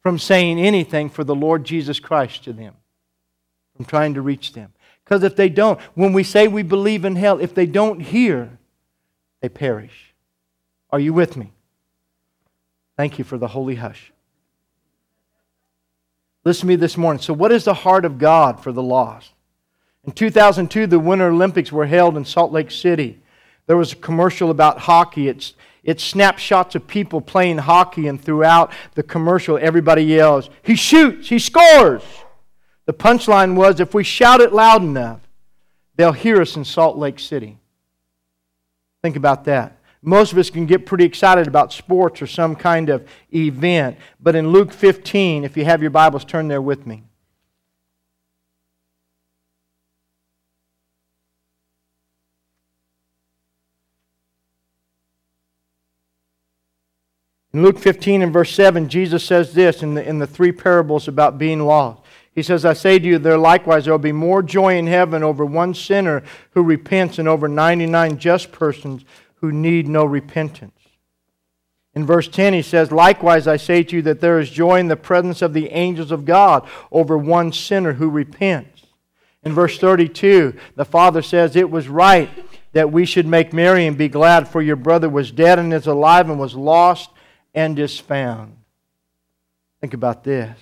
from 0.00 0.18
saying 0.18 0.58
anything 0.58 1.08
for 1.08 1.22
the 1.22 1.34
Lord 1.34 1.62
Jesus 1.62 2.00
Christ 2.00 2.42
to 2.42 2.52
them, 2.52 2.74
from 3.76 3.84
trying 3.84 4.14
to 4.14 4.20
reach 4.20 4.54
them. 4.54 4.72
Because 5.04 5.22
if 5.22 5.36
they 5.36 5.48
don't, 5.48 5.80
when 5.94 6.12
we 6.12 6.24
say 6.24 6.48
we 6.48 6.64
believe 6.64 7.04
in 7.04 7.14
hell, 7.14 7.38
if 7.38 7.54
they 7.54 7.66
don't 7.66 8.00
hear, 8.00 8.58
they 9.40 9.48
perish. 9.48 10.12
Are 10.90 10.98
you 10.98 11.12
with 11.12 11.36
me? 11.36 11.52
Thank 12.96 13.16
you 13.16 13.24
for 13.24 13.38
the 13.38 13.46
holy 13.46 13.76
hush. 13.76 14.12
Listen 16.44 16.62
to 16.62 16.66
me 16.66 16.74
this 16.74 16.96
morning. 16.96 17.22
So, 17.22 17.32
what 17.32 17.52
is 17.52 17.62
the 17.62 17.74
heart 17.74 18.04
of 18.04 18.18
God 18.18 18.60
for 18.60 18.72
the 18.72 18.82
lost? 18.82 19.30
In 20.04 20.12
2002, 20.12 20.88
the 20.88 20.98
Winter 20.98 21.28
Olympics 21.28 21.70
were 21.70 21.86
held 21.86 22.16
in 22.16 22.24
Salt 22.24 22.50
Lake 22.50 22.70
City. 22.70 23.20
There 23.66 23.76
was 23.76 23.92
a 23.92 23.96
commercial 23.96 24.50
about 24.50 24.80
hockey. 24.80 25.28
It's, 25.28 25.54
it's 25.84 26.02
snapshots 26.02 26.74
of 26.74 26.88
people 26.88 27.20
playing 27.20 27.58
hockey, 27.58 28.08
and 28.08 28.20
throughout 28.20 28.72
the 28.94 29.04
commercial, 29.04 29.58
everybody 29.58 30.02
yells, 30.02 30.50
He 30.62 30.74
shoots, 30.74 31.28
he 31.28 31.38
scores. 31.38 32.02
The 32.86 32.92
punchline 32.92 33.54
was 33.54 33.78
if 33.78 33.94
we 33.94 34.02
shout 34.02 34.40
it 34.40 34.52
loud 34.52 34.82
enough, 34.82 35.20
they'll 35.94 36.12
hear 36.12 36.40
us 36.40 36.56
in 36.56 36.64
Salt 36.64 36.98
Lake 36.98 37.20
City. 37.20 37.58
Think 39.02 39.14
about 39.14 39.44
that. 39.44 39.78
Most 40.02 40.32
of 40.32 40.38
us 40.38 40.50
can 40.50 40.66
get 40.66 40.84
pretty 40.84 41.04
excited 41.04 41.46
about 41.46 41.72
sports 41.72 42.20
or 42.20 42.26
some 42.26 42.56
kind 42.56 42.88
of 42.88 43.06
event. 43.32 43.96
But 44.20 44.34
in 44.34 44.48
Luke 44.48 44.72
15, 44.72 45.44
if 45.44 45.56
you 45.56 45.64
have 45.64 45.80
your 45.80 45.92
Bibles, 45.92 46.24
turn 46.24 46.48
there 46.48 46.60
with 46.60 46.88
me. 46.88 47.04
In 57.54 57.62
Luke 57.62 57.78
15 57.78 58.22
and 58.22 58.32
verse 58.32 58.54
7, 58.54 58.88
Jesus 58.88 59.24
says 59.24 59.52
this 59.52 59.82
in 59.82 59.94
the, 59.94 60.08
in 60.08 60.18
the 60.18 60.26
three 60.26 60.52
parables 60.52 61.06
about 61.06 61.38
being 61.38 61.60
lost. 61.60 62.00
He 62.34 62.42
says, 62.42 62.64
I 62.64 62.72
say 62.72 62.98
to 62.98 63.06
you, 63.06 63.18
there 63.18 63.36
likewise 63.36 63.84
there 63.84 63.92
will 63.92 63.98
be 63.98 64.10
more 64.12 64.42
joy 64.42 64.78
in 64.78 64.86
heaven 64.86 65.22
over 65.22 65.44
one 65.44 65.74
sinner 65.74 66.22
who 66.52 66.62
repents 66.62 67.18
and 67.18 67.28
over 67.28 67.48
99 67.48 68.18
just 68.18 68.52
persons 68.52 69.04
who 69.36 69.52
need 69.52 69.86
no 69.86 70.04
repentance. 70.06 70.72
In 71.94 72.06
verse 72.06 72.26
10, 72.28 72.54
he 72.54 72.62
says, 72.62 72.90
Likewise, 72.90 73.46
I 73.46 73.58
say 73.58 73.82
to 73.82 73.96
you 73.96 74.02
that 74.02 74.22
there 74.22 74.38
is 74.38 74.48
joy 74.48 74.78
in 74.78 74.88
the 74.88 74.96
presence 74.96 75.42
of 75.42 75.52
the 75.52 75.68
angels 75.72 76.10
of 76.10 76.24
God 76.24 76.66
over 76.90 77.18
one 77.18 77.52
sinner 77.52 77.92
who 77.92 78.08
repents. 78.08 78.86
In 79.44 79.52
verse 79.52 79.76
32, 79.76 80.56
the 80.74 80.86
Father 80.86 81.20
says, 81.20 81.54
It 81.54 81.70
was 81.70 81.88
right 81.88 82.30
that 82.72 82.90
we 82.90 83.04
should 83.04 83.26
make 83.26 83.52
merry 83.52 83.86
and 83.86 83.98
be 83.98 84.08
glad, 84.08 84.48
for 84.48 84.62
your 84.62 84.76
brother 84.76 85.10
was 85.10 85.30
dead 85.30 85.58
and 85.58 85.74
is 85.74 85.86
alive 85.86 86.30
and 86.30 86.38
was 86.38 86.54
lost 86.54 87.10
and 87.54 87.78
is 87.78 87.98
found. 87.98 88.56
Think 89.80 89.94
about 89.94 90.24
this. 90.24 90.58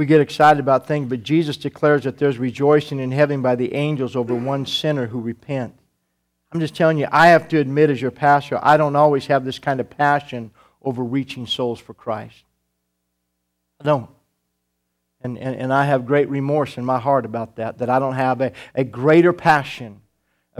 we 0.00 0.06
get 0.06 0.22
excited 0.22 0.58
about 0.58 0.86
things, 0.86 1.10
but 1.10 1.22
Jesus 1.22 1.58
declares 1.58 2.04
that 2.04 2.16
there's 2.16 2.38
rejoicing 2.38 3.00
in 3.00 3.12
heaven 3.12 3.42
by 3.42 3.54
the 3.54 3.74
angels 3.74 4.16
over 4.16 4.34
one 4.34 4.64
sinner 4.64 5.06
who 5.06 5.20
repents. 5.20 5.78
I'm 6.50 6.58
just 6.58 6.74
telling 6.74 6.96
you, 6.96 7.06
I 7.12 7.26
have 7.28 7.48
to 7.48 7.58
admit 7.58 7.90
as 7.90 8.00
your 8.00 8.10
pastor, 8.10 8.58
I 8.62 8.78
don't 8.78 8.96
always 8.96 9.26
have 9.26 9.44
this 9.44 9.58
kind 9.58 9.78
of 9.78 9.90
passion 9.90 10.52
over 10.80 11.04
reaching 11.04 11.46
souls 11.46 11.78
for 11.78 11.92
Christ. 11.92 12.44
I 13.78 13.84
don't. 13.84 14.08
And, 15.20 15.36
and, 15.36 15.54
and 15.54 15.70
I 15.70 15.84
have 15.84 16.06
great 16.06 16.30
remorse 16.30 16.78
in 16.78 16.84
my 16.86 16.98
heart 16.98 17.26
about 17.26 17.56
that, 17.56 17.76
that 17.76 17.90
I 17.90 17.98
don't 17.98 18.14
have 18.14 18.40
a, 18.40 18.52
a 18.74 18.84
greater 18.84 19.34
passion 19.34 19.99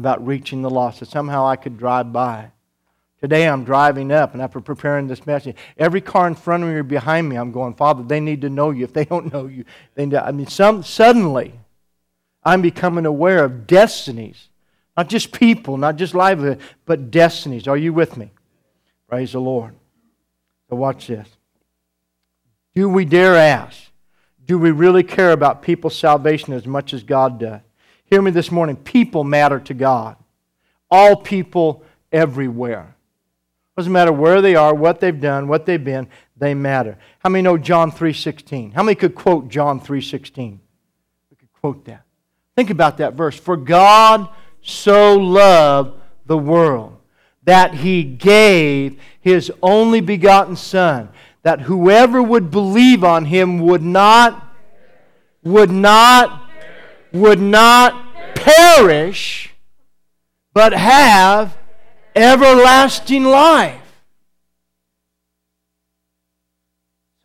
about 0.00 0.26
reaching 0.26 0.62
the 0.62 0.70
lost, 0.70 1.00
that 1.00 1.08
somehow 1.08 1.46
I 1.46 1.56
could 1.56 1.78
drive 1.78 2.12
by 2.12 2.50
Today 3.20 3.46
I'm 3.46 3.64
driving 3.64 4.10
up 4.10 4.32
and 4.32 4.40
after 4.40 4.60
preparing 4.60 5.06
this 5.06 5.26
message, 5.26 5.54
every 5.76 6.00
car 6.00 6.26
in 6.26 6.34
front 6.34 6.62
of 6.62 6.70
me 6.70 6.76
or 6.76 6.82
behind 6.82 7.28
me, 7.28 7.36
I'm 7.36 7.52
going, 7.52 7.74
Father, 7.74 8.02
they 8.02 8.18
need 8.18 8.40
to 8.40 8.48
know 8.48 8.70
you. 8.70 8.84
If 8.84 8.94
they 8.94 9.04
don't 9.04 9.32
know 9.32 9.46
you, 9.46 9.64
they 9.94 10.06
need 10.06 10.12
to, 10.12 10.24
I 10.24 10.32
mean, 10.32 10.46
some, 10.46 10.82
suddenly 10.82 11.52
I'm 12.42 12.62
becoming 12.62 13.04
aware 13.04 13.44
of 13.44 13.66
destinies. 13.66 14.48
Not 14.96 15.10
just 15.10 15.32
people, 15.32 15.76
not 15.76 15.96
just 15.96 16.14
livelihood, 16.14 16.60
but 16.86 17.10
destinies. 17.10 17.68
Are 17.68 17.76
you 17.76 17.92
with 17.92 18.16
me? 18.16 18.30
Praise 19.06 19.32
the 19.32 19.40
Lord. 19.40 19.74
So 20.70 20.76
watch 20.76 21.06
this. 21.06 21.28
Do 22.74 22.88
we 22.88 23.04
dare 23.04 23.36
ask? 23.36 23.90
Do 24.46 24.58
we 24.58 24.70
really 24.70 25.02
care 25.02 25.32
about 25.32 25.62
people's 25.62 25.96
salvation 25.96 26.54
as 26.54 26.66
much 26.66 26.94
as 26.94 27.02
God 27.02 27.38
does? 27.38 27.60
Hear 28.10 28.20
me 28.20 28.32
this 28.32 28.50
morning. 28.50 28.74
People 28.74 29.22
matter 29.22 29.60
to 29.60 29.72
God. 29.72 30.16
All 30.90 31.14
people 31.16 31.84
everywhere. 32.10 32.96
Doesn't 33.76 33.92
matter 33.92 34.12
where 34.12 34.42
they 34.42 34.56
are, 34.56 34.74
what 34.74 35.00
they've 35.00 35.18
done, 35.18 35.46
what 35.46 35.64
they've 35.64 35.82
been, 35.82 36.08
they 36.36 36.52
matter. 36.52 36.98
How 37.20 37.30
many 37.30 37.42
know 37.42 37.56
John 37.56 37.92
3.16? 37.92 38.74
How 38.74 38.82
many 38.82 38.96
could 38.96 39.14
quote 39.14 39.48
John 39.48 39.80
3.16? 39.80 40.58
We 41.30 41.36
could 41.36 41.52
quote 41.52 41.84
that. 41.84 42.02
Think 42.56 42.70
about 42.70 42.98
that 42.98 43.14
verse. 43.14 43.38
For 43.38 43.56
God 43.56 44.28
so 44.60 45.16
loved 45.16 45.98
the 46.26 46.36
world 46.36 46.98
that 47.44 47.74
he 47.74 48.02
gave 48.02 49.00
his 49.20 49.52
only 49.62 50.00
begotten 50.00 50.56
Son, 50.56 51.08
that 51.42 51.62
whoever 51.62 52.22
would 52.22 52.50
believe 52.50 53.04
on 53.04 53.24
him 53.24 53.60
would 53.60 53.82
not, 53.82 54.52
would 55.42 55.70
not, 55.70 56.39
would 57.12 57.40
not 57.40 58.34
perish, 58.34 59.54
but 60.54 60.72
have 60.72 61.56
everlasting 62.14 63.24
life. 63.24 63.80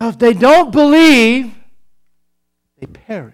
So 0.01 0.09
if 0.09 0.19
they 0.19 0.33
don't 0.33 0.71
believe, 0.71 1.53
they 2.79 2.85
perish. 2.87 3.33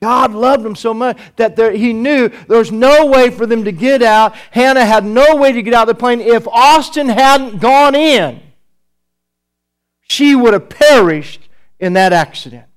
God 0.00 0.32
loved 0.32 0.62
them 0.62 0.76
so 0.76 0.92
much 0.92 1.18
that 1.36 1.56
there, 1.56 1.72
he 1.72 1.94
knew 1.94 2.28
there 2.28 2.58
was 2.58 2.70
no 2.70 3.06
way 3.06 3.30
for 3.30 3.46
them 3.46 3.64
to 3.64 3.72
get 3.72 4.02
out. 4.02 4.34
Hannah 4.50 4.84
had 4.84 5.04
no 5.04 5.36
way 5.36 5.52
to 5.52 5.62
get 5.62 5.72
out 5.72 5.88
of 5.88 5.96
the 5.96 5.98
plane. 5.98 6.20
If 6.20 6.46
Austin 6.46 7.08
hadn't 7.08 7.58
gone 7.58 7.94
in, 7.94 8.42
she 10.02 10.34
would 10.34 10.52
have 10.52 10.68
perished 10.68 11.48
in 11.80 11.94
that 11.94 12.12
accident. 12.12 12.73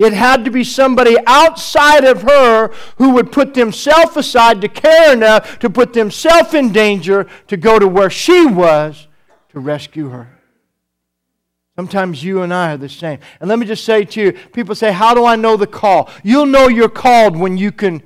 It 0.00 0.14
had 0.14 0.46
to 0.46 0.50
be 0.50 0.64
somebody 0.64 1.18
outside 1.26 2.04
of 2.04 2.22
her 2.22 2.72
who 2.96 3.10
would 3.10 3.30
put 3.30 3.52
themselves 3.52 4.16
aside 4.16 4.62
to 4.62 4.68
care 4.68 5.12
enough 5.12 5.58
to 5.58 5.68
put 5.68 5.92
themselves 5.92 6.54
in 6.54 6.72
danger 6.72 7.26
to 7.48 7.58
go 7.58 7.78
to 7.78 7.86
where 7.86 8.08
she 8.08 8.46
was 8.46 9.08
to 9.50 9.60
rescue 9.60 10.08
her. 10.08 10.38
Sometimes 11.76 12.24
you 12.24 12.40
and 12.40 12.52
I 12.52 12.72
are 12.72 12.76
the 12.78 12.88
same. 12.88 13.18
And 13.40 13.50
let 13.50 13.58
me 13.58 13.66
just 13.66 13.84
say 13.84 14.06
to 14.06 14.22
you 14.22 14.32
people 14.32 14.74
say, 14.74 14.90
How 14.90 15.12
do 15.12 15.26
I 15.26 15.36
know 15.36 15.58
the 15.58 15.66
call? 15.66 16.08
You'll 16.24 16.46
know 16.46 16.68
you're 16.68 16.88
called 16.88 17.36
when 17.36 17.58
you 17.58 17.70
can 17.70 18.02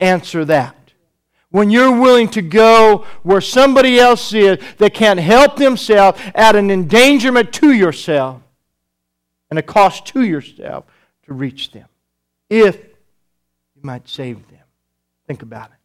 answer 0.00 0.44
that. 0.44 0.76
When 1.48 1.70
you're 1.70 1.98
willing 1.98 2.28
to 2.30 2.42
go 2.42 3.06
where 3.22 3.40
somebody 3.40 3.98
else 3.98 4.34
is 4.34 4.62
that 4.76 4.92
can't 4.92 5.18
help 5.18 5.56
themselves 5.56 6.20
at 6.34 6.56
an 6.56 6.70
endangerment 6.70 7.54
to 7.54 7.72
yourself 7.72 8.42
and 9.48 9.58
a 9.58 9.62
cost 9.62 10.04
to 10.08 10.22
yourself 10.22 10.84
to 11.28 11.34
reach 11.34 11.70
them 11.70 11.86
if 12.50 12.76
you 12.76 13.82
might 13.82 14.08
save 14.08 14.48
them. 14.48 14.64
Think 15.26 15.42
about 15.42 15.70
it. 15.70 15.77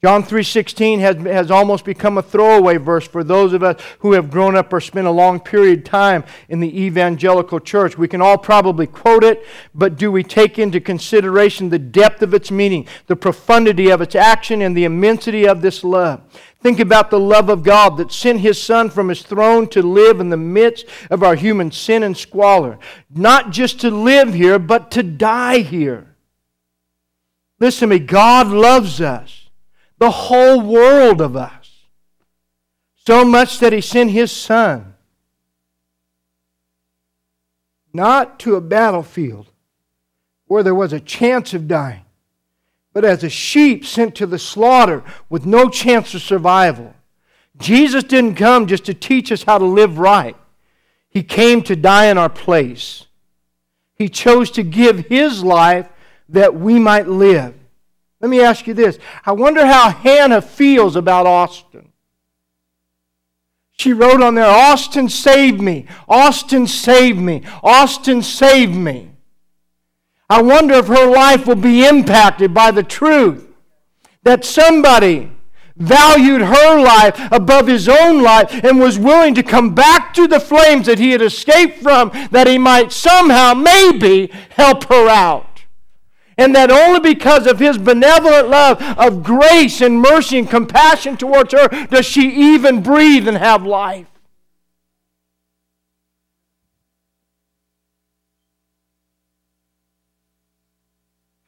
John 0.00 0.22
3:16 0.22 1.00
has, 1.00 1.16
has 1.16 1.50
almost 1.50 1.84
become 1.84 2.18
a 2.18 2.22
throwaway 2.22 2.76
verse 2.76 3.08
for 3.08 3.24
those 3.24 3.52
of 3.52 3.64
us 3.64 3.80
who 3.98 4.12
have 4.12 4.30
grown 4.30 4.54
up 4.54 4.72
or 4.72 4.80
spent 4.80 5.08
a 5.08 5.10
long 5.10 5.40
period 5.40 5.80
of 5.80 5.84
time 5.86 6.22
in 6.48 6.60
the 6.60 6.84
evangelical 6.84 7.58
church. 7.58 7.98
We 7.98 8.06
can 8.06 8.22
all 8.22 8.38
probably 8.38 8.86
quote 8.86 9.24
it, 9.24 9.44
but 9.74 9.98
do 9.98 10.12
we 10.12 10.22
take 10.22 10.56
into 10.56 10.78
consideration 10.78 11.68
the 11.68 11.80
depth 11.80 12.22
of 12.22 12.32
its 12.32 12.52
meaning, 12.52 12.86
the 13.08 13.16
profundity 13.16 13.90
of 13.90 14.00
its 14.00 14.14
action, 14.14 14.62
and 14.62 14.76
the 14.76 14.84
immensity 14.84 15.48
of 15.48 15.62
this 15.62 15.82
love? 15.82 16.20
Think 16.60 16.78
about 16.78 17.10
the 17.10 17.18
love 17.18 17.48
of 17.48 17.64
God 17.64 17.96
that 17.96 18.12
sent 18.12 18.38
his 18.38 18.62
son 18.62 18.90
from 18.90 19.08
his 19.08 19.22
throne 19.22 19.66
to 19.70 19.82
live 19.82 20.20
in 20.20 20.28
the 20.28 20.36
midst 20.36 20.86
of 21.10 21.24
our 21.24 21.34
human 21.34 21.72
sin 21.72 22.04
and 22.04 22.16
squalor. 22.16 22.78
Not 23.10 23.50
just 23.50 23.80
to 23.80 23.90
live 23.90 24.32
here, 24.32 24.60
but 24.60 24.92
to 24.92 25.02
die 25.02 25.58
here. 25.58 26.14
Listen 27.58 27.88
to 27.88 27.96
me, 27.96 27.98
God 27.98 28.46
loves 28.46 29.00
us 29.00 29.47
the 29.98 30.10
whole 30.10 30.60
world 30.60 31.20
of 31.20 31.36
us. 31.36 31.86
So 33.06 33.24
much 33.24 33.58
that 33.60 33.72
he 33.72 33.80
sent 33.80 34.10
his 34.10 34.30
son 34.30 34.94
not 37.92 38.38
to 38.40 38.54
a 38.54 38.60
battlefield 38.60 39.50
where 40.46 40.62
there 40.62 40.74
was 40.74 40.92
a 40.92 41.00
chance 41.00 41.54
of 41.54 41.68
dying, 41.68 42.04
but 42.92 43.04
as 43.04 43.24
a 43.24 43.30
sheep 43.30 43.84
sent 43.84 44.14
to 44.16 44.26
the 44.26 44.38
slaughter 44.38 45.02
with 45.28 45.46
no 45.46 45.68
chance 45.68 46.14
of 46.14 46.22
survival. 46.22 46.94
Jesus 47.56 48.04
didn't 48.04 48.36
come 48.36 48.66
just 48.66 48.84
to 48.84 48.94
teach 48.94 49.32
us 49.32 49.42
how 49.42 49.58
to 49.58 49.64
live 49.64 49.98
right, 49.98 50.36
He 51.08 51.22
came 51.22 51.62
to 51.62 51.74
die 51.74 52.06
in 52.06 52.18
our 52.18 52.28
place. 52.28 53.06
He 53.94 54.08
chose 54.08 54.50
to 54.52 54.62
give 54.62 55.06
His 55.06 55.42
life 55.42 55.88
that 56.28 56.54
we 56.54 56.78
might 56.78 57.08
live. 57.08 57.54
Let 58.20 58.30
me 58.30 58.40
ask 58.40 58.66
you 58.66 58.74
this 58.74 58.98
I 59.24 59.32
wonder 59.32 59.66
how 59.66 59.90
Hannah 59.90 60.42
feels 60.42 60.96
about 60.96 61.26
Austin. 61.26 61.92
She 63.78 63.92
wrote 63.92 64.22
on 64.22 64.34
there, 64.34 64.44
Austin 64.44 65.08
saved 65.08 65.60
me. 65.60 65.86
Austin 66.08 66.66
saved 66.66 67.20
me. 67.20 67.42
Austin 67.62 68.22
saved 68.22 68.74
me. 68.74 69.12
I 70.28 70.42
wonder 70.42 70.74
if 70.74 70.88
her 70.88 71.06
life 71.06 71.46
will 71.46 71.54
be 71.54 71.86
impacted 71.86 72.52
by 72.52 72.72
the 72.72 72.82
truth 72.82 73.46
that 74.24 74.44
somebody 74.44 75.30
valued 75.76 76.42
her 76.42 76.80
life 76.82 77.16
above 77.30 77.68
his 77.68 77.88
own 77.88 78.20
life 78.20 78.52
and 78.64 78.80
was 78.80 78.98
willing 78.98 79.32
to 79.36 79.44
come 79.44 79.76
back 79.76 80.12
to 80.12 80.26
the 80.26 80.40
flames 80.40 80.86
that 80.86 80.98
he 80.98 81.12
had 81.12 81.22
escaped 81.22 81.80
from 81.80 82.10
that 82.32 82.48
he 82.48 82.58
might 82.58 82.90
somehow, 82.90 83.54
maybe, 83.54 84.26
help 84.50 84.84
her 84.84 85.08
out 85.08 85.47
and 86.38 86.54
that 86.54 86.70
only 86.70 87.00
because 87.00 87.46
of 87.46 87.58
his 87.58 87.76
benevolent 87.76 88.48
love 88.48 88.80
of 88.96 89.24
grace 89.24 89.80
and 89.80 90.00
mercy 90.00 90.38
and 90.38 90.48
compassion 90.48 91.16
towards 91.16 91.52
her 91.52 91.68
does 91.86 92.06
she 92.06 92.54
even 92.54 92.80
breathe 92.80 93.26
and 93.26 93.36
have 93.36 93.66
life. 93.66 94.06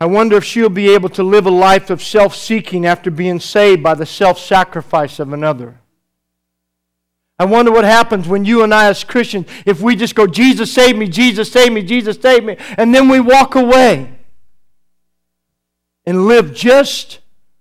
I 0.02 0.06
wonder 0.06 0.36
if 0.36 0.44
she'll 0.44 0.70
be 0.70 0.92
able 0.92 1.10
to 1.10 1.22
live 1.22 1.46
a 1.46 1.50
life 1.50 1.90
of 1.90 2.02
self 2.02 2.34
seeking 2.34 2.86
after 2.86 3.10
being 3.10 3.38
saved 3.38 3.82
by 3.82 3.94
the 3.94 4.06
self 4.06 4.38
sacrifice 4.38 5.20
of 5.20 5.32
another. 5.32 5.78
I 7.38 7.44
wonder 7.44 7.70
what 7.70 7.84
happens 7.84 8.26
when 8.26 8.44
you 8.44 8.62
and 8.62 8.74
I, 8.74 8.88
as 8.88 9.04
Christians, 9.04 9.46
if 9.64 9.80
we 9.80 9.96
just 9.96 10.14
go, 10.14 10.26
Jesus 10.26 10.72
save 10.72 10.96
me, 10.96 11.06
Jesus 11.06 11.52
save 11.52 11.72
me, 11.72 11.82
Jesus 11.82 12.18
save 12.20 12.44
me, 12.44 12.56
and 12.76 12.94
then 12.94 13.08
we 13.08 13.20
walk 13.20 13.54
away 13.54 14.19
and 16.10 16.26
live 16.26 16.52
just 16.52 17.20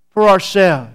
for 0.10 0.28
ourselves. 0.28 0.90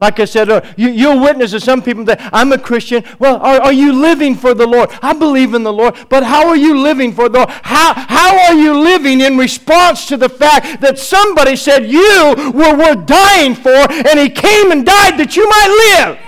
Like 0.00 0.20
I 0.20 0.26
said, 0.26 0.48
uh, 0.48 0.60
you, 0.76 1.08
will 1.08 1.20
witness 1.20 1.50
to 1.50 1.58
some 1.58 1.82
people 1.82 2.04
that 2.04 2.20
I'm 2.32 2.52
a 2.52 2.58
Christian. 2.58 3.02
Well, 3.18 3.38
are, 3.38 3.60
are 3.60 3.72
you 3.72 3.92
living 3.92 4.36
for 4.36 4.54
the 4.54 4.64
Lord? 4.64 4.90
I 5.02 5.12
believe 5.12 5.54
in 5.54 5.64
the 5.64 5.72
Lord, 5.72 5.96
but 6.08 6.22
how 6.22 6.46
are 6.46 6.56
you 6.56 6.78
living 6.78 7.12
for 7.12 7.28
the 7.28 7.38
Lord? 7.38 7.50
How, 7.50 7.94
how 7.94 8.38
are 8.46 8.54
you 8.54 8.78
living 8.78 9.20
in 9.22 9.36
response 9.36 10.06
to 10.06 10.16
the 10.16 10.28
fact 10.28 10.80
that 10.82 11.00
somebody 11.00 11.56
said 11.56 11.90
you 11.90 12.52
were 12.54 12.76
worth 12.76 13.06
dying 13.06 13.56
for 13.56 13.74
and 13.74 14.20
he 14.20 14.30
came 14.30 14.70
and 14.70 14.86
died 14.86 15.18
that 15.18 15.34
you 15.34 15.48
might 15.48 16.06
live? 16.06 16.18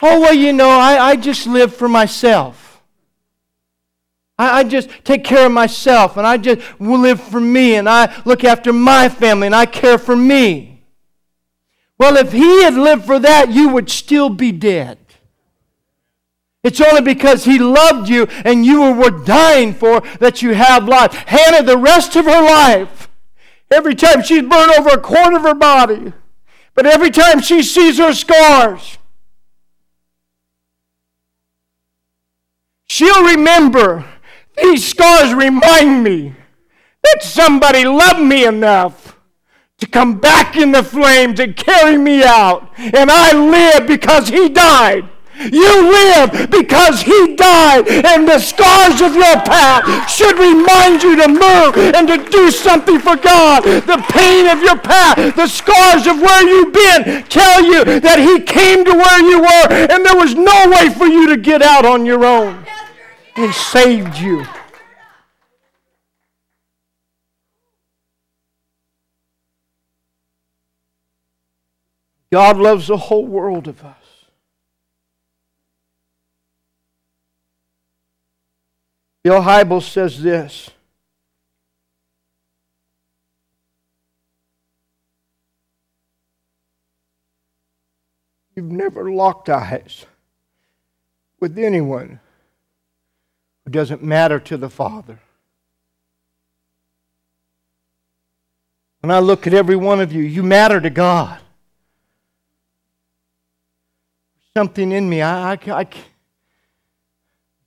Oh, 0.00 0.20
well, 0.20 0.34
you 0.34 0.52
know, 0.52 0.70
I, 0.70 1.08
I 1.08 1.16
just 1.16 1.44
live 1.48 1.74
for 1.74 1.88
myself. 1.88 2.59
I, 4.40 4.60
I 4.60 4.64
just 4.64 4.88
take 5.04 5.22
care 5.22 5.44
of 5.44 5.52
myself 5.52 6.16
and 6.16 6.26
I 6.26 6.38
just 6.38 6.62
live 6.80 7.20
for 7.20 7.40
me 7.40 7.74
and 7.74 7.86
I 7.86 8.22
look 8.24 8.42
after 8.42 8.72
my 8.72 9.10
family 9.10 9.46
and 9.46 9.54
I 9.54 9.66
care 9.66 9.98
for 9.98 10.16
me. 10.16 10.82
Well, 11.98 12.16
if 12.16 12.32
he 12.32 12.62
had 12.62 12.72
lived 12.72 13.04
for 13.04 13.18
that, 13.18 13.50
you 13.50 13.68
would 13.68 13.90
still 13.90 14.30
be 14.30 14.50
dead. 14.50 14.96
It's 16.64 16.80
only 16.80 17.02
because 17.02 17.44
he 17.44 17.58
loved 17.58 18.08
you 18.08 18.26
and 18.46 18.64
you 18.64 18.80
were 18.92 19.10
dying 19.10 19.74
for 19.74 20.00
that 20.20 20.40
you 20.40 20.54
have 20.54 20.88
life. 20.88 21.12
Hannah, 21.12 21.62
the 21.62 21.76
rest 21.76 22.16
of 22.16 22.24
her 22.24 22.42
life, 22.42 23.10
every 23.70 23.94
time 23.94 24.22
she's 24.22 24.42
burned 24.42 24.72
over 24.72 24.88
a 24.88 25.00
quarter 25.00 25.36
of 25.36 25.42
her 25.42 25.54
body, 25.54 26.14
but 26.74 26.86
every 26.86 27.10
time 27.10 27.42
she 27.42 27.62
sees 27.62 27.98
her 27.98 28.14
scars, 28.14 28.96
she'll 32.88 33.24
remember 33.24 34.06
these 34.62 34.86
scars 34.86 35.34
remind 35.34 36.04
me 36.04 36.34
that 37.02 37.22
somebody 37.22 37.84
loved 37.84 38.20
me 38.20 38.44
enough 38.44 39.18
to 39.78 39.86
come 39.86 40.18
back 40.18 40.56
in 40.56 40.72
the 40.72 40.82
flames 40.82 41.40
and 41.40 41.56
carry 41.56 41.96
me 41.96 42.22
out. 42.22 42.70
And 42.78 43.10
I 43.10 43.32
live 43.32 43.86
because 43.86 44.28
he 44.28 44.48
died. 44.48 45.08
You 45.40 45.90
live 45.90 46.50
because 46.50 47.00
He 47.00 47.34
died, 47.34 47.88
and 47.88 48.28
the 48.28 48.38
scars 48.38 49.00
of 49.00 49.14
your 49.14 49.40
past 49.40 50.14
should 50.14 50.38
remind 50.38 51.02
you 51.02 51.16
to 51.16 51.28
move 51.28 51.94
and 51.94 52.06
to 52.08 52.30
do 52.30 52.50
something 52.50 52.98
for 52.98 53.16
God. 53.16 53.62
The 53.64 54.04
pain 54.10 54.48
of 54.48 54.62
your 54.62 54.76
past, 54.76 55.36
the 55.36 55.46
scars 55.46 56.06
of 56.06 56.20
where 56.20 56.46
you've 56.46 56.74
been, 56.74 57.24
tell 57.24 57.64
you 57.64 58.00
that 58.00 58.18
He 58.18 58.42
came 58.42 58.84
to 58.84 58.92
where 58.92 59.20
you 59.20 59.40
were, 59.40 59.88
and 59.90 60.04
there 60.04 60.16
was 60.16 60.34
no 60.34 60.68
way 60.68 60.92
for 60.92 61.06
you 61.06 61.28
to 61.28 61.38
get 61.38 61.62
out 61.62 61.86
on 61.86 62.04
your 62.04 62.24
own. 62.24 62.66
He 63.36 63.52
saved 63.52 64.18
you. 64.18 64.44
God 72.32 72.58
loves 72.58 72.86
the 72.86 72.96
whole 72.96 73.26
world 73.26 73.66
of 73.66 73.84
us. 73.84 73.96
Bill 79.22 79.42
Hybels 79.42 79.82
says 79.82 80.22
this. 80.22 80.70
You've 88.54 88.70
never 88.70 89.10
locked 89.10 89.48
eyes 89.48 90.06
with 91.40 91.58
anyone 91.58 92.20
doesn't 93.70 94.02
matter 94.02 94.38
to 94.40 94.56
the 94.56 94.70
Father. 94.70 95.18
When 99.00 99.10
I 99.10 99.18
look 99.18 99.46
at 99.46 99.54
every 99.54 99.76
one 99.76 100.00
of 100.00 100.12
you, 100.12 100.22
you 100.22 100.42
matter 100.42 100.80
to 100.80 100.90
God 100.90 101.40
something 104.54 104.92
in 104.92 105.08
me. 105.08 105.22
I, 105.22 105.52
I, 105.52 105.58
I, 105.66 105.86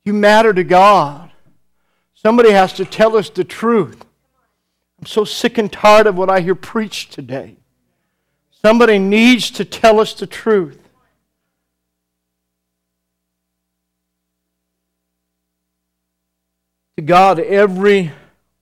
you 0.04 0.14
matter 0.14 0.54
to 0.54 0.64
God. 0.64 1.32
Somebody 2.14 2.52
has 2.52 2.74
to 2.74 2.86
tell 2.86 3.18
us 3.18 3.30
the 3.30 3.44
truth. 3.44 4.06
I'm 5.00 5.08
so 5.08 5.26
sick 5.26 5.58
and 5.58 5.72
tired 5.72 6.08
of 6.08 6.18
what 6.18 6.30
I 6.30 6.42
hear 6.42 6.56
preached 6.56 7.12
today. 7.12 7.58
Somebody 8.62 9.00
needs 9.00 9.52
to 9.52 9.66
tell 9.66 10.00
us 10.00 10.14
the 10.14 10.28
truth. 10.28 10.83
To 16.98 17.02
God, 17.02 17.40
every 17.40 18.12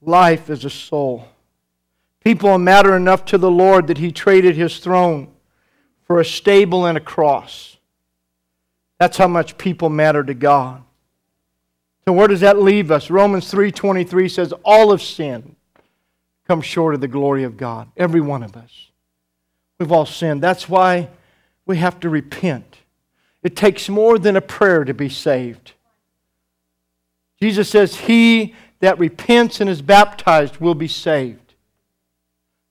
life 0.02 0.50
is 0.50 0.64
a 0.66 0.70
soul. 0.70 1.28
People 2.24 2.58
matter 2.58 2.96
enough 2.96 3.26
to 3.26 3.38
the 3.38 3.52
Lord 3.52 3.88
that 3.88 3.98
He 3.98 4.12
traded 4.12 4.56
His 4.56 4.80
throne 4.80 5.30
for 6.06 6.20
a 6.20 6.26
stable 6.26 6.86
and 6.86 6.98
a 6.98 7.02
cross. 7.02 7.78
That's 9.00 9.18
how 9.18 9.28
much 9.28 9.58
people 9.58 9.90
matter 9.90 10.24
to 10.24 10.34
God. 10.34 10.84
So 12.06 12.14
where 12.14 12.28
does 12.28 12.42
that 12.42 12.62
leave 12.62 12.92
us? 12.92 13.10
Romans 13.10 13.52
3:23 13.52 14.30
says 14.30 14.54
all 14.64 14.92
of 14.92 15.02
sin 15.02 15.56
comes 16.48 16.66
short 16.66 16.94
of 16.94 17.02
the 17.02 17.08
glory 17.08 17.44
of 17.44 17.58
God. 17.58 17.90
Every 17.96 18.22
one 18.22 18.44
of 18.44 18.56
us. 18.56 18.92
We've 19.80 19.92
all 19.92 20.06
sinned. 20.06 20.42
That's 20.42 20.70
why 20.70 21.10
we 21.66 21.78
have 21.78 22.00
to 22.02 22.10
repent. 22.10 22.80
It 23.44 23.56
takes 23.56 23.90
more 23.90 24.20
than 24.20 24.36
a 24.36 24.42
prayer 24.42 24.84
to 24.84 24.94
be 24.94 25.10
saved. 25.10 25.74
Jesus 27.42 27.70
says, 27.70 27.96
He 27.96 28.56
that 28.80 29.00
repents 29.00 29.62
and 29.62 29.70
is 29.70 29.82
baptized 29.82 30.58
will 30.58 30.76
be 30.76 30.88
saved. 30.88 31.38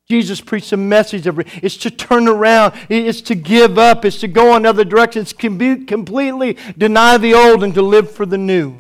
Jesus 0.09 0.41
preached 0.41 0.73
a 0.73 0.77
message 0.77 1.27
of 1.29 1.39
it's 1.63 1.77
to 1.79 1.91
turn 1.91 2.27
around, 2.27 2.75
it's 2.89 3.21
to 3.23 3.37
give 3.37 3.79
up, 3.79 4.05
it's 4.05 4.19
to 4.21 4.29
go 4.29 4.57
another 4.57 4.85
direction, 4.85 5.23
it's 5.23 5.33
to 5.33 5.85
completely 5.85 6.57
deny 6.77 7.17
the 7.17 7.33
old 7.33 7.63
and 7.63 7.73
to 7.75 7.83
live 7.83 8.11
for 8.11 8.27
the 8.27 8.39
new. 8.39 8.77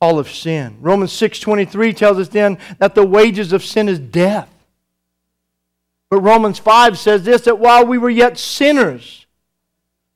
All 0.00 0.18
of 0.18 0.30
sin. 0.30 0.76
Romans 0.80 1.12
6:23 1.12 1.92
tells 1.92 2.18
us 2.18 2.28
then 2.28 2.58
that 2.78 2.94
the 2.94 3.04
wages 3.04 3.52
of 3.52 3.64
sin 3.64 3.88
is 3.88 3.98
death. 3.98 4.48
But 6.08 6.20
Romans 6.20 6.60
5 6.60 6.96
says 6.96 7.24
this 7.24 7.42
that 7.42 7.58
while 7.58 7.84
we 7.84 7.98
were 7.98 8.10
yet 8.10 8.38
sinners, 8.38 9.26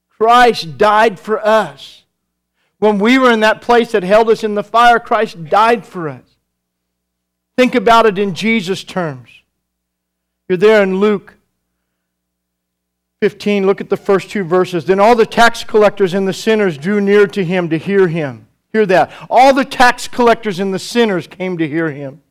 Christ 0.08 0.78
died 0.78 1.18
for 1.18 1.44
us. 1.44 2.04
When 2.80 2.98
we 2.98 3.18
were 3.18 3.30
in 3.30 3.40
that 3.40 3.60
place 3.60 3.92
that 3.92 4.02
held 4.02 4.30
us 4.30 4.42
in 4.42 4.54
the 4.54 4.64
fire, 4.64 4.98
Christ 4.98 5.44
died 5.44 5.86
for 5.86 6.08
us. 6.08 6.24
Think 7.56 7.74
about 7.74 8.06
it 8.06 8.18
in 8.18 8.34
Jesus' 8.34 8.82
terms. 8.82 9.28
You're 10.48 10.56
there 10.56 10.82
in 10.82 10.96
Luke 10.96 11.34
15. 13.20 13.66
Look 13.66 13.82
at 13.82 13.90
the 13.90 13.98
first 13.98 14.30
two 14.30 14.44
verses. 14.44 14.86
Then 14.86 14.98
all 14.98 15.14
the 15.14 15.26
tax 15.26 15.62
collectors 15.62 16.14
and 16.14 16.26
the 16.26 16.32
sinners 16.32 16.78
drew 16.78 17.02
near 17.02 17.26
to 17.26 17.44
him 17.44 17.68
to 17.68 17.76
hear 17.76 18.08
him. 18.08 18.46
Hear 18.72 18.86
that. 18.86 19.12
All 19.28 19.52
the 19.52 19.64
tax 19.64 20.08
collectors 20.08 20.58
and 20.58 20.72
the 20.72 20.78
sinners 20.78 21.26
came 21.26 21.58
to 21.58 21.68
hear 21.68 21.90
him. 21.90 22.22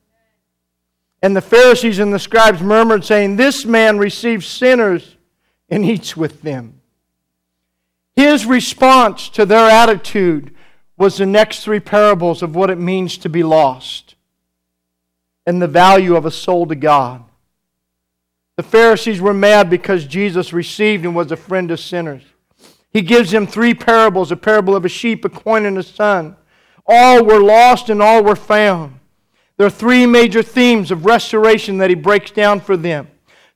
And 1.22 1.36
the 1.36 1.42
Pharisees 1.42 2.00
and 2.00 2.12
the 2.12 2.18
scribes 2.18 2.62
murmured, 2.62 3.06
saying, 3.06 3.36
This 3.36 3.66
man 3.66 4.00
receives 4.00 4.48
sinners 4.48 5.16
and 5.70 5.86
eats 5.86 6.18
with 6.18 6.42
them. 6.42 6.79
His 8.20 8.46
response 8.46 9.30
to 9.30 9.46
their 9.46 9.70
attitude 9.70 10.54
was 10.98 11.16
the 11.16 11.26
next 11.26 11.64
three 11.64 11.80
parables 11.80 12.44
of 12.44 12.54
what 12.54 12.70
it 12.70 12.78
means 12.78 13.18
to 13.20 13.30
be 13.30 13.44
lost 13.44 14.16
and 15.46 15.62
the 15.62 15.70
value 15.70 16.18
of 16.18 16.26
a 16.26 16.32
soul 16.32 16.68
to 16.68 16.76
God. 16.76 17.24
The 18.58 18.64
Pharisees 18.64 19.22
were 19.22 19.34
mad 19.34 19.70
because 19.70 20.04
Jesus 20.04 20.52
received 20.52 21.06
and 21.06 21.16
was 21.16 21.32
a 21.32 21.38
friend 21.38 21.72
of 21.72 21.80
sinners. 21.80 22.24
He 22.92 23.04
gives 23.04 23.32
them 23.32 23.48
three 23.48 23.74
parables 23.74 24.34
a 24.34 24.36
parable 24.36 24.76
of 24.76 24.84
a 24.84 24.90
sheep, 24.90 25.24
a 25.24 25.30
coin, 25.30 25.66
and 25.66 25.78
a 25.78 25.84
son. 25.84 26.36
All 26.86 27.24
were 27.24 27.40
lost 27.40 27.90
and 27.90 28.02
all 28.02 28.22
were 28.22 28.36
found. 28.36 29.00
There 29.56 29.68
are 29.68 29.70
three 29.70 30.06
major 30.06 30.44
themes 30.44 30.92
of 30.92 31.06
restoration 31.06 31.78
that 31.78 31.90
he 31.90 31.96
breaks 31.96 32.32
down 32.32 32.60
for 32.60 32.76
them. 32.76 33.08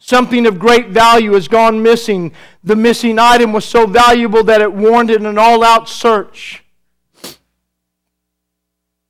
Something 0.05 0.45
of 0.45 0.59
great 0.59 0.89
value 0.89 1.31
has 1.31 1.47
gone 1.47 1.81
missing. 1.81 2.33
The 2.61 2.75
missing 2.75 3.17
item 3.17 3.53
was 3.53 3.63
so 3.63 3.87
valuable 3.87 4.43
that 4.43 4.59
it 4.59 4.73
warranted 4.73 5.21
an 5.21 5.37
all 5.37 5.63
out 5.63 5.87
search. 5.87 6.61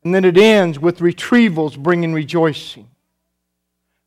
And 0.03 0.13
then 0.13 0.23
it 0.23 0.37
ends 0.37 0.77
with 0.77 0.99
retrievals 0.99 1.79
bringing 1.79 2.13
rejoicing. 2.13 2.87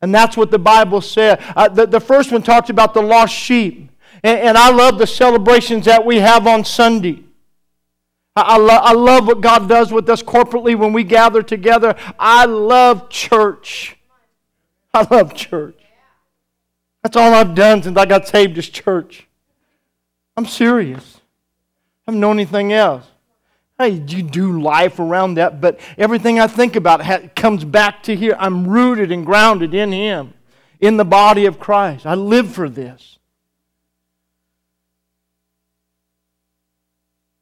And 0.01 0.15
that's 0.15 0.37
what 0.37 0.49
the 0.49 0.59
Bible 0.59 1.01
said. 1.01 1.43
Uh, 1.57 1.67
the, 1.67 1.87
the 1.87 1.99
first 1.99 2.31
one 2.31 2.41
talks 2.41 2.69
about 2.69 2.93
the 2.93 3.01
lost 3.01 3.35
sheep. 3.35 3.91
And, 4.23 4.39
and 4.39 4.57
I 4.57 4.71
love 4.71 4.97
the 4.97 5.07
celebrations 5.07 5.83
that 5.87 6.05
we 6.05 6.19
have 6.19 6.47
on 6.47 6.63
Sunday. 6.63 7.21
I, 8.33 8.57
lo- 8.57 8.69
I 8.81 8.93
love 8.93 9.27
what 9.27 9.41
God 9.41 9.67
does 9.67 9.91
with 9.91 10.09
us 10.09 10.23
corporately 10.23 10.73
when 10.73 10.93
we 10.93 11.03
gather 11.03 11.43
together. 11.43 11.97
I 12.17 12.45
love 12.45 13.09
church. 13.09 13.97
I 14.93 15.05
love 15.11 15.33
church. 15.33 15.75
That's 17.07 17.15
all 17.15 17.33
I've 17.33 17.55
done 17.55 17.81
since 17.81 17.97
I 17.97 18.05
got 18.05 18.27
saved 18.27 18.57
is 18.57 18.67
church. 18.67 19.27
I'm 20.35 20.45
serious. 20.45 21.21
I 22.05 22.11
haven't 22.11 22.19
known 22.19 22.35
anything 22.35 22.73
else. 22.73 23.05
Hey, 23.79 23.91
you 23.91 24.21
do 24.21 24.59
life 24.59 24.99
around 24.99 25.35
that, 25.35 25.61
but 25.61 25.79
everything 25.97 26.37
I 26.37 26.47
think 26.47 26.75
about 26.75 27.33
comes 27.33 27.63
back 27.63 28.03
to 28.03 28.15
here. 28.17 28.35
I'm 28.37 28.67
rooted 28.67 29.09
and 29.13 29.25
grounded 29.25 29.73
in 29.73 29.93
Him, 29.93 30.33
in 30.81 30.97
the 30.97 31.05
body 31.05 31.45
of 31.45 31.61
Christ. 31.61 32.05
I 32.05 32.13
live 32.15 32.51
for 32.51 32.67
this. 32.67 33.17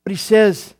But 0.03 0.11
He 0.11 0.17
says, 0.17 0.75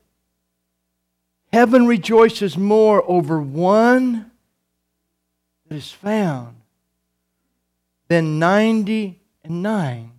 Heaven 1.52 1.88
rejoices 1.88 2.56
more 2.56 3.04
over 3.10 3.42
one 3.42 4.30
that 5.68 5.76
is 5.76 5.92
found 5.92 6.58
than 8.08 8.39
99 8.39 10.12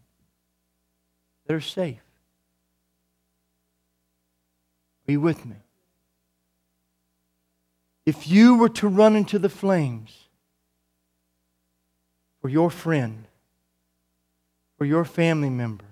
that 1.46 1.54
are 1.54 1.60
safe. 1.60 2.00
Be 5.06 5.16
with 5.16 5.46
me. 5.46 5.56
If 8.04 8.28
you 8.28 8.56
were 8.56 8.68
to 8.70 8.88
run 8.88 9.16
into 9.16 9.38
the 9.38 9.48
flames 9.48 10.28
for 12.40 12.48
your 12.48 12.70
friend, 12.70 13.26
for 14.78 14.84
your 14.84 15.04
family 15.04 15.50
member, 15.50 15.84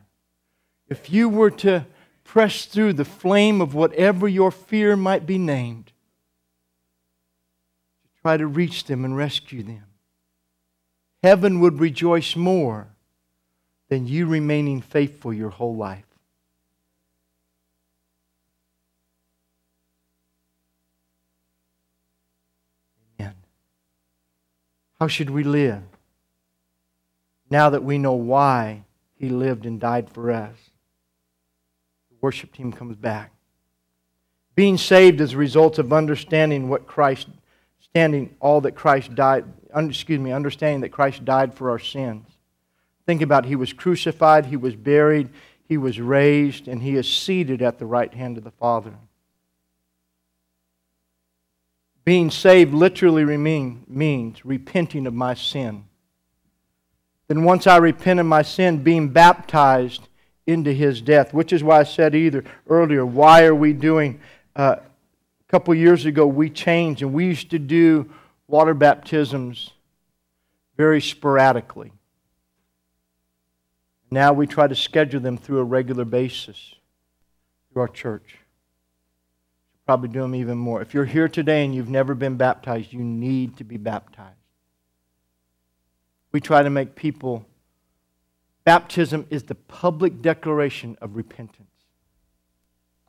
if 0.88 1.10
you 1.10 1.28
were 1.28 1.50
to 1.50 1.86
press 2.24 2.66
through 2.66 2.94
the 2.94 3.04
flame 3.04 3.60
of 3.60 3.74
whatever 3.74 4.26
your 4.28 4.50
fear 4.50 4.96
might 4.96 5.26
be 5.26 5.38
named, 5.38 5.86
to 8.02 8.08
try 8.22 8.36
to 8.36 8.46
reach 8.46 8.84
them 8.84 9.04
and 9.04 9.16
rescue 9.16 9.62
them, 9.62 9.84
heaven 11.24 11.58
would 11.58 11.80
rejoice 11.80 12.36
more 12.36 12.86
than 13.88 14.06
you 14.06 14.26
remaining 14.26 14.82
faithful 14.82 15.32
your 15.32 15.48
whole 15.48 15.74
life. 15.74 16.04
How 25.00 25.08
should 25.08 25.30
we 25.30 25.44
live? 25.44 25.82
Now 27.48 27.70
that 27.70 27.82
we 27.82 27.96
know 27.96 28.12
why 28.12 28.84
he 29.16 29.30
lived 29.30 29.64
and 29.64 29.80
died 29.80 30.10
for 30.10 30.30
us. 30.30 30.56
The 32.10 32.16
worship 32.20 32.52
team 32.52 32.70
comes 32.70 32.96
back. 32.96 33.32
Being 34.54 34.76
saved 34.76 35.22
is 35.22 35.32
a 35.32 35.38
result 35.38 35.78
of 35.78 35.90
understanding 35.90 36.68
what 36.68 36.86
Christ, 36.86 37.28
standing 37.80 38.34
all 38.40 38.60
that 38.60 38.72
Christ 38.72 39.14
died, 39.14 39.46
excuse 39.74 40.20
me, 40.20 40.32
understanding 40.32 40.80
that 40.82 40.92
Christ 40.92 41.24
died 41.24 41.54
for 41.54 41.70
our 41.70 41.78
sins. 41.78 42.26
Think 43.06 43.22
about 43.22 43.44
he 43.44 43.56
was 43.56 43.72
crucified, 43.72 44.46
he 44.46 44.56
was 44.56 44.76
buried, 44.76 45.28
he 45.68 45.76
was 45.76 46.00
raised, 46.00 46.68
and 46.68 46.82
he 46.82 46.96
is 46.96 47.12
seated 47.12 47.60
at 47.60 47.78
the 47.78 47.86
right 47.86 48.12
hand 48.12 48.38
of 48.38 48.44
the 48.44 48.50
Father. 48.50 48.94
Being 52.04 52.30
saved 52.30 52.74
literally 52.74 53.24
remain, 53.24 53.84
means 53.88 54.44
repenting 54.44 55.06
of 55.06 55.14
my 55.14 55.34
sin. 55.34 55.84
Then, 57.28 57.44
once 57.44 57.66
I 57.66 57.78
repent 57.78 58.20
of 58.20 58.26
my 58.26 58.42
sin, 58.42 58.82
being 58.82 59.08
baptized 59.08 60.08
into 60.46 60.72
his 60.72 61.00
death, 61.00 61.32
which 61.32 61.52
is 61.52 61.64
why 61.64 61.80
I 61.80 61.84
said 61.84 62.14
either 62.14 62.44
earlier, 62.68 63.06
why 63.06 63.44
are 63.44 63.54
we 63.54 63.72
doing? 63.72 64.20
Uh, 64.54 64.76
a 64.76 65.50
couple 65.50 65.74
years 65.74 66.04
ago, 66.04 66.26
we 66.26 66.50
changed 66.50 67.00
and 67.00 67.14
we 67.14 67.24
used 67.24 67.50
to 67.50 67.58
do 67.58 68.10
water 68.46 68.74
baptisms 68.74 69.70
very 70.76 71.00
sporadically. 71.00 71.92
Now 74.10 74.32
we 74.32 74.46
try 74.46 74.66
to 74.66 74.74
schedule 74.74 75.20
them 75.20 75.36
through 75.36 75.58
a 75.58 75.64
regular 75.64 76.04
basis 76.04 76.74
through 77.72 77.82
our 77.82 77.88
church 77.88 78.38
probably 79.86 80.08
do 80.08 80.20
them 80.20 80.34
even 80.34 80.56
more. 80.56 80.80
If 80.80 80.94
you're 80.94 81.04
here 81.04 81.28
today 81.28 81.64
and 81.64 81.74
you've 81.74 81.90
never 81.90 82.14
been 82.14 82.36
baptized, 82.36 82.92
you 82.92 83.00
need 83.00 83.56
to 83.58 83.64
be 83.64 83.76
baptized. 83.76 84.38
We 86.32 86.40
try 86.40 86.62
to 86.62 86.70
make 86.70 86.94
people, 86.94 87.46
baptism 88.64 89.26
is 89.30 89.44
the 89.44 89.54
public 89.54 90.22
declaration 90.22 90.96
of 91.00 91.16
repentance. 91.16 91.68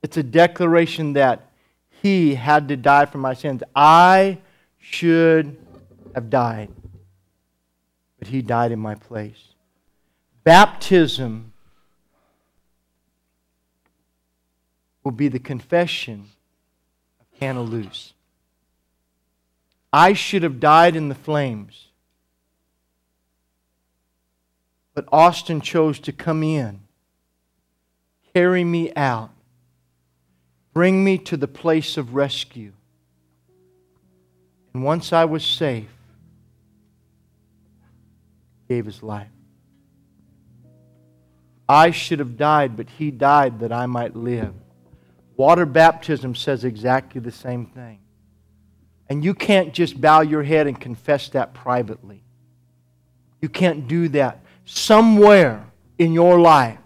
It's 0.03 0.17
a 0.17 0.23
declaration 0.23 1.13
that 1.13 1.49
He 1.89 2.35
had 2.35 2.67
to 2.67 2.75
die 2.75 3.05
for 3.05 3.17
my 3.17 3.33
sins. 3.33 3.63
I 3.75 4.39
should 4.89 5.57
have 6.13 6.29
died, 6.29 6.69
but 8.19 8.27
He 8.27 8.41
died 8.41 8.71
in 8.71 8.79
my 8.79 8.95
place. 8.95 9.49
Baptism 10.43 11.51
will 15.03 15.11
be 15.11 15.27
the 15.27 15.39
confession 15.39 16.29
Hannah 17.39 17.63
Luce. 17.63 18.13
I 19.91 20.13
should 20.13 20.43
have 20.43 20.59
died 20.59 20.95
in 20.95 21.09
the 21.09 21.15
flames. 21.15 21.87
But 24.93 25.05
Austin 25.11 25.61
chose 25.61 25.99
to 25.99 26.13
come 26.13 26.43
in, 26.43 26.81
carry 28.33 28.63
me 28.63 28.93
out, 28.95 29.31
bring 30.73 31.03
me 31.03 31.17
to 31.19 31.35
the 31.35 31.47
place 31.47 31.97
of 31.97 32.15
rescue. 32.15 32.71
And 34.75 34.83
once 34.83 35.13
I 35.13 35.23
was 35.23 35.45
safe, 35.45 35.87
gave 38.67 38.85
his 38.85 39.01
life. 39.01 39.29
I 41.69 41.91
should 41.91 42.19
have 42.19 42.35
died, 42.35 42.75
but 42.75 42.89
he 42.89 43.09
died 43.09 43.61
that 43.61 43.71
I 43.71 43.85
might 43.85 44.17
live. 44.17 44.53
Water 45.37 45.65
baptism 45.65 46.35
says 46.35 46.65
exactly 46.65 47.21
the 47.21 47.31
same 47.31 47.67
thing. 47.67 47.99
And 49.07 49.23
you 49.23 49.33
can't 49.33 49.73
just 49.73 50.01
bow 50.01 50.19
your 50.19 50.43
head 50.43 50.67
and 50.67 50.77
confess 50.77 51.29
that 51.29 51.53
privately. 51.53 52.21
You 53.41 53.47
can't 53.47 53.87
do 53.87 54.09
that. 54.09 54.41
Somewhere 54.65 55.67
in 55.97 56.11
your 56.11 56.37
life, 56.37 56.79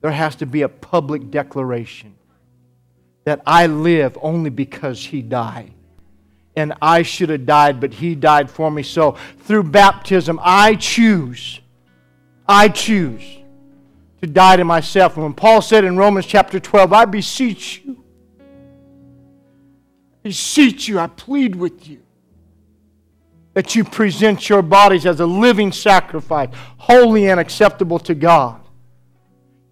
there 0.00 0.12
has 0.12 0.36
to 0.36 0.46
be 0.46 0.62
a 0.62 0.68
public 0.68 1.32
declaration 1.32 2.14
that 3.24 3.42
I 3.44 3.66
live 3.66 4.16
only 4.22 4.50
because 4.50 5.04
He 5.04 5.22
died. 5.22 5.72
And 6.56 6.72
I 6.80 7.02
should 7.02 7.30
have 7.30 7.46
died, 7.46 7.80
but 7.80 7.94
He 7.94 8.14
died 8.14 8.50
for 8.50 8.70
me. 8.70 8.82
So 8.82 9.16
through 9.40 9.64
baptism, 9.64 10.38
I 10.42 10.76
choose. 10.76 11.60
I 12.46 12.68
choose 12.68 13.24
to 14.20 14.26
die 14.26 14.56
to 14.56 14.64
myself. 14.64 15.14
And 15.14 15.24
when 15.24 15.34
Paul 15.34 15.62
said 15.62 15.84
in 15.84 15.96
Romans 15.96 16.26
chapter 16.26 16.60
12, 16.60 16.92
I 16.92 17.04
beseech 17.04 17.82
you, 17.84 18.04
I 20.12 20.28
beseech 20.28 20.88
you, 20.88 20.98
I 20.98 21.08
plead 21.08 21.56
with 21.56 21.88
you 21.88 22.02
that 23.54 23.74
you 23.74 23.84
present 23.84 24.48
your 24.48 24.62
bodies 24.62 25.06
as 25.06 25.20
a 25.20 25.26
living 25.26 25.72
sacrifice, 25.72 26.48
holy 26.76 27.28
and 27.28 27.40
acceptable 27.40 27.98
to 28.00 28.14
God. 28.14 28.60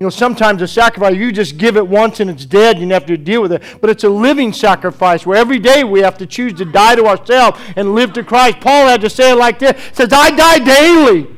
You 0.02 0.06
know, 0.06 0.10
sometimes 0.10 0.60
a 0.62 0.66
sacrifice, 0.66 1.14
you 1.14 1.30
just 1.30 1.58
give 1.58 1.76
it 1.76 1.86
once 1.86 2.18
and 2.18 2.28
it's 2.28 2.44
dead, 2.44 2.80
you 2.80 2.88
have 2.88 3.06
to 3.06 3.16
deal 3.16 3.40
with 3.40 3.52
it. 3.52 3.62
But 3.80 3.88
it's 3.88 4.02
a 4.02 4.08
living 4.08 4.52
sacrifice 4.52 5.24
where 5.24 5.38
every 5.38 5.60
day 5.60 5.84
we 5.84 6.00
have 6.00 6.18
to 6.18 6.26
choose 6.26 6.54
to 6.54 6.64
die 6.64 6.96
to 6.96 7.06
ourselves 7.06 7.60
and 7.76 7.94
live 7.94 8.12
to 8.14 8.24
Christ. 8.24 8.58
Paul 8.58 8.88
had 8.88 9.00
to 9.02 9.08
say 9.08 9.30
it 9.30 9.36
like 9.36 9.60
this 9.60 9.80
says, 9.92 10.08
I 10.12 10.32
die 10.32 10.58
daily. 10.58 11.28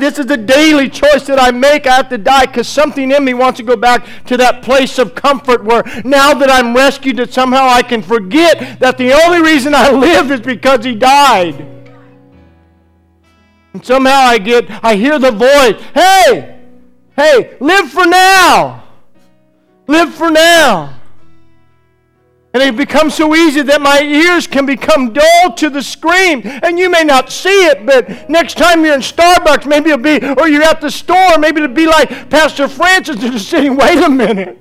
This 0.00 0.18
is 0.18 0.28
a 0.32 0.36
daily 0.36 0.90
choice 0.90 1.28
that 1.28 1.38
I 1.38 1.52
make. 1.52 1.86
I 1.86 1.94
have 1.94 2.08
to 2.08 2.18
die 2.18 2.46
because 2.46 2.66
something 2.66 3.12
in 3.12 3.24
me 3.24 3.34
wants 3.34 3.58
to 3.58 3.62
go 3.62 3.76
back 3.76 4.04
to 4.26 4.36
that 4.36 4.62
place 4.64 4.98
of 4.98 5.14
comfort 5.14 5.62
where 5.62 5.84
now 6.04 6.34
that 6.34 6.50
I'm 6.50 6.74
rescued, 6.74 7.18
that 7.18 7.32
somehow 7.32 7.68
I 7.68 7.82
can 7.82 8.02
forget 8.02 8.80
that 8.80 8.98
the 8.98 9.12
only 9.12 9.48
reason 9.48 9.76
I 9.76 9.90
live 9.92 10.32
is 10.32 10.40
because 10.40 10.84
He 10.84 10.96
died. 10.96 11.60
And 13.74 13.86
somehow 13.86 14.22
I 14.22 14.38
get, 14.38 14.68
I 14.84 14.96
hear 14.96 15.20
the 15.20 15.30
voice, 15.30 15.80
hey, 15.94 16.53
Hey, 17.16 17.56
live 17.60 17.90
for 17.90 18.06
now. 18.06 18.84
Live 19.86 20.14
for 20.14 20.30
now. 20.30 20.94
And 22.52 22.62
it 22.62 22.76
becomes 22.76 23.14
so 23.14 23.34
easy 23.34 23.62
that 23.62 23.80
my 23.80 24.00
ears 24.00 24.46
can 24.46 24.64
become 24.64 25.12
dull 25.12 25.52
to 25.56 25.68
the 25.68 25.82
scream. 25.82 26.42
And 26.44 26.78
you 26.78 26.88
may 26.88 27.02
not 27.02 27.30
see 27.32 27.66
it, 27.66 27.84
but 27.84 28.30
next 28.30 28.56
time 28.56 28.84
you're 28.84 28.94
in 28.94 29.00
Starbucks, 29.00 29.66
maybe 29.66 29.90
it'll 29.90 30.02
be, 30.02 30.24
or 30.40 30.48
you're 30.48 30.62
at 30.62 30.80
the 30.80 30.90
store, 30.90 31.36
maybe 31.38 31.60
it'll 31.62 31.74
be 31.74 31.86
like 31.86 32.30
Pastor 32.30 32.68
Francis 32.68 33.16
just 33.16 33.48
saying, 33.48 33.76
wait 33.76 33.98
a 33.98 34.08
minute. 34.08 34.60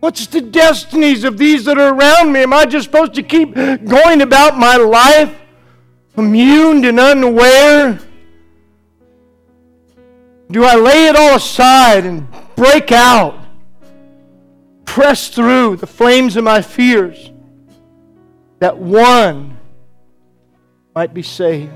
What's 0.00 0.26
the 0.26 0.40
destinies 0.40 1.24
of 1.24 1.36
these 1.36 1.64
that 1.66 1.78
are 1.78 1.94
around 1.94 2.32
me? 2.32 2.42
Am 2.42 2.52
I 2.54 2.64
just 2.64 2.86
supposed 2.86 3.14
to 3.14 3.22
keep 3.22 3.54
going 3.54 4.22
about 4.22 4.58
my 4.58 4.76
life, 4.76 5.34
immune 6.16 6.84
and 6.86 6.98
unaware? 6.98 8.00
Do 10.50 10.64
I 10.64 10.74
lay 10.74 11.06
it 11.06 11.14
all 11.14 11.36
aside 11.36 12.04
and 12.04 12.26
break 12.56 12.90
out, 12.90 13.38
press 14.84 15.28
through 15.28 15.76
the 15.76 15.86
flames 15.86 16.36
of 16.36 16.42
my 16.42 16.60
fears 16.60 17.30
that 18.58 18.76
one 18.76 19.56
might 20.92 21.14
be 21.14 21.22
saved? 21.22 21.72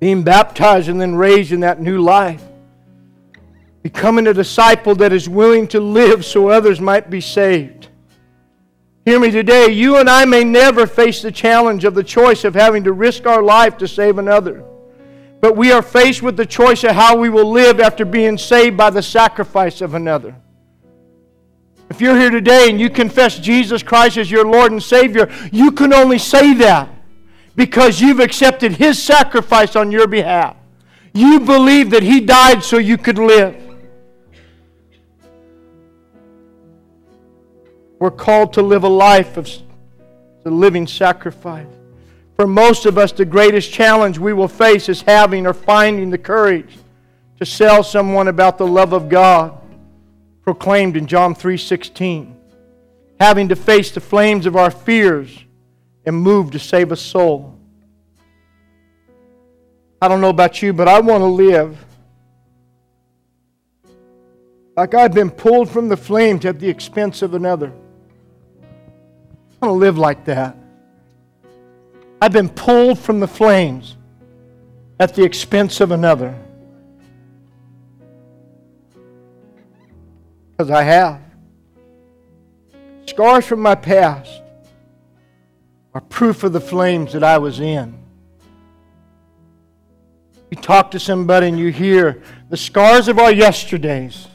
Being 0.00 0.22
baptized 0.22 0.88
and 0.88 0.98
then 0.98 1.14
raised 1.14 1.52
in 1.52 1.60
that 1.60 1.78
new 1.78 2.00
life. 2.00 2.42
Becoming 3.82 4.28
a 4.28 4.34
disciple 4.34 4.94
that 4.94 5.12
is 5.12 5.28
willing 5.28 5.68
to 5.68 5.80
live 5.80 6.24
so 6.24 6.48
others 6.48 6.80
might 6.80 7.10
be 7.10 7.20
saved. 7.20 7.77
Hear 9.08 9.20
me 9.20 9.30
today. 9.30 9.70
You 9.70 9.96
and 9.96 10.06
I 10.06 10.26
may 10.26 10.44
never 10.44 10.86
face 10.86 11.22
the 11.22 11.32
challenge 11.32 11.86
of 11.86 11.94
the 11.94 12.04
choice 12.04 12.44
of 12.44 12.54
having 12.54 12.84
to 12.84 12.92
risk 12.92 13.24
our 13.24 13.42
life 13.42 13.78
to 13.78 13.88
save 13.88 14.18
another. 14.18 14.62
But 15.40 15.56
we 15.56 15.72
are 15.72 15.80
faced 15.80 16.22
with 16.22 16.36
the 16.36 16.44
choice 16.44 16.84
of 16.84 16.90
how 16.90 17.16
we 17.16 17.30
will 17.30 17.50
live 17.50 17.80
after 17.80 18.04
being 18.04 18.36
saved 18.36 18.76
by 18.76 18.90
the 18.90 19.00
sacrifice 19.00 19.80
of 19.80 19.94
another. 19.94 20.36
If 21.88 22.02
you're 22.02 22.18
here 22.18 22.28
today 22.28 22.68
and 22.68 22.78
you 22.78 22.90
confess 22.90 23.38
Jesus 23.38 23.82
Christ 23.82 24.18
as 24.18 24.30
your 24.30 24.44
Lord 24.44 24.72
and 24.72 24.82
Savior, 24.82 25.32
you 25.52 25.72
can 25.72 25.94
only 25.94 26.18
say 26.18 26.52
that 26.56 26.90
because 27.56 28.02
you've 28.02 28.20
accepted 28.20 28.72
His 28.72 29.02
sacrifice 29.02 29.74
on 29.74 29.90
your 29.90 30.06
behalf. 30.06 30.54
You 31.14 31.40
believe 31.40 31.88
that 31.92 32.02
He 32.02 32.20
died 32.20 32.62
so 32.62 32.76
you 32.76 32.98
could 32.98 33.18
live. 33.18 33.67
We're 37.98 38.10
called 38.10 38.52
to 38.54 38.62
live 38.62 38.84
a 38.84 38.88
life 38.88 39.36
of 39.36 39.48
the 40.44 40.50
living 40.50 40.86
sacrifice. 40.86 41.66
For 42.36 42.46
most 42.46 42.86
of 42.86 42.96
us, 42.96 43.10
the 43.10 43.24
greatest 43.24 43.72
challenge 43.72 44.18
we 44.18 44.32
will 44.32 44.48
face 44.48 44.88
is 44.88 45.02
having 45.02 45.46
or 45.46 45.52
finding 45.52 46.10
the 46.10 46.18
courage 46.18 46.78
to 47.40 47.44
tell 47.44 47.82
someone 47.82 48.28
about 48.28 48.56
the 48.56 48.66
love 48.66 48.92
of 48.92 49.08
God 49.08 49.58
proclaimed 50.44 50.96
in 50.96 51.06
John 51.06 51.34
3:16. 51.34 52.36
Having 53.18 53.48
to 53.48 53.56
face 53.56 53.90
the 53.90 54.00
flames 54.00 54.46
of 54.46 54.54
our 54.54 54.70
fears 54.70 55.44
and 56.06 56.14
move 56.16 56.52
to 56.52 56.58
save 56.60 56.92
a 56.92 56.96
soul. 56.96 57.54
I 60.00 60.06
don't 60.06 60.20
know 60.20 60.28
about 60.28 60.62
you, 60.62 60.72
but 60.72 60.86
I 60.86 61.00
want 61.00 61.22
to 61.22 61.26
live 61.26 61.84
like 64.76 64.94
I've 64.94 65.12
been 65.12 65.30
pulled 65.30 65.68
from 65.68 65.88
the 65.88 65.96
flames 65.96 66.44
at 66.44 66.60
the 66.60 66.68
expense 66.68 67.20
of 67.22 67.34
another. 67.34 67.72
I 69.60 69.66
want 69.66 69.74
to 69.74 69.78
live 69.78 69.98
like 69.98 70.24
that. 70.26 70.56
I've 72.22 72.32
been 72.32 72.48
pulled 72.48 72.98
from 72.98 73.18
the 73.18 73.26
flames 73.26 73.96
at 75.00 75.14
the 75.14 75.24
expense 75.24 75.80
of 75.80 75.90
another. 75.90 76.36
Because 80.50 80.70
I 80.70 80.82
have. 80.82 81.20
Scars 83.06 83.46
from 83.46 83.60
my 83.60 83.74
past 83.74 84.42
are 85.94 86.00
proof 86.02 86.44
of 86.44 86.52
the 86.52 86.60
flames 86.60 87.12
that 87.12 87.24
I 87.24 87.38
was 87.38 87.58
in. 87.58 87.98
You 90.50 90.56
talk 90.56 90.90
to 90.92 91.00
somebody 91.00 91.48
and 91.48 91.58
you 91.58 91.68
hear 91.70 92.22
the 92.48 92.56
scars 92.56 93.08
of 93.08 93.18
our 93.18 93.32
yesterdays. 93.32 94.28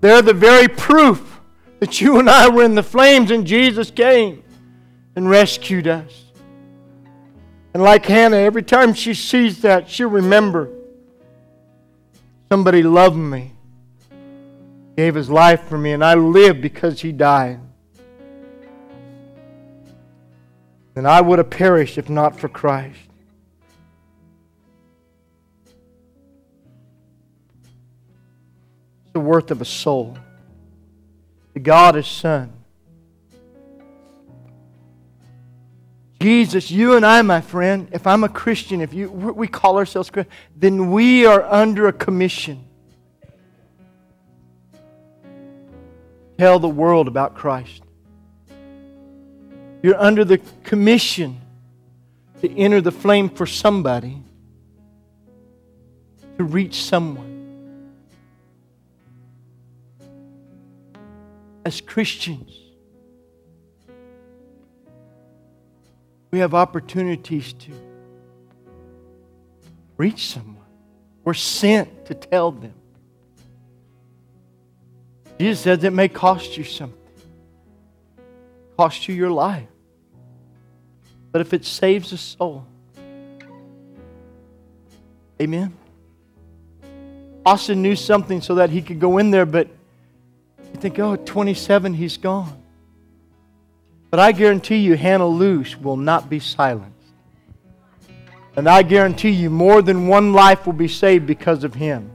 They're 0.00 0.22
the 0.22 0.32
very 0.32 0.68
proof 0.68 1.31
that 1.82 2.00
you 2.00 2.20
and 2.20 2.30
I 2.30 2.48
were 2.48 2.62
in 2.62 2.76
the 2.76 2.82
flames 2.84 3.32
and 3.32 3.44
Jesus 3.44 3.90
came 3.90 4.44
and 5.16 5.28
rescued 5.28 5.88
us. 5.88 6.26
And 7.74 7.82
like 7.82 8.06
Hannah, 8.06 8.36
every 8.36 8.62
time 8.62 8.94
she 8.94 9.14
sees 9.14 9.62
that, 9.62 9.90
she'll 9.90 10.08
remember 10.08 10.70
somebody 12.48 12.84
loved 12.84 13.16
me, 13.16 13.54
gave 14.96 15.16
his 15.16 15.28
life 15.28 15.64
for 15.64 15.76
me, 15.76 15.90
and 15.90 16.04
I 16.04 16.14
live 16.14 16.60
because 16.60 17.00
he 17.00 17.10
died. 17.10 17.58
And 20.94 21.04
I 21.04 21.20
would 21.20 21.40
have 21.40 21.50
perished 21.50 21.98
if 21.98 22.08
not 22.08 22.38
for 22.38 22.48
Christ. 22.48 22.96
It's 29.02 29.14
the 29.14 29.18
worth 29.18 29.50
of 29.50 29.60
a 29.60 29.64
soul 29.64 30.16
to 31.54 31.60
God 31.60 31.94
His 31.94 32.06
Son. 32.06 32.52
Jesus, 36.20 36.70
you 36.70 36.94
and 36.94 37.04
I, 37.04 37.20
my 37.22 37.40
friend, 37.40 37.88
if 37.90 38.06
I'm 38.06 38.22
a 38.22 38.28
Christian, 38.28 38.80
if 38.80 38.94
you, 38.94 39.10
we 39.10 39.48
call 39.48 39.76
ourselves 39.76 40.08
Christian, 40.08 40.32
then 40.56 40.92
we 40.92 41.26
are 41.26 41.42
under 41.42 41.88
a 41.88 41.92
commission. 41.92 42.64
Tell 46.38 46.60
the 46.60 46.68
world 46.68 47.08
about 47.08 47.34
Christ. 47.34 47.82
You're 49.82 50.00
under 50.00 50.24
the 50.24 50.38
commission 50.62 51.40
to 52.40 52.56
enter 52.56 52.80
the 52.80 52.92
flame 52.92 53.28
for 53.28 53.46
somebody, 53.46 54.22
to 56.38 56.44
reach 56.44 56.84
someone. 56.84 57.31
As 61.64 61.80
Christians. 61.80 62.58
We 66.30 66.38
have 66.38 66.54
opportunities 66.54 67.52
to 67.52 67.72
reach 69.96 70.26
someone. 70.28 70.56
We're 71.24 71.34
sent 71.34 72.06
to 72.06 72.14
tell 72.14 72.52
them. 72.52 72.74
Jesus 75.38 75.60
says 75.60 75.84
it 75.84 75.92
may 75.92 76.08
cost 76.08 76.56
you 76.56 76.64
something, 76.64 76.98
cost 78.76 79.08
you 79.08 79.14
your 79.14 79.30
life. 79.30 79.68
But 81.32 81.40
if 81.40 81.52
it 81.52 81.64
saves 81.64 82.12
a 82.12 82.18
soul, 82.18 82.66
amen. 85.40 85.76
Austin 87.44 87.82
knew 87.82 87.96
something 87.96 88.40
so 88.40 88.56
that 88.56 88.70
he 88.70 88.82
could 88.82 89.00
go 89.00 89.18
in 89.18 89.30
there, 89.30 89.46
but 89.46 89.68
think, 90.82 90.98
oh, 90.98 91.14
at 91.14 91.24
27, 91.24 91.94
he's 91.94 92.16
gone. 92.16 92.60
But 94.10 94.18
I 94.18 94.32
guarantee 94.32 94.78
you, 94.78 94.96
Hannah 94.96 95.28
Luce 95.28 95.76
will 95.76 95.96
not 95.96 96.28
be 96.28 96.40
silenced. 96.40 96.90
And 98.56 98.68
I 98.68 98.82
guarantee 98.82 99.30
you, 99.30 99.48
more 99.48 99.80
than 99.80 100.08
one 100.08 100.32
life 100.32 100.66
will 100.66 100.72
be 100.74 100.88
saved 100.88 101.26
because 101.26 101.62
of 101.64 101.74
him. 101.74 102.10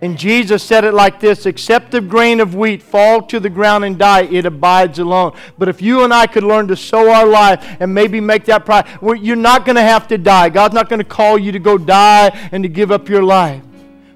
And 0.00 0.16
Jesus 0.16 0.62
said 0.62 0.84
it 0.84 0.94
like 0.94 1.18
this 1.18 1.44
Except 1.44 1.90
the 1.90 2.00
grain 2.00 2.38
of 2.38 2.54
wheat 2.54 2.82
fall 2.82 3.20
to 3.22 3.40
the 3.40 3.50
ground 3.50 3.84
and 3.84 3.98
die, 3.98 4.22
it 4.22 4.46
abides 4.46 5.00
alone. 5.00 5.36
But 5.58 5.68
if 5.68 5.82
you 5.82 6.04
and 6.04 6.14
I 6.14 6.26
could 6.26 6.44
learn 6.44 6.68
to 6.68 6.76
sow 6.76 7.10
our 7.10 7.26
life 7.26 7.66
and 7.80 7.92
maybe 7.92 8.20
make 8.20 8.44
that 8.44 8.64
pride, 8.64 8.86
you're 9.02 9.36
not 9.36 9.64
going 9.64 9.76
to 9.76 9.82
have 9.82 10.06
to 10.08 10.18
die. 10.18 10.50
God's 10.50 10.74
not 10.74 10.88
going 10.88 11.00
to 11.00 11.04
call 11.04 11.36
you 11.36 11.50
to 11.50 11.58
go 11.58 11.76
die 11.76 12.28
and 12.52 12.62
to 12.62 12.68
give 12.68 12.92
up 12.92 13.08
your 13.08 13.24
life. 13.24 13.62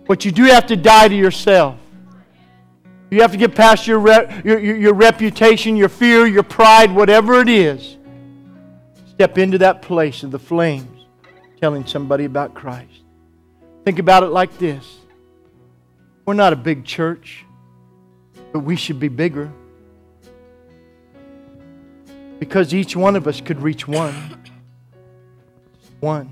But 0.07 0.25
you 0.25 0.31
do 0.31 0.45
have 0.45 0.67
to 0.67 0.77
die 0.77 1.09
to 1.09 1.17
yourself. 1.17 1.77
You 3.11 3.23
have 3.23 3.33
to 3.33 3.37
get 3.37 3.57
past 3.57 3.89
your, 3.89 3.99
re- 3.99 4.43
your, 4.45 4.59
your, 4.61 4.77
your 4.77 4.95
reputation, 4.95 5.75
your 5.75 5.89
fear, 5.89 6.27
your 6.27 6.45
pride, 6.45 6.95
whatever 6.95 7.41
it 7.41 7.49
is. 7.49 7.97
Step 9.11 9.37
into 9.37 9.59
that 9.59 9.83
place 9.83 10.23
of 10.23 10.31
the 10.31 10.39
flames 10.39 11.07
telling 11.61 11.85
somebody 11.85 12.25
about 12.25 12.55
Christ. 12.55 13.03
Think 13.85 13.99
about 13.99 14.23
it 14.23 14.29
like 14.29 14.57
this 14.59 14.99
we're 16.25 16.35
not 16.35 16.53
a 16.53 16.57
big 16.57 16.85
church, 16.85 17.45
but 18.53 18.61
we 18.61 18.77
should 18.77 19.01
be 19.01 19.09
bigger. 19.09 19.51
Because 22.39 22.73
each 22.73 22.95
one 22.95 23.17
of 23.17 23.27
us 23.27 23.41
could 23.41 23.61
reach 23.61 23.89
one. 23.89 24.15
One. 25.99 26.31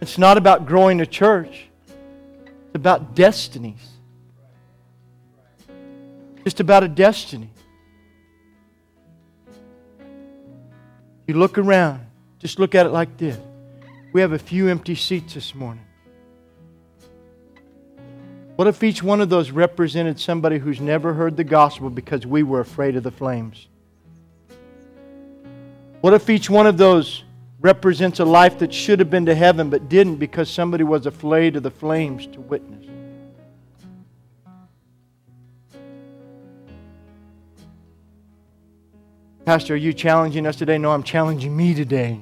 It's 0.00 0.18
not 0.18 0.36
about 0.36 0.66
growing 0.66 1.00
a 1.00 1.06
church, 1.06 1.68
it's 1.86 2.74
about 2.74 3.14
destinies. 3.14 3.97
Just 6.48 6.60
about 6.60 6.82
a 6.82 6.88
destiny. 6.88 7.50
You 11.26 11.34
look 11.34 11.58
around, 11.58 12.06
just 12.38 12.58
look 12.58 12.74
at 12.74 12.86
it 12.86 12.88
like 12.88 13.18
this. 13.18 13.38
We 14.14 14.22
have 14.22 14.32
a 14.32 14.38
few 14.38 14.68
empty 14.68 14.94
seats 14.94 15.34
this 15.34 15.54
morning. 15.54 15.84
What 18.56 18.66
if 18.66 18.82
each 18.82 19.02
one 19.02 19.20
of 19.20 19.28
those 19.28 19.50
represented 19.50 20.18
somebody 20.18 20.56
who's 20.56 20.80
never 20.80 21.12
heard 21.12 21.36
the 21.36 21.44
gospel 21.44 21.90
because 21.90 22.24
we 22.24 22.42
were 22.42 22.60
afraid 22.60 22.96
of 22.96 23.02
the 23.02 23.10
flames? 23.10 23.68
What 26.00 26.14
if 26.14 26.30
each 26.30 26.48
one 26.48 26.66
of 26.66 26.78
those 26.78 27.24
represents 27.60 28.20
a 28.20 28.24
life 28.24 28.58
that 28.60 28.72
should 28.72 29.00
have 29.00 29.10
been 29.10 29.26
to 29.26 29.34
heaven 29.34 29.68
but 29.68 29.90
didn't 29.90 30.16
because 30.16 30.48
somebody 30.48 30.82
was 30.82 31.04
afraid 31.04 31.56
of 31.56 31.62
the 31.62 31.70
flames 31.70 32.26
to 32.28 32.40
witness? 32.40 32.87
Pastor, 39.48 39.72
are 39.72 39.76
you 39.78 39.94
challenging 39.94 40.46
us 40.46 40.56
today? 40.56 40.76
No, 40.76 40.90
I'm 40.90 41.02
challenging 41.02 41.56
me 41.56 41.72
today. 41.72 42.20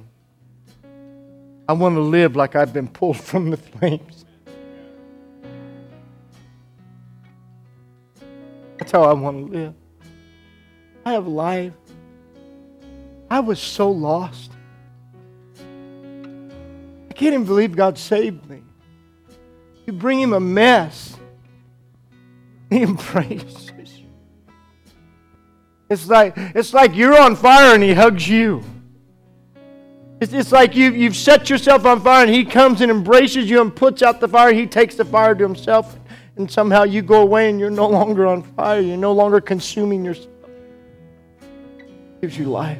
I 1.68 1.72
want 1.72 1.96
to 1.96 2.00
live 2.00 2.36
like 2.36 2.54
I've 2.54 2.72
been 2.72 2.86
pulled 2.86 3.16
from 3.16 3.50
the 3.50 3.56
flames. 3.56 4.24
That's 8.78 8.92
how 8.92 9.02
I 9.02 9.12
want 9.14 9.44
to 9.44 9.58
live. 9.58 9.74
I 11.04 11.14
have 11.14 11.26
life. 11.26 11.72
I 13.28 13.40
was 13.40 13.58
so 13.58 13.90
lost. 13.90 14.52
I 15.58 17.12
can't 17.12 17.34
even 17.34 17.44
believe 17.44 17.74
God 17.74 17.98
saved 17.98 18.48
me. 18.48 18.62
You 19.84 19.94
bring 19.94 20.20
him 20.20 20.32
a 20.32 20.38
mess. 20.38 21.16
He 22.70 22.82
embraces 22.84 23.65
you. 23.65 23.65
It's 25.88 26.08
like, 26.08 26.34
it's 26.36 26.74
like 26.74 26.94
you're 26.94 27.18
on 27.18 27.36
fire 27.36 27.74
and 27.74 27.82
he 27.82 27.94
hugs 27.94 28.28
you. 28.28 28.62
It's, 30.20 30.32
it's 30.32 30.50
like 30.50 30.74
you, 30.74 30.90
you've 30.92 31.16
set 31.16 31.50
yourself 31.50 31.84
on 31.84 32.00
fire 32.00 32.24
and 32.24 32.34
he 32.34 32.44
comes 32.44 32.80
and 32.80 32.90
embraces 32.90 33.48
you 33.48 33.60
and 33.60 33.74
puts 33.74 34.02
out 34.02 34.18
the 34.18 34.28
fire. 34.28 34.52
He 34.52 34.66
takes 34.66 34.94
the 34.94 35.04
fire 35.04 35.34
to 35.34 35.42
himself 35.42 35.98
and 36.36 36.50
somehow 36.50 36.84
you 36.84 37.02
go 37.02 37.22
away 37.22 37.50
and 37.50 37.60
you're 37.60 37.70
no 37.70 37.88
longer 37.88 38.26
on 38.26 38.42
fire. 38.42 38.80
You're 38.80 38.96
no 38.96 39.12
longer 39.12 39.40
consuming 39.40 40.04
yourself. 40.04 40.30
gives 42.20 42.38
you 42.38 42.46
life. 42.46 42.78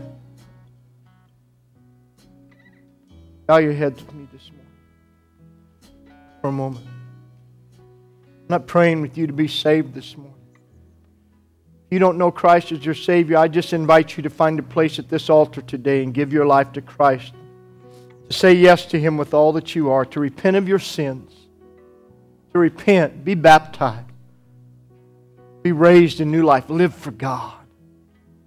Bow 3.47 3.59
your 3.59 3.75
heads 3.75 4.05
with 4.05 4.15
me 4.15 4.27
this 4.33 4.51
morning 4.51 6.21
for 6.41 6.49
a 6.49 6.53
moment. 6.53 6.85
I'm 8.27 8.47
not 8.49 8.67
praying 8.67 9.03
with 9.03 9.17
you 9.17 9.27
to 9.27 9.33
be 9.33 9.47
saved 9.47 9.95
this 9.95 10.17
morning. 10.17 10.36
You 11.91 11.99
don't 11.99 12.19
know 12.19 12.31
Christ 12.31 12.73
as 12.73 12.85
your 12.85 12.95
Savior, 12.95 13.37
I 13.37 13.49
just 13.49 13.73
invite 13.73 14.17
you 14.17 14.23
to 14.25 14.31
find 14.31 14.59
a 14.59 14.63
place 14.63 14.99
at 14.99 15.09
this 15.09 15.31
altar 15.31 15.63
today 15.63 16.03
and 16.03 16.13
give 16.13 16.33
your 16.33 16.47
life 16.47 16.73
to 16.73 16.81
Christ. 16.81 17.33
To 18.29 18.33
say 18.33 18.55
yes 18.55 18.87
to 18.87 18.99
Him 18.99 19.17
with 19.17 19.35
all 19.35 19.53
that 19.53 19.75
you 19.75 19.91
are, 19.91 20.05
to 20.07 20.21
repent 20.21 20.57
of 20.57 20.67
your 20.67 20.81
sins 20.81 21.47
to 22.57 22.61
repent, 22.61 23.23
be 23.23 23.35
baptized, 23.35 24.07
be 25.63 25.73
raised 25.73 26.23
in 26.23 26.31
new 26.31 26.43
life, 26.43 26.71
live 26.71 26.95
for 26.95 27.11
God, 27.11 27.53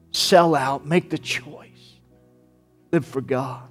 sell 0.10 0.56
out, 0.56 0.84
make 0.84 1.12
the 1.12 1.18
choice, 1.20 2.00
live 2.92 3.06
for 3.06 3.22
God. 3.22 3.68